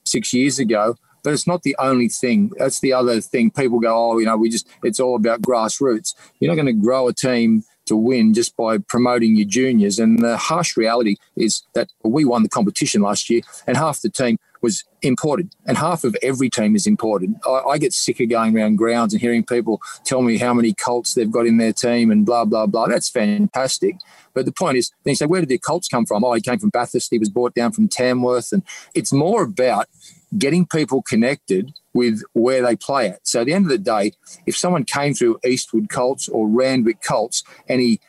six 0.05 0.33
years 0.33 0.57
ago, 0.59 0.95
but 1.23 1.33
it's 1.33 1.47
not 1.47 1.63
the 1.63 1.75
only 1.79 2.09
thing. 2.09 2.51
That's 2.57 2.79
the 2.79 2.93
other 2.93 3.21
thing. 3.21 3.51
People 3.51 3.79
go, 3.79 4.11
oh, 4.11 4.17
you 4.19 4.25
know, 4.25 4.37
we 4.37 4.49
just 4.49 4.67
it's 4.83 4.99
all 4.99 5.15
about 5.15 5.41
grassroots. 5.41 6.13
You're 6.39 6.49
not 6.49 6.61
going 6.61 6.73
to 6.73 6.73
grow 6.73 7.07
a 7.07 7.13
team 7.13 7.63
to 7.85 7.95
win 7.97 8.33
just 8.33 8.55
by 8.55 8.77
promoting 8.77 9.35
your 9.35 9.47
juniors. 9.47 9.99
And 9.99 10.19
the 10.19 10.37
harsh 10.37 10.77
reality 10.77 11.17
is 11.35 11.63
that 11.75 11.89
we 12.03 12.23
won 12.23 12.43
the 12.43 12.49
competition 12.49 13.01
last 13.01 13.29
year, 13.29 13.41
and 13.67 13.77
half 13.77 14.01
the 14.01 14.09
team 14.09 14.37
was 14.63 14.83
imported, 15.01 15.53
and 15.67 15.77
half 15.77 16.03
of 16.03 16.15
every 16.23 16.49
team 16.49 16.75
is 16.75 16.87
imported. 16.87 17.35
I, 17.45 17.59
I, 17.71 17.77
get 17.77 17.93
sick 17.93 18.21
of 18.21 18.29
going 18.29 18.57
around 18.57 18.77
grounds 18.77 19.13
and 19.13 19.21
hearing 19.21 19.43
people 19.43 19.81
tell 20.05 20.21
me 20.21 20.37
how 20.37 20.53
many 20.53 20.73
Colts 20.73 21.13
they've 21.13 21.29
got 21.29 21.45
in 21.45 21.57
their 21.57 21.73
team 21.73 22.09
and 22.09 22.25
blah 22.25 22.45
blah 22.45 22.65
blah. 22.65 22.87
That's 22.87 23.09
fantastic, 23.09 23.97
but 24.33 24.45
the 24.45 24.53
point 24.53 24.77
is, 24.77 24.91
then 25.03 25.11
you 25.11 25.15
say, 25.15 25.25
where 25.25 25.41
did 25.41 25.49
the 25.49 25.57
Colts 25.57 25.87
come 25.89 26.05
from? 26.05 26.23
Oh, 26.23 26.33
he 26.33 26.41
came 26.41 26.57
from 26.57 26.69
Bathurst. 26.69 27.11
He 27.11 27.19
was 27.19 27.29
brought 27.29 27.53
down 27.53 27.73
from 27.73 27.89
Tamworth, 27.89 28.53
and 28.53 28.63
it's 28.95 29.13
more 29.13 29.43
about 29.43 29.87
getting 30.37 30.65
people 30.65 31.01
connected 31.01 31.73
with 31.93 32.23
where 32.33 32.63
they 32.63 32.75
play 32.75 33.09
at. 33.09 33.27
So 33.27 33.41
at 33.41 33.45
the 33.45 33.53
end 33.53 33.65
of 33.65 33.69
the 33.69 33.77
day, 33.77 34.13
if 34.45 34.57
someone 34.57 34.83
came 34.83 35.13
through 35.13 35.39
Eastwood 35.45 35.89
Colts 35.89 36.27
or 36.27 36.47
Randwick 36.47 37.01
Colts 37.01 37.43
and 37.69 37.81
he 37.81 37.99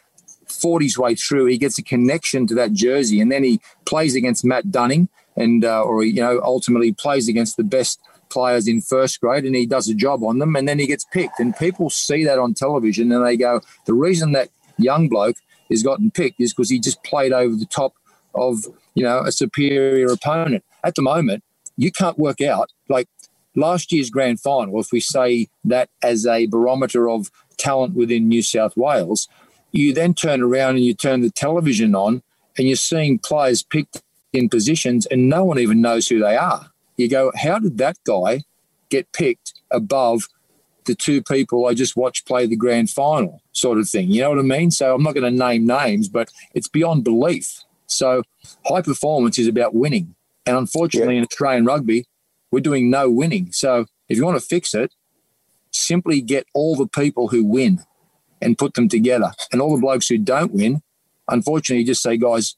fought 0.54 0.82
his 0.82 0.98
way 0.98 1.14
through, 1.14 1.46
he 1.46 1.58
gets 1.58 1.78
a 1.78 1.82
connection 1.82 2.46
to 2.46 2.54
that 2.54 2.72
jersey, 2.72 3.20
and 3.20 3.30
then 3.30 3.44
he 3.44 3.60
plays 3.84 4.14
against 4.14 4.44
Matt 4.44 4.70
Dunning, 4.70 5.08
and 5.36 5.64
uh, 5.64 5.82
or 5.82 6.04
you 6.04 6.20
know 6.20 6.40
ultimately 6.42 6.92
plays 6.92 7.28
against 7.28 7.56
the 7.56 7.64
best 7.64 8.00
players 8.30 8.66
in 8.66 8.80
first 8.80 9.20
grade, 9.20 9.44
and 9.44 9.54
he 9.54 9.66
does 9.66 9.88
a 9.88 9.94
job 9.94 10.22
on 10.24 10.38
them, 10.38 10.56
and 10.56 10.68
then 10.68 10.78
he 10.78 10.86
gets 10.86 11.04
picked, 11.04 11.40
and 11.40 11.56
people 11.56 11.90
see 11.90 12.24
that 12.24 12.38
on 12.38 12.54
television, 12.54 13.12
and 13.12 13.24
they 13.24 13.36
go, 13.36 13.60
the 13.86 13.94
reason 13.94 14.32
that 14.32 14.48
young 14.78 15.08
bloke 15.08 15.36
has 15.70 15.82
gotten 15.82 16.10
picked 16.10 16.40
is 16.40 16.52
because 16.52 16.70
he 16.70 16.78
just 16.78 17.02
played 17.04 17.32
over 17.32 17.54
the 17.54 17.66
top 17.66 17.94
of 18.34 18.64
you 18.94 19.02
know 19.02 19.20
a 19.20 19.32
superior 19.32 20.12
opponent. 20.12 20.64
At 20.82 20.94
the 20.94 21.02
moment, 21.02 21.42
you 21.76 21.90
can't 21.90 22.18
work 22.18 22.40
out 22.40 22.70
like 22.88 23.08
last 23.54 23.92
year's 23.92 24.10
grand 24.10 24.40
final. 24.40 24.80
If 24.80 24.92
we 24.92 25.00
say 25.00 25.48
that 25.64 25.88
as 26.02 26.26
a 26.26 26.46
barometer 26.46 27.08
of 27.08 27.30
talent 27.56 27.94
within 27.94 28.28
New 28.28 28.42
South 28.42 28.76
Wales, 28.76 29.28
you 29.74 29.92
then 29.92 30.14
turn 30.14 30.40
around 30.40 30.76
and 30.76 30.84
you 30.84 30.94
turn 30.94 31.20
the 31.20 31.30
television 31.30 31.94
on 31.94 32.22
and 32.56 32.68
you're 32.68 32.76
seeing 32.76 33.18
players 33.18 33.62
picked 33.62 34.00
in 34.32 34.48
positions 34.48 35.04
and 35.06 35.28
no 35.28 35.44
one 35.44 35.58
even 35.58 35.80
knows 35.80 36.08
who 36.08 36.20
they 36.20 36.36
are. 36.36 36.70
You 36.96 37.08
go, 37.08 37.32
how 37.34 37.58
did 37.58 37.76
that 37.78 37.98
guy 38.04 38.42
get 38.88 39.12
picked 39.12 39.52
above 39.72 40.28
the 40.84 40.94
two 40.94 41.22
people 41.22 41.66
I 41.66 41.74
just 41.74 41.96
watched 41.96 42.26
play 42.26 42.46
the 42.46 42.56
grand 42.56 42.88
final, 42.88 43.42
sort 43.52 43.78
of 43.78 43.88
thing? 43.88 44.10
You 44.10 44.22
know 44.22 44.30
what 44.30 44.38
I 44.38 44.42
mean? 44.42 44.70
So 44.70 44.94
I'm 44.94 45.02
not 45.02 45.14
going 45.14 45.30
to 45.30 45.36
name 45.36 45.66
names, 45.66 46.08
but 46.08 46.30
it's 46.54 46.68
beyond 46.68 47.02
belief. 47.02 47.60
So 47.86 48.22
high 48.66 48.82
performance 48.82 49.38
is 49.40 49.48
about 49.48 49.74
winning. 49.74 50.14
And 50.46 50.56
unfortunately, 50.56 51.14
yeah. 51.14 51.22
in 51.22 51.26
Australian 51.26 51.64
rugby, 51.64 52.06
we're 52.52 52.60
doing 52.60 52.90
no 52.90 53.10
winning. 53.10 53.50
So 53.50 53.86
if 54.08 54.16
you 54.16 54.24
want 54.24 54.38
to 54.38 54.46
fix 54.46 54.72
it, 54.72 54.94
simply 55.72 56.20
get 56.20 56.46
all 56.54 56.76
the 56.76 56.86
people 56.86 57.28
who 57.28 57.44
win 57.44 57.80
and 58.40 58.58
put 58.58 58.74
them 58.74 58.88
together. 58.88 59.32
And 59.52 59.60
all 59.60 59.74
the 59.74 59.80
blokes 59.80 60.08
who 60.08 60.18
don't 60.18 60.52
win, 60.52 60.82
unfortunately, 61.28 61.84
just 61.84 62.02
say, 62.02 62.16
guys, 62.16 62.56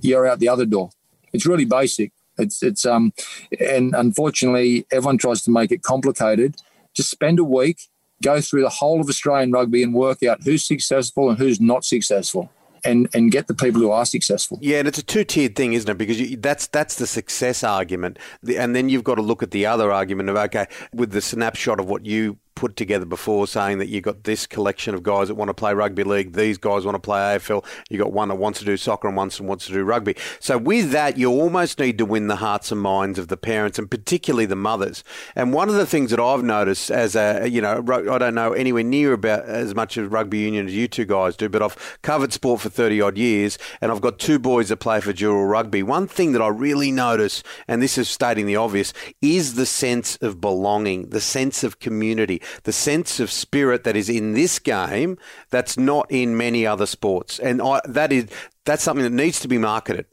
you're 0.00 0.26
out 0.26 0.38
the 0.38 0.48
other 0.48 0.66
door. 0.66 0.90
It's 1.32 1.46
really 1.46 1.64
basic. 1.64 2.12
It's 2.38 2.62
it's 2.62 2.86
um, 2.86 3.12
and 3.58 3.94
unfortunately, 3.94 4.86
everyone 4.92 5.18
tries 5.18 5.42
to 5.42 5.50
make 5.50 5.72
it 5.72 5.82
complicated. 5.82 6.56
Just 6.94 7.10
spend 7.10 7.38
a 7.38 7.44
week, 7.44 7.88
go 8.22 8.40
through 8.40 8.62
the 8.62 8.68
whole 8.68 9.00
of 9.00 9.08
Australian 9.08 9.50
rugby, 9.50 9.82
and 9.82 9.92
work 9.92 10.22
out 10.22 10.42
who's 10.44 10.64
successful 10.64 11.28
and 11.28 11.38
who's 11.38 11.60
not 11.60 11.84
successful 11.84 12.50
and 12.84 13.08
and 13.14 13.30
get 13.30 13.46
the 13.46 13.54
people 13.54 13.80
who 13.80 13.90
are 13.90 14.04
successful. 14.04 14.58
Yeah, 14.60 14.78
and 14.78 14.88
it's 14.88 14.98
a 14.98 15.02
two 15.02 15.24
tiered 15.24 15.56
thing, 15.56 15.72
isn't 15.72 15.90
it? 15.90 15.98
Because 15.98 16.20
you, 16.20 16.36
that's 16.36 16.66
that's 16.68 16.96
the 16.96 17.06
success 17.06 17.62
argument, 17.64 18.18
and 18.56 18.74
then 18.74 18.88
you've 18.88 19.04
got 19.04 19.16
to 19.16 19.22
look 19.22 19.42
at 19.42 19.50
the 19.50 19.66
other 19.66 19.92
argument 19.92 20.28
of 20.28 20.36
okay, 20.36 20.66
with 20.92 21.12
the 21.12 21.20
snapshot 21.20 21.80
of 21.80 21.88
what 21.88 22.06
you 22.06 22.38
put 22.58 22.74
together 22.74 23.06
before 23.06 23.46
saying 23.46 23.78
that 23.78 23.86
you've 23.86 24.02
got 24.02 24.24
this 24.24 24.44
collection 24.44 24.92
of 24.92 25.04
guys 25.04 25.28
that 25.28 25.36
want 25.36 25.48
to 25.48 25.54
play 25.54 25.72
rugby 25.72 26.02
league, 26.02 26.32
these 26.32 26.58
guys 26.58 26.84
want 26.84 26.96
to 26.96 26.98
play 26.98 27.20
AFL, 27.20 27.64
you've 27.88 28.00
got 28.00 28.12
one 28.12 28.28
that 28.28 28.34
wants 28.34 28.58
to 28.58 28.64
do 28.64 28.76
soccer 28.76 29.06
and 29.06 29.16
one 29.16 29.28
that 29.28 29.40
wants 29.40 29.66
to 29.66 29.72
do 29.72 29.84
rugby. 29.84 30.16
So 30.40 30.58
with 30.58 30.90
that, 30.90 31.16
you 31.16 31.30
almost 31.30 31.78
need 31.78 31.98
to 31.98 32.04
win 32.04 32.26
the 32.26 32.36
hearts 32.36 32.72
and 32.72 32.80
minds 32.80 33.16
of 33.16 33.28
the 33.28 33.36
parents 33.36 33.78
and 33.78 33.88
particularly 33.88 34.44
the 34.44 34.56
mothers. 34.56 35.04
And 35.36 35.52
one 35.52 35.68
of 35.68 35.76
the 35.76 35.86
things 35.86 36.10
that 36.10 36.18
I've 36.18 36.42
noticed 36.42 36.90
as 36.90 37.14
a, 37.14 37.46
you 37.48 37.60
know, 37.60 37.84
I 38.10 38.18
don't 38.18 38.34
know 38.34 38.52
anywhere 38.54 38.82
near 38.82 39.12
about 39.12 39.44
as 39.44 39.72
much 39.76 39.96
of 39.96 40.12
rugby 40.12 40.38
union 40.38 40.66
as 40.66 40.74
you 40.74 40.88
two 40.88 41.04
guys 41.04 41.36
do, 41.36 41.48
but 41.48 41.62
I've 41.62 42.00
covered 42.02 42.32
sport 42.32 42.60
for 42.60 42.70
30 42.70 43.00
odd 43.00 43.16
years 43.16 43.56
and 43.80 43.92
I've 43.92 44.00
got 44.00 44.18
two 44.18 44.40
boys 44.40 44.70
that 44.70 44.78
play 44.78 45.00
for 45.00 45.12
Dural 45.12 45.48
Rugby. 45.48 45.84
One 45.84 46.08
thing 46.08 46.32
that 46.32 46.42
I 46.42 46.48
really 46.48 46.90
notice, 46.90 47.44
and 47.68 47.80
this 47.80 47.96
is 47.96 48.08
stating 48.08 48.46
the 48.46 48.56
obvious, 48.56 48.92
is 49.22 49.54
the 49.54 49.66
sense 49.66 50.16
of 50.16 50.40
belonging, 50.40 51.10
the 51.10 51.20
sense 51.20 51.62
of 51.62 51.78
community 51.78 52.42
the 52.64 52.72
sense 52.72 53.20
of 53.20 53.30
spirit 53.30 53.84
that 53.84 53.96
is 53.96 54.08
in 54.08 54.34
this 54.34 54.58
game 54.58 55.18
that's 55.50 55.76
not 55.78 56.06
in 56.10 56.36
many 56.36 56.66
other 56.66 56.86
sports, 56.86 57.38
and 57.38 57.60
I, 57.62 57.80
that 57.86 58.12
is 58.12 58.28
that's 58.64 58.82
something 58.82 59.04
that 59.04 59.12
needs 59.12 59.40
to 59.40 59.48
be 59.48 59.58
marketed. 59.58 60.06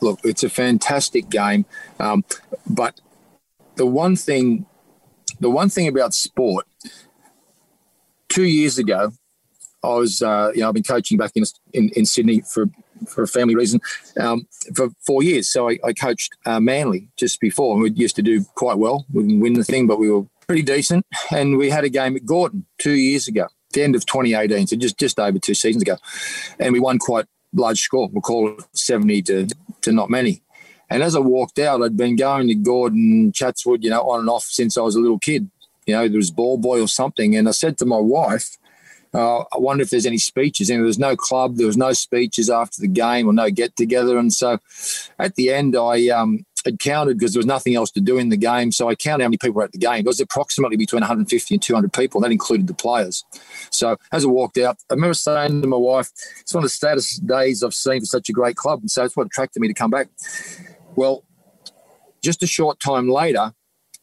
Look, 0.00 0.20
it's 0.22 0.44
a 0.44 0.48
fantastic 0.48 1.28
game, 1.28 1.64
um, 1.98 2.24
but 2.68 3.00
the 3.76 3.86
one 3.86 4.16
thing, 4.16 4.66
the 5.40 5.50
one 5.50 5.68
thing 5.68 5.88
about 5.88 6.14
sport, 6.14 6.66
two 8.28 8.44
years 8.44 8.78
ago, 8.78 9.12
I 9.82 9.94
was, 9.94 10.22
uh, 10.22 10.52
you 10.54 10.60
know, 10.60 10.68
I've 10.68 10.74
been 10.74 10.82
coaching 10.82 11.18
back 11.18 11.32
in 11.34 11.44
in, 11.72 11.90
in 11.96 12.06
Sydney 12.06 12.42
for 12.42 12.66
for 13.08 13.22
a 13.24 13.26
family 13.26 13.56
reason 13.56 13.80
um, 14.20 14.46
for 14.74 14.90
four 15.04 15.22
years. 15.22 15.48
So 15.48 15.68
I, 15.68 15.78
I 15.84 15.92
coached 15.92 16.36
uh, 16.46 16.60
Manly 16.60 17.08
just 17.16 17.40
before, 17.40 17.74
and 17.74 17.82
we 17.82 17.90
used 17.90 18.16
to 18.16 18.22
do 18.22 18.44
quite 18.54 18.78
well. 18.78 19.06
We 19.12 19.22
didn't 19.22 19.40
win 19.40 19.54
the 19.54 19.64
thing, 19.64 19.86
but 19.86 19.98
we 19.98 20.10
were 20.10 20.24
pretty 20.52 20.62
decent. 20.62 21.06
And 21.30 21.56
we 21.56 21.70
had 21.70 21.84
a 21.84 21.88
game 21.88 22.14
at 22.14 22.26
Gordon 22.26 22.66
two 22.76 22.92
years 22.92 23.26
ago, 23.26 23.46
the 23.72 23.82
end 23.82 23.96
of 23.96 24.04
2018, 24.04 24.66
so 24.66 24.76
just 24.76 24.98
just 24.98 25.18
over 25.18 25.38
two 25.38 25.54
seasons 25.54 25.82
ago, 25.82 25.96
and 26.58 26.74
we 26.74 26.80
won 26.80 26.98
quite 26.98 27.24
large 27.54 27.80
score. 27.80 28.08
We'll 28.12 28.20
call 28.20 28.48
it 28.48 28.64
70 28.74 29.22
to 29.22 29.48
to 29.82 29.92
not 29.92 30.10
many. 30.10 30.42
And 30.90 31.02
as 31.02 31.16
I 31.16 31.20
walked 31.20 31.58
out, 31.58 31.82
I'd 31.82 31.96
been 31.96 32.16
going 32.16 32.48
to 32.48 32.54
Gordon, 32.54 33.32
Chatswood, 33.32 33.82
you 33.82 33.88
know, 33.88 34.02
on 34.02 34.20
and 34.20 34.28
off 34.28 34.44
since 34.44 34.76
I 34.76 34.82
was 34.82 34.94
a 34.94 35.00
little 35.00 35.18
kid. 35.18 35.50
You 35.86 35.94
know, 35.94 36.06
there 36.06 36.18
was 36.18 36.30
ball 36.30 36.58
boy 36.58 36.82
or 36.82 36.88
something. 36.88 37.34
And 37.34 37.48
I 37.48 37.52
said 37.52 37.78
to 37.78 37.86
my 37.86 37.98
wife, 37.98 38.58
uh, 39.14 39.38
I 39.38 39.56
wonder 39.56 39.82
if 39.82 39.88
there's 39.88 40.04
any 40.04 40.18
speeches. 40.18 40.68
And 40.68 40.80
there 40.80 40.86
was 40.86 40.98
no 40.98 41.16
club, 41.16 41.56
there 41.56 41.66
was 41.66 41.78
no 41.78 41.94
speeches 41.94 42.50
after 42.50 42.82
the 42.82 42.88
game 42.88 43.26
or 43.26 43.32
no 43.32 43.48
get 43.50 43.74
together. 43.74 44.18
And 44.18 44.30
so 44.34 44.58
at 45.18 45.34
the 45.36 45.50
end, 45.50 45.74
I 45.76 46.08
um, 46.08 46.44
had 46.64 46.78
counted 46.78 47.18
because 47.18 47.32
there 47.32 47.40
was 47.40 47.46
nothing 47.46 47.74
else 47.74 47.90
to 47.92 48.00
do 48.00 48.18
in 48.18 48.28
the 48.28 48.36
game. 48.36 48.72
So 48.72 48.88
I 48.88 48.94
counted 48.94 49.24
how 49.24 49.28
many 49.28 49.38
people 49.38 49.56
were 49.56 49.64
at 49.64 49.72
the 49.72 49.78
game. 49.78 50.00
It 50.00 50.06
was 50.06 50.20
approximately 50.20 50.76
between 50.76 51.00
150 51.00 51.54
and 51.54 51.62
200 51.62 51.92
people. 51.92 52.18
And 52.18 52.24
that 52.24 52.32
included 52.32 52.66
the 52.66 52.74
players. 52.74 53.24
So 53.70 53.96
as 54.12 54.24
I 54.24 54.28
walked 54.28 54.58
out, 54.58 54.76
I 54.90 54.94
remember 54.94 55.14
saying 55.14 55.62
to 55.62 55.68
my 55.68 55.76
wife, 55.76 56.10
it's 56.40 56.54
one 56.54 56.62
of 56.62 56.66
the 56.66 56.74
saddest 56.74 57.26
days 57.26 57.62
I've 57.62 57.74
seen 57.74 58.00
for 58.00 58.06
such 58.06 58.28
a 58.28 58.32
great 58.32 58.56
club. 58.56 58.80
And 58.80 58.90
so 58.90 59.04
it's 59.04 59.16
what 59.16 59.26
attracted 59.26 59.60
me 59.60 59.68
to 59.68 59.74
come 59.74 59.90
back. 59.90 60.08
Well, 60.94 61.24
just 62.22 62.42
a 62.42 62.46
short 62.46 62.80
time 62.80 63.08
later, 63.08 63.52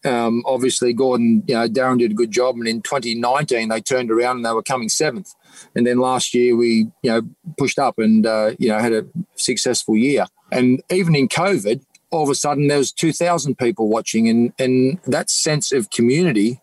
um, 0.05 0.43
obviously 0.45 0.93
Gordon, 0.93 1.43
you 1.47 1.55
know, 1.55 1.67
Darren 1.67 1.99
did 1.99 2.11
a 2.11 2.15
good 2.15 2.31
job, 2.31 2.55
and 2.55 2.67
in 2.67 2.81
2019 2.81 3.69
they 3.69 3.81
turned 3.81 4.11
around 4.11 4.37
and 4.37 4.45
they 4.45 4.51
were 4.51 4.63
coming 4.63 4.89
seventh. 4.89 5.33
And 5.75 5.85
then 5.85 5.97
last 5.97 6.33
year 6.33 6.55
we, 6.55 6.87
you 7.01 7.11
know, 7.11 7.21
pushed 7.57 7.79
up 7.79 7.99
and 7.99 8.25
uh, 8.25 8.51
you 8.57 8.69
know 8.69 8.79
had 8.79 8.93
a 8.93 9.05
successful 9.35 9.97
year. 9.97 10.25
And 10.51 10.81
even 10.89 11.15
in 11.15 11.27
COVID, 11.27 11.83
all 12.11 12.23
of 12.23 12.29
a 12.29 12.35
sudden 12.35 12.67
there 12.67 12.77
was 12.77 12.91
2,000 12.91 13.57
people 13.57 13.87
watching, 13.87 14.27
and 14.27 14.53
and 14.59 14.99
that 15.05 15.29
sense 15.29 15.71
of 15.71 15.89
community 15.89 16.61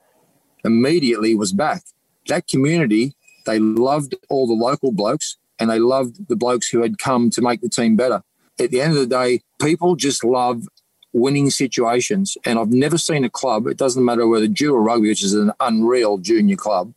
immediately 0.65 1.35
was 1.35 1.53
back. 1.53 1.83
That 2.29 2.49
community, 2.49 3.15
they 3.45 3.59
loved 3.59 4.15
all 4.29 4.47
the 4.47 4.55
local 4.55 4.93
blokes, 4.93 5.37
and 5.59 5.71
they 5.71 5.79
loved 5.79 6.29
the 6.29 6.37
blokes 6.37 6.69
who 6.69 6.83
had 6.83 6.99
come 6.99 7.31
to 7.31 7.43
make 7.43 7.61
the 7.61 7.69
team 7.69 7.97
better. 7.97 8.23
At 8.59 8.71
the 8.71 8.81
end 8.81 8.95
of 8.95 8.99
the 8.99 9.07
day, 9.07 9.43
people 9.61 9.97
just 9.97 10.25
love 10.25 10.67
winning 11.13 11.51
situations. 11.51 12.37
And 12.45 12.59
I've 12.59 12.71
never 12.71 12.99
seen 12.99 13.25
a 13.25 13.31
club, 13.31 13.67
it 13.67 13.77
doesn't 13.77 14.05
matter 14.05 14.27
whether 14.27 14.47
Dural 14.47 14.85
Rugby, 14.85 15.09
which 15.09 15.25
is 15.25 15.35
an 15.35 15.53
unreal 15.61 16.19
junior 16.19 16.57
club, 16.57 16.93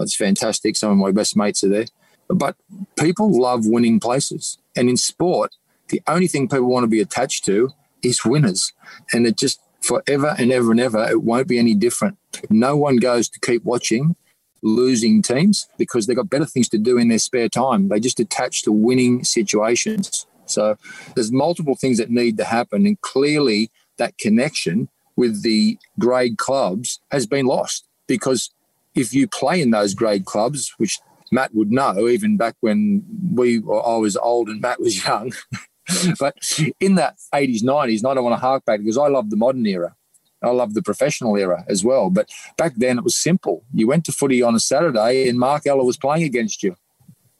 that's 0.00 0.16
fantastic. 0.16 0.76
Some 0.76 0.90
of 0.90 0.96
my 0.96 1.12
best 1.12 1.36
mates 1.36 1.62
are 1.62 1.68
there. 1.68 1.86
But 2.28 2.56
people 2.98 3.38
love 3.38 3.66
winning 3.66 4.00
places. 4.00 4.58
And 4.74 4.88
in 4.88 4.96
sport, 4.96 5.54
the 5.88 6.02
only 6.06 6.26
thing 6.26 6.48
people 6.48 6.70
want 6.70 6.84
to 6.84 6.88
be 6.88 7.00
attached 7.00 7.44
to 7.46 7.70
is 8.02 8.24
winners. 8.24 8.72
And 9.12 9.26
it 9.26 9.36
just 9.36 9.60
forever 9.80 10.34
and 10.38 10.52
ever 10.52 10.70
and 10.70 10.80
ever, 10.80 11.08
it 11.08 11.22
won't 11.22 11.48
be 11.48 11.58
any 11.58 11.74
different. 11.74 12.18
No 12.48 12.76
one 12.76 12.96
goes 12.96 13.28
to 13.30 13.40
keep 13.40 13.64
watching 13.64 14.16
losing 14.62 15.22
teams 15.22 15.68
because 15.78 16.06
they've 16.06 16.16
got 16.16 16.30
better 16.30 16.44
things 16.44 16.68
to 16.68 16.78
do 16.78 16.98
in 16.98 17.08
their 17.08 17.18
spare 17.18 17.48
time. 17.48 17.88
They 17.88 18.00
just 18.00 18.20
attach 18.20 18.62
to 18.62 18.72
winning 18.72 19.24
situations. 19.24 20.26
So 20.46 20.76
there's 21.14 21.32
multiple 21.32 21.76
things 21.76 21.98
that 21.98 22.10
need 22.10 22.36
to 22.38 22.44
happen, 22.44 22.86
and 22.86 23.00
clearly 23.00 23.70
that 23.98 24.18
connection 24.18 24.88
with 25.16 25.42
the 25.42 25.78
grade 25.98 26.38
clubs 26.38 27.00
has 27.10 27.26
been 27.26 27.46
lost 27.46 27.86
because 28.06 28.50
if 28.94 29.14
you 29.14 29.28
play 29.28 29.60
in 29.60 29.70
those 29.70 29.94
grade 29.94 30.24
clubs, 30.24 30.74
which 30.78 30.98
Matt 31.30 31.54
would 31.54 31.70
know, 31.70 32.08
even 32.08 32.36
back 32.36 32.56
when 32.60 33.04
we 33.32 33.58
I 33.58 33.96
was 33.96 34.16
old 34.16 34.48
and 34.48 34.60
Matt 34.60 34.80
was 34.80 35.04
young. 35.06 35.32
but 36.18 36.36
in 36.80 36.96
that 36.96 37.16
80s, 37.34 37.62
90s, 37.62 37.98
and 37.98 38.06
I 38.06 38.14
don't 38.14 38.24
want 38.24 38.34
to 38.34 38.40
hark 38.40 38.64
back 38.64 38.80
because 38.80 38.98
I 38.98 39.08
love 39.08 39.30
the 39.30 39.36
modern 39.36 39.66
era. 39.66 39.94
I 40.42 40.50
love 40.50 40.74
the 40.74 40.82
professional 40.82 41.36
era 41.36 41.64
as 41.68 41.84
well. 41.84 42.10
But 42.10 42.30
back 42.56 42.74
then 42.76 42.98
it 42.98 43.04
was 43.04 43.16
simple. 43.16 43.64
You 43.72 43.86
went 43.86 44.04
to 44.06 44.12
footy 44.12 44.42
on 44.42 44.54
a 44.54 44.60
Saturday 44.60 45.28
and 45.28 45.38
Mark 45.38 45.66
Ella 45.66 45.84
was 45.84 45.98
playing 45.98 46.24
against 46.24 46.62
you. 46.62 46.76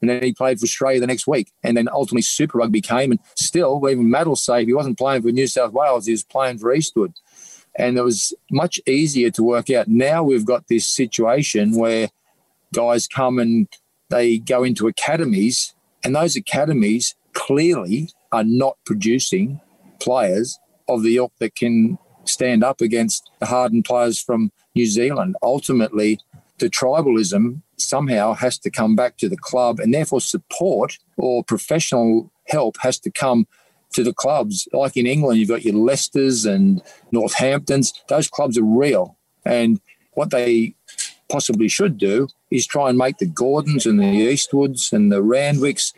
And 0.00 0.08
then 0.08 0.22
he 0.22 0.32
played 0.32 0.58
for 0.58 0.64
Australia 0.64 1.00
the 1.00 1.06
next 1.06 1.26
week. 1.26 1.50
And 1.62 1.76
then 1.76 1.88
ultimately 1.90 2.22
Super 2.22 2.58
Rugby 2.58 2.80
came. 2.80 3.10
And 3.10 3.20
still, 3.36 3.86
even 3.88 4.10
Matt 4.10 4.26
will 4.26 4.36
say 4.36 4.62
if 4.62 4.66
he 4.66 4.74
wasn't 4.74 4.98
playing 4.98 5.22
for 5.22 5.30
New 5.30 5.46
South 5.46 5.72
Wales, 5.72 6.06
he 6.06 6.12
was 6.12 6.24
playing 6.24 6.58
for 6.58 6.74
Eastwood. 6.74 7.14
And 7.76 7.96
it 7.96 8.02
was 8.02 8.34
much 8.50 8.80
easier 8.86 9.30
to 9.30 9.42
work 9.42 9.70
out. 9.70 9.88
Now 9.88 10.22
we've 10.22 10.44
got 10.44 10.68
this 10.68 10.86
situation 10.86 11.76
where 11.76 12.08
guys 12.74 13.06
come 13.06 13.38
and 13.38 13.68
they 14.10 14.38
go 14.38 14.64
into 14.64 14.88
academies, 14.88 15.74
and 16.04 16.14
those 16.14 16.34
academies 16.34 17.14
clearly 17.32 18.10
are 18.32 18.44
not 18.44 18.76
producing 18.84 19.60
players 20.00 20.58
of 20.88 21.02
the 21.02 21.16
ilk 21.16 21.32
that 21.38 21.54
can 21.54 21.98
stand 22.24 22.62
up 22.62 22.80
against 22.80 23.30
the 23.40 23.46
hardened 23.46 23.84
players 23.84 24.20
from 24.20 24.50
New 24.74 24.86
Zealand. 24.86 25.36
Ultimately, 25.42 26.18
the 26.58 26.68
tribalism 26.68 27.62
somehow 27.76 28.34
has 28.34 28.58
to 28.58 28.70
come 28.70 28.94
back 28.94 29.16
to 29.18 29.28
the 29.28 29.36
club, 29.36 29.80
and 29.80 29.92
therefore 29.92 30.20
support 30.20 30.98
or 31.16 31.42
professional 31.42 32.30
help 32.48 32.76
has 32.80 32.98
to 33.00 33.10
come 33.10 33.46
to 33.92 34.04
the 34.04 34.12
clubs. 34.12 34.68
Like 34.72 34.96
in 34.96 35.06
England, 35.06 35.40
you've 35.40 35.48
got 35.48 35.64
your 35.64 35.74
Leicesters 35.74 36.48
and 36.48 36.82
Northamptons. 37.12 37.92
Those 38.08 38.28
clubs 38.28 38.58
are 38.58 38.64
real, 38.64 39.16
and 39.44 39.80
what 40.12 40.30
they 40.30 40.74
possibly 41.28 41.68
should 41.68 41.96
do 41.96 42.28
is 42.50 42.66
try 42.66 42.88
and 42.88 42.98
make 42.98 43.18
the 43.18 43.26
Gordons 43.26 43.86
and 43.86 44.00
the 44.00 44.04
Eastwoods 44.04 44.92
and 44.92 45.10
the 45.10 45.22
Randwicks 45.22 45.92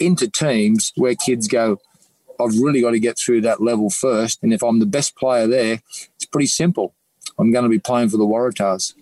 into 0.00 0.28
teams 0.28 0.92
where 0.96 1.14
kids 1.14 1.48
go, 1.48 1.78
I've 2.40 2.56
really 2.58 2.80
got 2.80 2.92
to 2.92 3.00
get 3.00 3.18
through 3.18 3.40
that 3.42 3.60
level 3.60 3.90
first. 3.90 4.38
And 4.42 4.52
if 4.52 4.62
I'm 4.62 4.78
the 4.78 4.86
best 4.86 5.16
player 5.16 5.46
there, 5.46 5.80
it's 6.16 6.26
pretty 6.26 6.46
simple. 6.46 6.94
I'm 7.38 7.52
going 7.52 7.64
to 7.64 7.68
be 7.68 7.78
playing 7.78 8.10
for 8.10 8.16
the 8.16 8.26
Waratahs. 8.26 8.94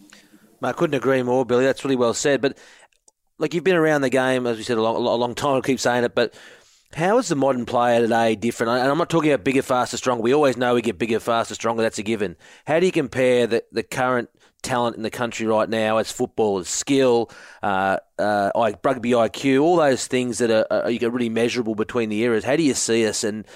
I 0.63 0.73
couldn't 0.73 0.95
agree 0.95 1.23
more, 1.23 1.45
Billy. 1.45 1.65
That's 1.65 1.85
really 1.85 1.97
well 1.97 2.15
said. 2.15 2.41
But 2.41 2.59
like 3.39 3.55
you've 3.55 3.65
been 3.65 3.77
around 3.77 4.01
the 4.01 4.11
game, 4.11 4.47
as 4.47 4.57
we 4.57 4.63
said, 4.63 4.79
a 4.79 4.83
long, 4.83 4.97
a 4.97 4.99
long 4.99 5.35
time. 5.35 5.59
I 5.59 5.61
keep 5.61 5.81
saying 5.81 6.05
it, 6.05 6.15
but 6.15 6.35
how 6.95 7.19
is 7.19 7.29
the 7.29 7.37
modern 7.37 7.67
player 7.67 8.01
today 8.01 8.37
different? 8.37 8.73
And 8.73 8.91
I'm 8.91 8.99
not 8.99 9.11
talking 9.11 9.31
about 9.31 9.45
bigger, 9.45 9.63
faster, 9.63 9.97
stronger. 9.97 10.23
We 10.23 10.35
always 10.35 10.57
know 10.57 10.75
we 10.75 10.83
get 10.83 10.99
bigger, 10.99 11.21
faster, 11.21 11.55
stronger. 11.55 11.83
That's 11.83 11.99
a 11.99 12.03
given. 12.03 12.37
How 12.67 12.81
do 12.81 12.87
you 12.87 12.93
compare 12.93 13.47
the, 13.47 13.65
the 13.71 13.83
current 13.83 14.31
talent 14.67 14.97
in 14.97 15.03
the 15.03 15.11
country 15.11 15.47
right 15.47 15.69
now 15.69 15.99
as 15.99 16.11
footballers, 16.11 16.69
skill, 16.69 17.31
uh, 17.63 17.99
uh, 18.19 18.51
rugby 18.85 19.13
IQ, 19.13 19.63
all 19.63 19.77
those 19.77 20.07
things 20.07 20.39
that 20.39 20.51
are, 20.51 20.67
are 20.71 21.11
really 21.11 21.29
measurable 21.29 21.75
between 21.75 22.09
the 22.09 22.21
eras. 22.23 22.45
How 22.45 22.57
do 22.57 22.63
you 22.63 22.75
see 22.75 23.07
us, 23.07 23.25
and 23.25 23.47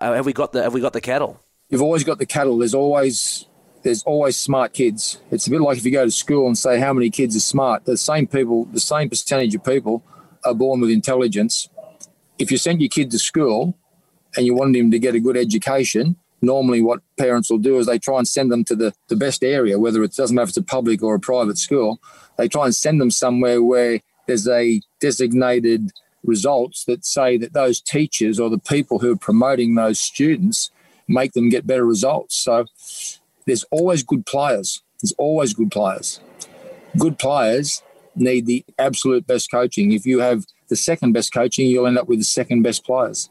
uh, 0.00 0.12
have 0.12 0.26
we 0.26 0.32
got 0.32 0.52
the 0.52 0.62
have 0.62 0.74
we 0.74 0.80
got 0.80 0.92
the 0.92 1.00
cattle? 1.00 1.40
You've 1.70 1.82
always 1.82 2.04
got 2.04 2.18
the 2.18 2.26
cattle. 2.26 2.58
There's 2.58 2.74
always 2.74 3.46
there's 3.82 4.02
always 4.02 4.36
smart 4.36 4.72
kids. 4.74 5.18
It's 5.30 5.46
a 5.46 5.50
bit 5.50 5.60
like 5.60 5.78
if 5.78 5.84
you 5.84 5.92
go 5.92 6.04
to 6.04 6.10
school 6.10 6.46
and 6.46 6.58
say 6.58 6.78
how 6.78 6.92
many 6.92 7.10
kids 7.10 7.34
are 7.36 7.40
smart. 7.40 7.84
The 7.84 7.96
same 7.96 8.26
people, 8.26 8.66
the 8.66 8.80
same 8.80 9.08
percentage 9.08 9.54
of 9.54 9.64
people 9.64 10.02
are 10.44 10.54
born 10.54 10.80
with 10.80 10.90
intelligence. 10.90 11.68
If 12.38 12.50
you 12.50 12.58
send 12.58 12.80
your 12.80 12.88
kid 12.88 13.10
to 13.12 13.18
school 13.18 13.76
and 14.36 14.46
you 14.46 14.54
want 14.54 14.76
him 14.76 14.90
to 14.90 14.98
get 14.98 15.14
a 15.14 15.20
good 15.20 15.36
education, 15.36 16.16
normally 16.42 16.80
what 16.80 17.00
parents 17.18 17.50
will 17.50 17.58
do 17.58 17.78
is 17.78 17.86
they 17.86 17.98
try 17.98 18.18
and 18.18 18.28
send 18.28 18.50
them 18.50 18.64
to 18.64 18.76
the, 18.76 18.92
the 19.08 19.16
best 19.16 19.42
area, 19.44 19.78
whether 19.78 20.02
it 20.02 20.14
doesn't 20.14 20.34
matter 20.34 20.44
if 20.44 20.48
it's 20.50 20.56
a 20.56 20.62
public 20.62 21.02
or 21.02 21.14
a 21.14 21.20
private 21.20 21.58
school. 21.58 22.00
They 22.36 22.48
try 22.48 22.64
and 22.64 22.74
send 22.74 23.00
them 23.00 23.10
somewhere 23.10 23.62
where 23.62 24.00
there's 24.26 24.48
a 24.48 24.80
designated 25.00 25.90
results 26.22 26.84
that 26.84 27.04
say 27.04 27.36
that 27.38 27.52
those 27.52 27.80
teachers 27.80 28.38
or 28.38 28.50
the 28.50 28.58
people 28.58 28.98
who 28.98 29.12
are 29.12 29.16
promoting 29.16 29.74
those 29.74 30.00
students 30.00 30.70
make 31.08 31.32
them 31.32 31.48
get 31.48 31.66
better 31.66 31.84
results. 31.84 32.36
So 32.36 32.66
there's 33.46 33.64
always 33.70 34.02
good 34.02 34.26
players. 34.26 34.82
There's 35.02 35.12
always 35.12 35.54
good 35.54 35.70
players. 35.70 36.20
Good 36.98 37.18
players 37.18 37.82
need 38.14 38.46
the 38.46 38.64
absolute 38.78 39.26
best 39.26 39.50
coaching. 39.50 39.92
If 39.92 40.06
you 40.06 40.20
have 40.20 40.44
the 40.68 40.76
second 40.76 41.12
best 41.12 41.32
coaching, 41.32 41.66
you'll 41.66 41.86
end 41.86 41.98
up 41.98 42.08
with 42.08 42.18
the 42.18 42.24
second 42.24 42.62
best 42.62 42.84
players. 42.84 43.30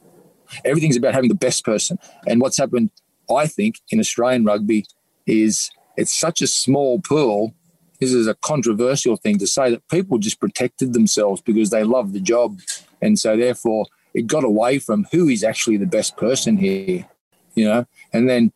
Everything's 0.65 0.97
about 0.97 1.13
having 1.13 1.29
the 1.29 1.35
best 1.35 1.65
person. 1.65 1.97
And 2.27 2.41
what's 2.41 2.57
happened, 2.57 2.91
I 3.33 3.47
think, 3.47 3.79
in 3.89 3.99
Australian 3.99 4.45
rugby 4.45 4.85
is 5.25 5.69
it's 5.97 6.17
such 6.17 6.41
a 6.41 6.47
small 6.47 6.99
pool. 6.99 7.53
This 7.99 8.13
is 8.13 8.27
a 8.27 8.35
controversial 8.35 9.17
thing 9.17 9.37
to 9.39 9.47
say 9.47 9.69
that 9.69 9.87
people 9.89 10.17
just 10.17 10.39
protected 10.39 10.93
themselves 10.93 11.41
because 11.41 11.69
they 11.69 11.83
love 11.83 12.13
the 12.13 12.21
job. 12.21 12.59
And 13.01 13.19
so, 13.19 13.35
therefore, 13.35 13.85
it 14.13 14.27
got 14.27 14.43
away 14.43 14.79
from 14.79 15.05
who 15.11 15.27
is 15.27 15.43
actually 15.43 15.77
the 15.77 15.85
best 15.85 16.17
person 16.17 16.57
here, 16.57 17.05
you 17.55 17.65
know. 17.65 17.85
And 18.13 18.29
then, 18.29 18.51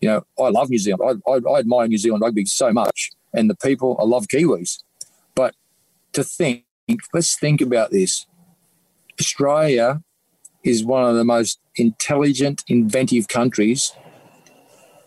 you 0.00 0.08
know, 0.08 0.24
I 0.38 0.48
love 0.48 0.70
New 0.70 0.78
Zealand. 0.78 1.20
I, 1.26 1.30
I, 1.30 1.40
I 1.54 1.58
admire 1.58 1.88
New 1.88 1.98
Zealand 1.98 2.22
rugby 2.22 2.44
so 2.46 2.72
much, 2.72 3.10
and 3.32 3.50
the 3.50 3.56
people. 3.56 3.96
I 4.00 4.04
love 4.04 4.26
Kiwis, 4.28 4.82
but 5.34 5.54
to 6.12 6.24
think, 6.24 6.64
let's 7.12 7.36
think 7.36 7.60
about 7.60 7.90
this. 7.90 8.26
Australia 9.20 10.02
is 10.64 10.84
one 10.84 11.04
of 11.08 11.14
the 11.14 11.24
most 11.24 11.60
intelligent, 11.76 12.64
inventive 12.66 13.28
countries 13.28 13.92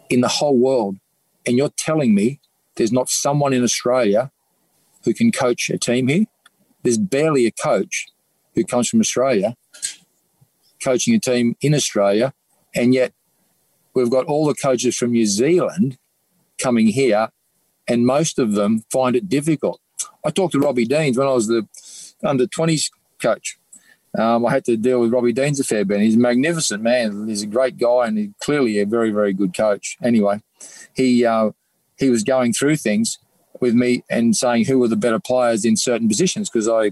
in 0.09 0.21
the 0.21 0.27
whole 0.27 0.57
world. 0.57 0.97
And 1.45 1.57
you're 1.57 1.69
telling 1.69 2.13
me 2.13 2.39
there's 2.75 2.91
not 2.91 3.09
someone 3.09 3.53
in 3.53 3.63
Australia 3.63 4.31
who 5.03 5.13
can 5.13 5.31
coach 5.31 5.69
a 5.69 5.77
team 5.77 6.07
here? 6.07 6.25
There's 6.83 6.97
barely 6.97 7.45
a 7.45 7.51
coach 7.51 8.07
who 8.55 8.63
comes 8.63 8.89
from 8.89 8.99
Australia 8.99 9.55
coaching 10.83 11.15
a 11.15 11.19
team 11.19 11.55
in 11.61 11.73
Australia. 11.73 12.33
And 12.75 12.93
yet 12.93 13.13
we've 13.93 14.11
got 14.11 14.25
all 14.25 14.45
the 14.45 14.53
coaches 14.53 14.95
from 14.95 15.11
New 15.11 15.25
Zealand 15.25 15.97
coming 16.61 16.87
here, 16.87 17.29
and 17.87 18.05
most 18.05 18.39
of 18.39 18.53
them 18.53 18.83
find 18.91 19.15
it 19.15 19.29
difficult. 19.29 19.79
I 20.25 20.29
talked 20.29 20.53
to 20.53 20.59
Robbie 20.59 20.85
Deans 20.85 21.17
when 21.17 21.27
I 21.27 21.33
was 21.33 21.47
the 21.47 21.67
under 22.23 22.45
20s 22.45 22.91
coach. 23.21 23.57
Um, 24.17 24.45
I 24.45 24.51
had 24.51 24.65
to 24.65 24.77
deal 24.77 24.99
with 24.99 25.13
Robbie 25.13 25.33
Deans 25.33 25.59
a 25.59 25.63
fair 25.63 25.85
bit. 25.85 26.01
He's 26.01 26.15
a 26.15 26.19
magnificent 26.19 26.81
man. 26.81 27.27
He's 27.27 27.43
a 27.43 27.47
great 27.47 27.77
guy 27.77 28.07
and 28.07 28.17
he's 28.17 28.29
clearly 28.41 28.79
a 28.79 28.85
very, 28.85 29.11
very 29.11 29.31
good 29.31 29.55
coach. 29.55 29.97
Anyway, 30.03 30.41
he 30.93 31.23
uh, 31.23 31.51
he 31.97 32.09
was 32.09 32.23
going 32.23 32.53
through 32.53 32.77
things 32.77 33.19
with 33.59 33.73
me 33.73 34.03
and 34.09 34.35
saying 34.35 34.65
who 34.65 34.79
were 34.79 34.87
the 34.87 34.95
better 34.95 35.19
players 35.19 35.65
in 35.65 35.77
certain 35.77 36.07
positions 36.07 36.49
because 36.49 36.67
I 36.67 36.91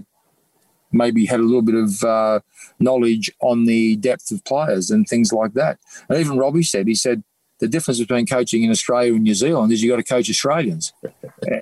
maybe 0.92 1.26
had 1.26 1.40
a 1.40 1.44
little 1.44 1.62
bit 1.62 1.74
of 1.74 2.02
uh, 2.04 2.40
knowledge 2.78 3.30
on 3.40 3.64
the 3.64 3.96
depth 3.96 4.30
of 4.30 4.44
players 4.44 4.90
and 4.90 5.06
things 5.06 5.32
like 5.32 5.54
that. 5.54 5.78
And 6.08 6.18
even 6.18 6.38
Robbie 6.38 6.62
said, 6.62 6.86
he 6.86 6.94
said, 6.94 7.22
the 7.58 7.68
difference 7.68 7.98
between 7.98 8.26
coaching 8.26 8.62
in 8.62 8.70
Australia 8.70 9.14
and 9.14 9.22
New 9.22 9.34
Zealand 9.34 9.72
is 9.72 9.82
you 9.82 9.90
got 9.90 9.96
to 9.96 10.02
coach 10.02 10.28
Australians. 10.28 10.92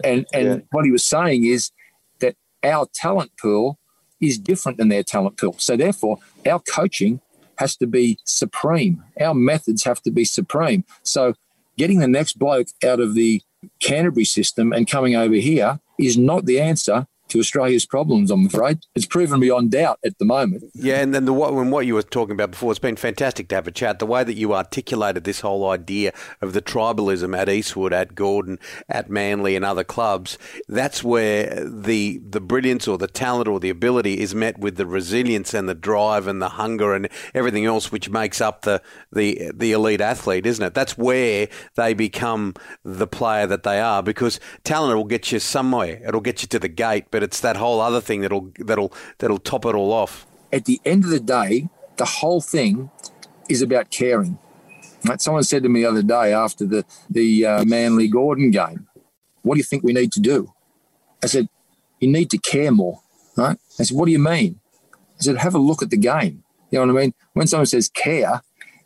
and 0.05 0.27
and 0.33 0.47
yeah. 0.47 0.57
what 0.73 0.85
he 0.85 0.91
was 0.91 1.05
saying 1.05 1.47
is 1.47 1.71
that 2.21 2.35
our 2.63 2.87
talent 2.93 3.31
pool 3.41 3.79
is 4.27 4.39
different 4.39 4.79
than 4.79 4.89
their 4.89 5.03
talent 5.03 5.39
pool. 5.39 5.57
So 5.59 5.77
therefore, 5.77 6.19
our 6.47 6.61
coaching 6.61 7.21
has 7.59 7.77
to 7.77 7.87
be 7.87 8.19
supreme. 8.25 9.03
Our 9.21 9.35
methods 9.35 9.85
have 9.85 10.03
to 10.03 10.11
be 10.11 10.25
supreme. 10.25 10.85
So 11.03 11.35
getting 11.77 12.01
the 12.01 12.09
next 12.09 12.39
bloke 12.39 12.69
out 12.85 13.01
of 13.01 13.15
the 13.15 13.43
Canterbury 13.81 14.25
system 14.25 14.73
and 14.73 14.89
coming 14.89 15.17
over 15.17 15.35
here 15.35 15.81
is 15.99 16.19
not 16.19 16.47
the 16.47 16.61
answer 16.61 17.07
to 17.35 17.41
Australia's 17.41 17.85
problems, 17.85 18.31
I'm 18.31 18.47
afraid. 18.47 18.79
It's 18.95 19.07
proven 19.07 19.41
beyond 19.41 19.73
doubt 19.73 19.99
at 20.05 20.19
the 20.19 20.25
moment. 20.25 20.65
Yeah, 20.73 21.01
and 21.01 21.13
then 21.13 21.25
the 21.25 21.33
what, 21.33 21.53
and 21.53 21.73
what 21.73 21.85
you 21.85 21.95
were 21.95 22.03
talking 22.03 22.35
about 22.35 22.53
before, 22.53 22.71
it's 22.71 22.79
been 22.79 22.95
fantastic 22.95 23.49
to 23.49 23.57
have 23.57 23.67
a 23.67 23.73
chat. 23.73 23.99
The 23.99 24.07
way 24.07 24.23
that 24.23 24.35
you 24.35 24.55
articulated 24.55 25.25
this 25.25 25.41
whole 25.41 25.69
idea 25.69 26.13
of 26.41 26.53
the 26.53 26.63
tribalism 26.63 27.37
at 27.37 27.49
Eastwood, 27.49 27.93
at 27.93 28.15
Gordon, 28.15 28.61
at 28.89 29.11
Manly, 29.11 29.57
and 29.57 29.65
other 29.65 29.83
clubs, 29.83 30.39
that's 30.69 31.03
where 31.03 31.69
the 31.69 32.19
the 32.19 32.41
brilliance 32.41 32.87
or 32.87 32.99
the 32.99 33.09
talent 33.09 33.49
or 33.49 33.59
the 33.59 33.71
ability 33.71 34.21
is 34.21 34.33
met 34.33 34.59
with 34.59 34.77
the 34.77 34.87
resilience 34.87 35.53
and 35.55 35.69
the 35.69 35.75
drive 35.75 36.29
and 36.29 36.41
the 36.41 36.51
hunger 36.51 36.95
and 36.95 37.09
everything 37.35 37.65
else, 37.65 37.91
which 37.91 38.09
makes 38.09 38.41
up 38.41 38.63
the 38.63 38.81
the 39.13 39.51
the 39.53 39.73
elite 39.73 40.01
athlete, 40.01 40.47
isn't 40.47 40.65
it? 40.65 40.75
That's 40.75 40.97
where 40.97 41.49
they 41.75 41.95
become 41.95 42.55
the 42.85 43.09
player 43.09 43.49
that 43.49 43.65
they 43.65 43.81
are 43.81 44.05
because 44.05 44.39
talent 44.63 44.97
will 44.97 45.03
get 45.03 45.33
you 45.33 45.41
somewhere. 45.41 46.01
It'll 46.07 46.21
get 46.21 46.43
you 46.43 46.49
to 46.49 46.61
the 46.61 46.69
gate, 46.69 47.07
but 47.11 47.24
it's 47.25 47.41
that 47.41 47.57
whole 47.57 47.81
other 47.81 48.01
thing 48.01 48.21
that'll 48.21 48.53
that'll 48.59 48.93
that'll 49.19 49.39
top 49.39 49.65
it 49.65 49.75
all 49.75 49.93
off. 49.93 50.27
At 50.53 50.67
the 50.67 50.81
end 50.85 51.05
of 51.05 51.11
the 51.11 51.21
day, 51.21 51.69
the 51.97 52.05
whole 52.05 52.41
thing 52.41 52.91
is 53.49 53.63
about 53.63 53.91
caring. 53.91 54.39
Right? 55.05 55.21
Someone 55.21 55.43
said 55.43 55.63
to 55.65 55.69
me 55.69 55.83
the 55.83 55.89
other 55.89 56.03
day 56.03 56.33
after 56.33 56.65
the 56.67 56.85
the 57.11 57.47
uh, 57.47 57.65
Manly 57.65 58.09
Gordon 58.09 58.51
game, 58.51 58.87
"What 59.43 59.55
do 59.55 59.59
you 59.59 59.65
think 59.65 59.83
we 59.83 59.93
need 59.93 60.13
to 60.13 60.21
do?" 60.21 60.53
I 61.23 61.27
said, 61.27 61.49
"You 62.01 62.11
need 62.11 62.31
to 62.31 62.39
care 62.39 62.71
more." 62.71 63.01
Right? 63.37 63.59
I 63.79 63.83
said, 63.85 63.97
"What 63.97 64.07
do 64.07 64.13
you 64.13 64.19
mean?" 64.19 64.61
I 65.19 65.23
said, 65.23 65.39
"Have 65.39 65.55
a 65.55 65.59
look 65.59 65.83
at 65.83 65.91
the 65.91 65.97
game." 65.97 66.45
You 66.71 66.79
know 66.79 66.93
what 66.93 67.01
I 67.01 67.03
mean? 67.03 67.15
When 67.35 67.47
someone 67.47 67.67
says 67.67 67.89
care, 67.89 68.43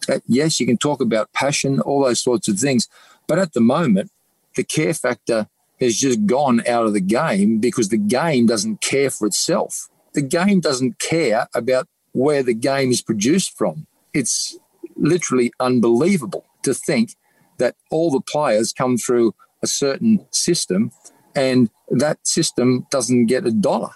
that, 0.07 0.23
yes, 0.27 0.61
you 0.61 0.67
can 0.67 0.77
talk 0.77 1.01
about 1.01 1.33
passion, 1.33 1.81
all 1.81 2.05
those 2.05 2.23
sorts 2.23 2.49
of 2.49 2.59
things, 2.59 2.89
but 3.27 3.39
at 3.39 3.53
the 3.53 3.61
moment, 3.61 4.11
the 4.57 4.65
care 4.65 4.93
factor 4.93 5.49
has 5.81 5.97
just 5.97 6.27
gone 6.27 6.67
out 6.67 6.87
of 6.87 6.93
the 6.93 7.01
game 7.01 7.59
because 7.59 7.89
the 7.89 7.99
game 7.99 8.47
doesn't 8.47 8.81
care 8.81 9.11
for 9.11 9.27
itself. 9.27 9.89
The 10.15 10.23
game 10.23 10.61
doesn't 10.61 10.99
care 10.99 11.49
about 11.55 11.87
where 12.13 12.43
the 12.43 12.55
game 12.55 12.91
is 12.91 13.03
produced 13.03 13.57
from. 13.57 13.87
It's 14.13 14.59
literally 14.97 15.53
unbelievable 15.61 16.45
to 16.65 16.75
think 16.75 17.15
that 17.59 17.77
all 17.91 18.11
the 18.11 18.21
players 18.21 18.73
come 18.73 18.97
through 18.97 19.35
a 19.63 19.67
certain 19.67 20.25
system 20.31 20.91
and 21.35 21.71
that 21.91 22.27
system 22.27 22.87
doesn't 22.91 23.27
get 23.27 23.47
a 23.47 23.53
dollar. 23.53 23.91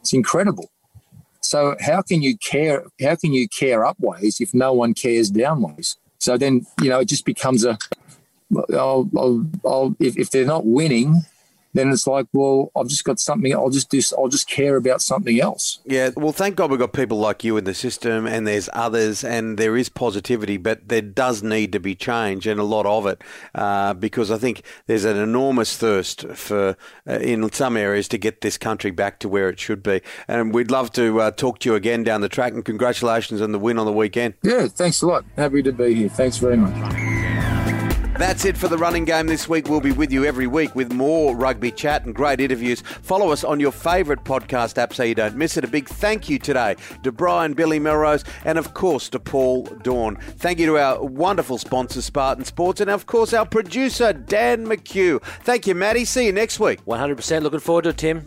It's 0.00 0.12
incredible. 0.12 0.70
So 1.40 1.76
how 1.80 2.02
can 2.02 2.22
you 2.22 2.36
care? 2.38 2.84
How 3.00 3.16
can 3.16 3.32
you 3.32 3.48
care 3.48 3.80
upways 3.80 4.40
if 4.40 4.54
no 4.54 4.72
one 4.72 4.94
cares 4.94 5.30
downways? 5.30 5.96
So 6.18 6.38
then 6.38 6.66
you 6.80 6.88
know 6.88 7.00
it 7.00 7.08
just 7.08 7.24
becomes 7.24 7.64
a. 7.64 7.78
I'll, 8.72 9.08
I'll, 9.16 9.46
I'll, 9.64 9.96
if, 9.98 10.18
if 10.18 10.30
they're 10.30 10.44
not 10.46 10.66
winning, 10.66 11.22
then 11.74 11.90
it's 11.90 12.06
like, 12.06 12.26
well, 12.32 12.70
I've 12.76 12.88
just 12.88 13.04
got 13.04 13.18
something. 13.18 13.54
I'll 13.54 13.70
just 13.70 13.90
do. 13.90 14.00
I'll 14.18 14.28
just 14.28 14.48
care 14.48 14.76
about 14.76 15.00
something 15.00 15.40
else. 15.40 15.78
Yeah. 15.86 16.10
Well, 16.14 16.32
thank 16.32 16.56
God 16.56 16.70
we've 16.70 16.78
got 16.78 16.92
people 16.92 17.18
like 17.18 17.44
you 17.44 17.56
in 17.56 17.64
the 17.64 17.74
system, 17.74 18.26
and 18.26 18.46
there's 18.46 18.68
others, 18.74 19.24
and 19.24 19.58
there 19.58 19.76
is 19.76 19.88
positivity, 19.88 20.58
but 20.58 20.88
there 20.88 21.00
does 21.00 21.42
need 21.42 21.72
to 21.72 21.80
be 21.80 21.94
change, 21.94 22.46
and 22.46 22.60
a 22.60 22.64
lot 22.64 22.84
of 22.84 23.06
it, 23.06 23.22
uh, 23.54 23.94
because 23.94 24.30
I 24.30 24.36
think 24.36 24.62
there's 24.86 25.04
an 25.06 25.16
enormous 25.16 25.76
thirst 25.76 26.26
for 26.28 26.76
uh, 27.08 27.12
in 27.12 27.50
some 27.52 27.76
areas 27.78 28.06
to 28.08 28.18
get 28.18 28.42
this 28.42 28.58
country 28.58 28.90
back 28.90 29.18
to 29.20 29.28
where 29.28 29.48
it 29.48 29.58
should 29.58 29.82
be. 29.82 30.02
And 30.28 30.52
we'd 30.52 30.70
love 30.70 30.92
to 30.92 31.22
uh, 31.22 31.30
talk 31.30 31.60
to 31.60 31.70
you 31.70 31.74
again 31.74 32.04
down 32.04 32.20
the 32.20 32.28
track. 32.28 32.52
And 32.52 32.64
congratulations 32.64 33.40
on 33.40 33.52
the 33.52 33.58
win 33.58 33.78
on 33.78 33.86
the 33.86 33.92
weekend. 33.92 34.34
Yeah. 34.42 34.68
Thanks 34.68 35.00
a 35.00 35.06
lot. 35.06 35.24
Happy 35.36 35.62
to 35.62 35.72
be 35.72 35.94
here. 35.94 36.08
Thanks 36.10 36.36
very 36.36 36.58
much. 36.58 37.31
That's 38.22 38.44
it 38.44 38.56
for 38.56 38.68
the 38.68 38.78
running 38.78 39.04
game 39.04 39.26
this 39.26 39.48
week. 39.48 39.68
We'll 39.68 39.80
be 39.80 39.90
with 39.90 40.12
you 40.12 40.24
every 40.24 40.46
week 40.46 40.76
with 40.76 40.92
more 40.92 41.34
rugby 41.34 41.72
chat 41.72 42.04
and 42.04 42.14
great 42.14 42.40
interviews. 42.40 42.80
Follow 42.80 43.32
us 43.32 43.42
on 43.42 43.58
your 43.58 43.72
favourite 43.72 44.22
podcast 44.22 44.78
app 44.78 44.94
so 44.94 45.02
you 45.02 45.16
don't 45.16 45.34
miss 45.34 45.56
it. 45.56 45.64
A 45.64 45.66
big 45.66 45.88
thank 45.88 46.28
you 46.28 46.38
today 46.38 46.76
to 47.02 47.10
Brian 47.10 47.52
Billy 47.52 47.80
Melrose 47.80 48.22
and, 48.44 48.58
of 48.58 48.74
course, 48.74 49.08
to 49.08 49.18
Paul 49.18 49.64
Doorn. 49.82 50.14
Thank 50.36 50.60
you 50.60 50.66
to 50.66 50.78
our 50.78 51.04
wonderful 51.04 51.58
sponsor, 51.58 52.00
Spartan 52.00 52.44
Sports, 52.44 52.80
and, 52.80 52.90
of 52.90 53.06
course, 53.06 53.32
our 53.32 53.44
producer, 53.44 54.12
Dan 54.12 54.66
McHugh. 54.66 55.20
Thank 55.42 55.66
you, 55.66 55.74
Maddie. 55.74 56.04
See 56.04 56.26
you 56.26 56.32
next 56.32 56.60
week. 56.60 56.78
100% 56.84 57.42
looking 57.42 57.58
forward 57.58 57.82
to 57.82 57.90
it, 57.90 57.96
Tim. 57.98 58.24